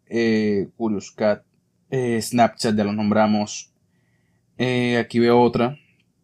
eh, 0.05 0.67
Curious 0.77 1.09
Cat, 1.09 1.43
eh, 1.89 2.21
Snapchat, 2.21 2.75
ya 2.77 2.83
los 2.83 2.93
nombramos. 2.93 3.73
Eh, 4.59 4.97
aquí 4.99 5.17
veo 5.17 5.41
otra 5.41 5.79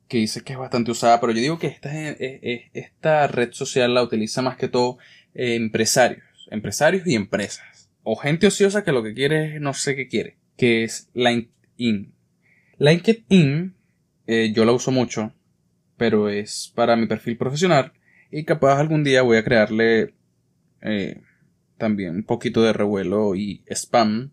que 0.08 0.20
dice 0.20 0.42
que 0.42 0.54
es 0.54 0.60
bastante 0.60 0.92
usada, 0.92 1.20
pero 1.20 1.34
yo 1.34 1.42
digo 1.42 1.58
que 1.58 1.66
esta, 1.66 1.90
esta 2.00 3.26
red 3.26 3.54
social 3.54 3.92
la 3.92 4.04
utiliza 4.04 4.44
más 4.44 4.56
que 4.56 4.68
todo 4.68 5.00
empresarios, 5.34 6.48
empresarios 6.52 7.08
y 7.08 7.16
empresas, 7.16 7.90
o 8.04 8.16
gente 8.18 8.46
ociosa 8.46 8.84
que 8.84 8.92
lo 8.92 9.02
que 9.02 9.16
quiere 9.16 9.56
es 9.56 9.62
no 9.62 9.74
sé 9.74 9.96
qué 9.96 10.08
quiere, 10.08 10.38
que 10.58 10.84
es 10.84 11.10
LinkedIn. 11.14 12.14
LinkedIn 12.80 13.76
eh, 14.26 14.52
yo 14.54 14.66
la 14.66 14.74
uso 14.74 14.92
mucho, 14.92 15.34
pero 15.96 16.30
es 16.30 16.72
para 16.76 16.96
mi 16.96 17.06
perfil 17.06 17.38
profesional 17.38 17.94
y 18.30 18.44
capaz 18.44 18.80
algún 18.80 19.04
día 19.04 19.22
voy 19.22 19.38
a 19.38 19.44
crearle 19.44 20.14
eh, 20.82 21.22
también 21.78 22.16
un 22.16 22.24
poquito 22.24 22.62
de 22.62 22.74
revuelo 22.74 23.36
y 23.36 23.64
spam 23.68 24.32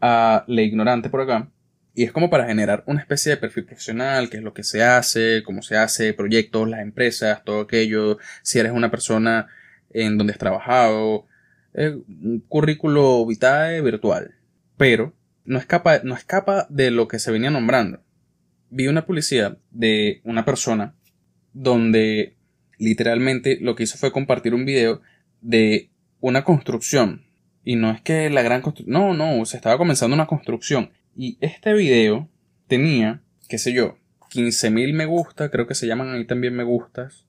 a 0.00 0.44
la 0.48 0.62
ignorante 0.62 1.10
por 1.10 1.20
acá. 1.20 1.50
Y 1.94 2.04
es 2.04 2.12
como 2.12 2.30
para 2.30 2.46
generar 2.46 2.82
una 2.86 3.00
especie 3.00 3.30
de 3.30 3.36
perfil 3.36 3.64
profesional, 3.64 4.30
qué 4.30 4.38
es 4.38 4.42
lo 4.42 4.54
que 4.54 4.62
se 4.62 4.82
hace, 4.82 5.42
cómo 5.44 5.62
se 5.62 5.76
hace, 5.76 6.14
proyectos, 6.14 6.68
las 6.68 6.80
empresas, 6.80 7.44
todo 7.44 7.60
aquello, 7.62 8.18
si 8.42 8.58
eres 8.58 8.72
una 8.72 8.90
persona 8.90 9.48
en 9.90 10.16
donde 10.16 10.32
has 10.32 10.38
trabajado, 10.38 11.26
eh, 11.74 11.96
un 12.08 12.44
currículo 12.48 13.26
vitae 13.26 13.80
virtual. 13.82 14.34
Pero 14.76 15.14
no 15.50 15.58
escapa, 15.58 16.00
no 16.04 16.14
escapa 16.14 16.68
de 16.70 16.92
lo 16.92 17.08
que 17.08 17.18
se 17.18 17.32
venía 17.32 17.50
nombrando. 17.50 18.00
Vi 18.68 18.86
una 18.86 19.04
publicidad 19.04 19.58
de 19.72 20.20
una 20.22 20.44
persona 20.44 20.94
donde 21.52 22.36
literalmente 22.78 23.58
lo 23.60 23.74
que 23.74 23.82
hizo 23.82 23.98
fue 23.98 24.12
compartir 24.12 24.54
un 24.54 24.64
video 24.64 25.00
de 25.40 25.90
una 26.20 26.44
construcción. 26.44 27.24
Y 27.64 27.74
no 27.74 27.90
es 27.90 28.00
que 28.00 28.30
la 28.30 28.42
gran 28.42 28.62
construcción. 28.62 28.92
No, 28.92 29.12
no, 29.12 29.44
se 29.44 29.56
estaba 29.56 29.76
comenzando 29.76 30.14
una 30.14 30.28
construcción. 30.28 30.92
Y 31.16 31.36
este 31.40 31.74
video 31.74 32.28
tenía, 32.68 33.20
qué 33.48 33.58
sé 33.58 33.72
yo, 33.72 33.98
15.000 34.32 34.94
me 34.94 35.06
gusta, 35.06 35.50
creo 35.50 35.66
que 35.66 35.74
se 35.74 35.88
llaman 35.88 36.10
ahí 36.10 36.24
también 36.26 36.54
me 36.54 36.62
gustas. 36.62 37.26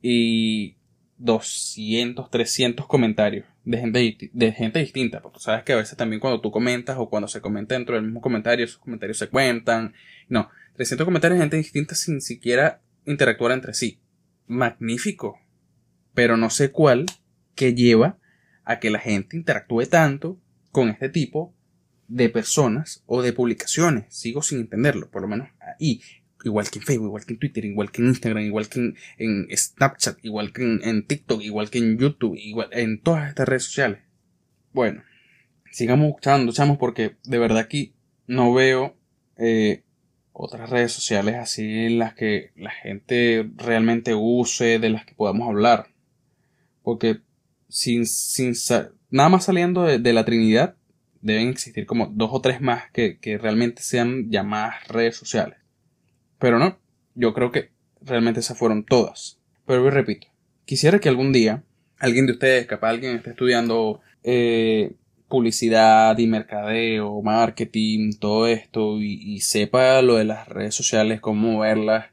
Y 0.00 0.76
200, 1.22 2.30
300 2.30 2.86
comentarios 2.86 3.46
de 3.64 3.78
gente, 3.78 4.30
de 4.32 4.52
gente 4.52 4.80
distinta. 4.80 5.20
Porque 5.22 5.34
tú 5.34 5.40
sabes 5.40 5.62
que 5.62 5.72
a 5.72 5.76
veces 5.76 5.96
también 5.96 6.20
cuando 6.20 6.40
tú 6.40 6.50
comentas 6.50 6.96
o 6.98 7.08
cuando 7.08 7.28
se 7.28 7.40
comenta 7.40 7.76
dentro 7.76 7.94
del 7.94 8.04
mismo 8.04 8.20
comentario, 8.20 8.64
esos 8.64 8.78
comentarios 8.78 9.18
se 9.18 9.28
cuentan. 9.28 9.94
No, 10.28 10.50
300 10.74 11.04
comentarios 11.04 11.38
de 11.38 11.44
gente 11.44 11.56
distinta 11.58 11.94
sin 11.94 12.20
siquiera 12.20 12.82
interactuar 13.06 13.52
entre 13.52 13.72
sí. 13.72 14.00
Magnífico. 14.48 15.38
Pero 16.12 16.36
no 16.36 16.50
sé 16.50 16.72
cuál 16.72 17.06
que 17.54 17.74
lleva 17.74 18.18
a 18.64 18.80
que 18.80 18.90
la 18.90 18.98
gente 18.98 19.36
interactúe 19.36 19.86
tanto 19.86 20.40
con 20.72 20.88
este 20.88 21.08
tipo 21.08 21.54
de 22.08 22.30
personas 22.30 23.04
o 23.06 23.22
de 23.22 23.32
publicaciones. 23.32 24.06
Sigo 24.08 24.42
sin 24.42 24.58
entenderlo, 24.60 25.08
por 25.08 25.22
lo 25.22 25.28
menos 25.28 25.48
ahí. 25.60 26.00
Igual 26.44 26.70
que 26.70 26.78
en 26.78 26.84
Facebook, 26.84 27.06
igual 27.06 27.24
que 27.24 27.32
en 27.34 27.38
Twitter, 27.38 27.64
igual 27.64 27.90
que 27.90 28.02
en 28.02 28.08
Instagram, 28.08 28.42
igual 28.44 28.68
que 28.68 28.94
en, 29.18 29.48
Snapchat, 29.56 30.24
igual 30.24 30.52
que 30.52 30.62
en, 30.82 31.06
TikTok, 31.06 31.40
igual 31.42 31.70
que 31.70 31.78
en 31.78 31.98
YouTube, 31.98 32.36
igual 32.36 32.68
en 32.72 33.00
todas 33.00 33.28
estas 33.28 33.48
redes 33.48 33.64
sociales. 33.64 34.00
Bueno, 34.72 35.02
sigamos 35.70 36.10
buscando, 36.10 36.52
chamos, 36.52 36.78
porque 36.78 37.16
de 37.24 37.38
verdad 37.38 37.58
aquí 37.58 37.94
no 38.26 38.52
veo 38.52 38.96
eh, 39.36 39.84
otras 40.32 40.70
redes 40.70 40.92
sociales 40.92 41.36
así 41.36 41.62
en 41.62 41.98
las 41.98 42.14
que 42.14 42.50
la 42.56 42.70
gente 42.70 43.48
realmente 43.56 44.14
use, 44.14 44.78
de 44.78 44.90
las 44.90 45.04
que 45.04 45.14
podamos 45.14 45.48
hablar. 45.48 45.88
Porque 46.82 47.20
sin, 47.68 48.06
sin 48.06 48.54
nada 49.10 49.28
más 49.28 49.44
saliendo 49.44 49.84
de, 49.84 50.12
la 50.12 50.24
Trinidad, 50.24 50.76
deben 51.20 51.48
existir 51.48 51.86
como 51.86 52.06
dos 52.06 52.30
o 52.32 52.40
tres 52.40 52.60
más 52.60 52.90
que, 52.90 53.18
que 53.18 53.38
realmente 53.38 53.82
sean 53.82 54.30
llamadas 54.30 54.88
redes 54.88 55.16
sociales. 55.16 55.61
Pero 56.42 56.58
no, 56.58 56.76
yo 57.14 57.32
creo 57.34 57.52
que 57.52 57.70
realmente 58.00 58.40
esas 58.40 58.58
fueron 58.58 58.84
todas. 58.84 59.38
Pero 59.64 59.88
repito, 59.90 60.26
quisiera 60.64 60.98
que 60.98 61.08
algún 61.08 61.32
día 61.32 61.62
alguien 62.00 62.26
de 62.26 62.32
ustedes, 62.32 62.66
capaz 62.66 62.88
alguien 62.88 63.14
esté 63.14 63.30
estudiando 63.30 64.00
eh, 64.24 64.96
publicidad 65.28 66.18
y 66.18 66.26
mercadeo, 66.26 67.22
marketing, 67.22 68.14
todo 68.18 68.48
esto, 68.48 69.00
y, 69.00 69.38
sepa 69.38 70.02
lo 70.02 70.16
de 70.16 70.24
las 70.24 70.48
redes 70.48 70.74
sociales, 70.74 71.20
cómo 71.20 71.60
verlas, 71.60 72.06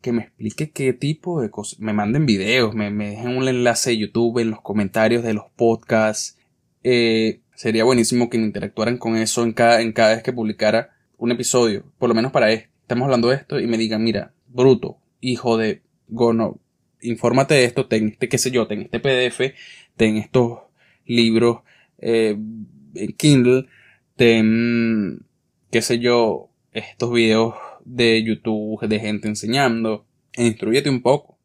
que 0.00 0.10
me 0.10 0.22
explique 0.22 0.72
qué 0.72 0.92
tipo 0.92 1.40
de 1.40 1.50
cosas, 1.50 1.78
me 1.78 1.92
manden 1.92 2.26
videos, 2.26 2.74
me, 2.74 2.90
dejen 2.90 3.36
un 3.36 3.46
enlace 3.46 3.90
de 3.90 3.98
YouTube 3.98 4.40
en 4.40 4.50
los 4.50 4.62
comentarios 4.62 5.22
de 5.22 5.34
los 5.34 5.44
podcasts, 5.54 6.36
eh, 6.82 7.40
sería 7.54 7.84
buenísimo 7.84 8.28
que 8.28 8.36
interactuaran 8.36 8.98
con 8.98 9.16
eso 9.16 9.44
en 9.44 9.52
cada, 9.52 9.80
en 9.80 9.92
cada 9.92 10.14
vez 10.14 10.24
que 10.24 10.32
publicara 10.32 10.90
un 11.18 11.30
episodio, 11.30 11.84
por 11.98 12.08
lo 12.08 12.16
menos 12.16 12.32
para 12.32 12.50
esto, 12.50 12.70
estamos 12.90 13.04
hablando 13.04 13.28
de 13.28 13.36
esto 13.36 13.60
y 13.60 13.68
me 13.68 13.78
digan, 13.78 14.02
mira, 14.02 14.34
bruto, 14.48 14.98
hijo 15.20 15.56
de 15.56 15.82
gono, 16.08 16.58
infórmate 17.00 17.54
de 17.54 17.64
esto, 17.64 17.86
ten 17.86 18.08
este, 18.08 18.28
qué 18.28 18.36
sé 18.36 18.50
yo, 18.50 18.66
ten 18.66 18.82
este 18.82 18.98
PDF, 18.98 19.54
ten 19.96 20.16
estos 20.16 20.58
libros, 21.06 21.60
eh, 21.98 22.36
Kindle, 23.16 23.68
ten, 24.16 25.24
qué 25.70 25.82
sé 25.82 26.00
yo, 26.00 26.50
estos 26.72 27.12
videos 27.12 27.54
de 27.84 28.24
YouTube 28.24 28.84
de 28.84 28.98
gente 28.98 29.28
enseñando, 29.28 30.04
e 30.32 30.48
instruyete 30.48 30.90
un 30.90 31.00
poco. 31.00 31.38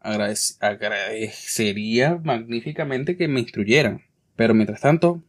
agradecería 0.00 2.18
magníficamente 2.24 3.18
que 3.18 3.28
me 3.28 3.40
instruyeran. 3.40 4.00
Pero 4.36 4.54
mientras 4.54 4.80
tanto, 4.80 5.22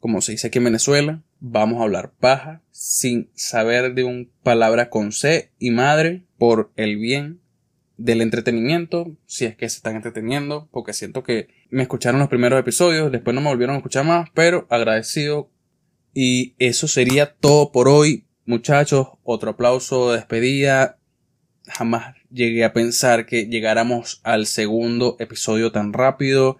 como 0.00 0.20
se 0.20 0.32
dice 0.32 0.48
aquí 0.48 0.58
en 0.58 0.64
Venezuela, 0.64 1.22
vamos 1.40 1.80
a 1.80 1.84
hablar 1.84 2.12
paja 2.18 2.62
sin 2.70 3.30
saber 3.34 3.94
de 3.94 4.04
un 4.04 4.30
palabra 4.42 4.90
con 4.90 5.12
C 5.12 5.52
y 5.58 5.70
madre 5.70 6.24
por 6.38 6.72
el 6.76 6.96
bien 6.96 7.40
del 7.96 8.20
entretenimiento, 8.20 9.16
si 9.26 9.46
es 9.46 9.56
que 9.56 9.68
se 9.68 9.78
están 9.78 9.96
entreteniendo, 9.96 10.68
porque 10.70 10.92
siento 10.92 11.22
que 11.22 11.48
me 11.70 11.82
escucharon 11.82 12.20
los 12.20 12.28
primeros 12.28 12.60
episodios, 12.60 13.10
después 13.10 13.34
no 13.34 13.40
me 13.40 13.48
volvieron 13.48 13.74
a 13.74 13.78
escuchar 13.78 14.04
más, 14.04 14.28
pero 14.34 14.66
agradecido. 14.70 15.50
Y 16.12 16.54
eso 16.58 16.88
sería 16.88 17.34
todo 17.34 17.72
por 17.72 17.88
hoy, 17.88 18.26
muchachos. 18.46 19.08
Otro 19.22 19.50
aplauso 19.50 20.10
de 20.10 20.16
despedida. 20.16 20.98
Jamás 21.66 22.14
llegué 22.30 22.64
a 22.64 22.72
pensar 22.72 23.26
que 23.26 23.46
llegáramos 23.46 24.20
al 24.24 24.46
segundo 24.46 25.16
episodio 25.18 25.72
tan 25.72 25.92
rápido. 25.92 26.58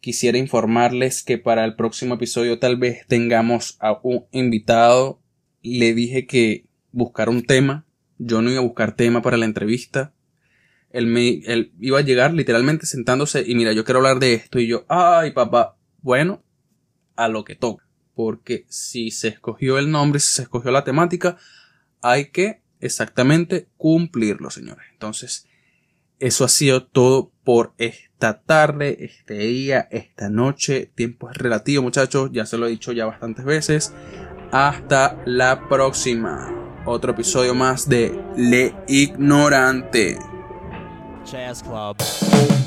Quisiera 0.00 0.38
informarles 0.38 1.22
que 1.22 1.38
para 1.38 1.64
el 1.64 1.74
próximo 1.74 2.14
episodio 2.14 2.58
tal 2.58 2.76
vez 2.76 3.06
tengamos 3.06 3.76
a 3.80 3.98
un 4.02 4.26
invitado. 4.32 5.20
Le 5.62 5.94
dije 5.94 6.26
que 6.26 6.66
buscar 6.92 7.28
un 7.28 7.44
tema. 7.44 7.86
Yo 8.18 8.42
no 8.42 8.50
iba 8.50 8.60
a 8.60 8.64
buscar 8.64 8.94
tema 8.96 9.22
para 9.22 9.36
la 9.36 9.44
entrevista 9.44 10.12
él, 10.90 11.06
me, 11.06 11.40
él 11.46 11.72
iba 11.80 11.98
a 11.98 12.02
llegar 12.02 12.34
literalmente 12.34 12.86
sentándose 12.86 13.44
y 13.46 13.54
mira, 13.54 13.72
yo 13.72 13.84
quiero 13.84 13.98
hablar 13.98 14.18
de 14.18 14.34
esto 14.34 14.58
y 14.58 14.66
yo, 14.66 14.84
ay 14.88 15.32
papá, 15.32 15.76
bueno, 16.00 16.42
a 17.16 17.28
lo 17.28 17.44
que 17.44 17.54
toca. 17.54 17.86
Porque 18.14 18.64
si 18.68 19.10
se 19.10 19.28
escogió 19.28 19.78
el 19.78 19.90
nombre, 19.90 20.20
si 20.20 20.32
se 20.32 20.42
escogió 20.42 20.70
la 20.70 20.84
temática, 20.84 21.36
hay 22.00 22.30
que 22.30 22.62
exactamente 22.80 23.68
cumplirlo, 23.76 24.50
señores. 24.50 24.86
Entonces, 24.92 25.46
eso 26.18 26.44
ha 26.44 26.48
sido 26.48 26.84
todo 26.84 27.32
por 27.44 27.74
esta 28.18 28.40
tarde, 28.40 29.04
este 29.04 29.34
día, 29.34 29.86
esta 29.92 30.28
noche. 30.28 30.90
Tiempo 30.92 31.30
es 31.30 31.36
relativo, 31.36 31.84
muchachos. 31.84 32.30
Ya 32.32 32.46
se 32.46 32.58
lo 32.58 32.66
he 32.66 32.70
dicho 32.70 32.90
ya 32.90 33.06
bastantes 33.06 33.44
veces. 33.44 33.94
Hasta 34.50 35.16
la 35.24 35.68
próxima. 35.68 36.52
Otro 36.84 37.12
episodio 37.12 37.54
más 37.54 37.88
de 37.88 38.20
Le 38.36 38.74
Ignorante. 38.88 40.18
Club. 41.62 42.57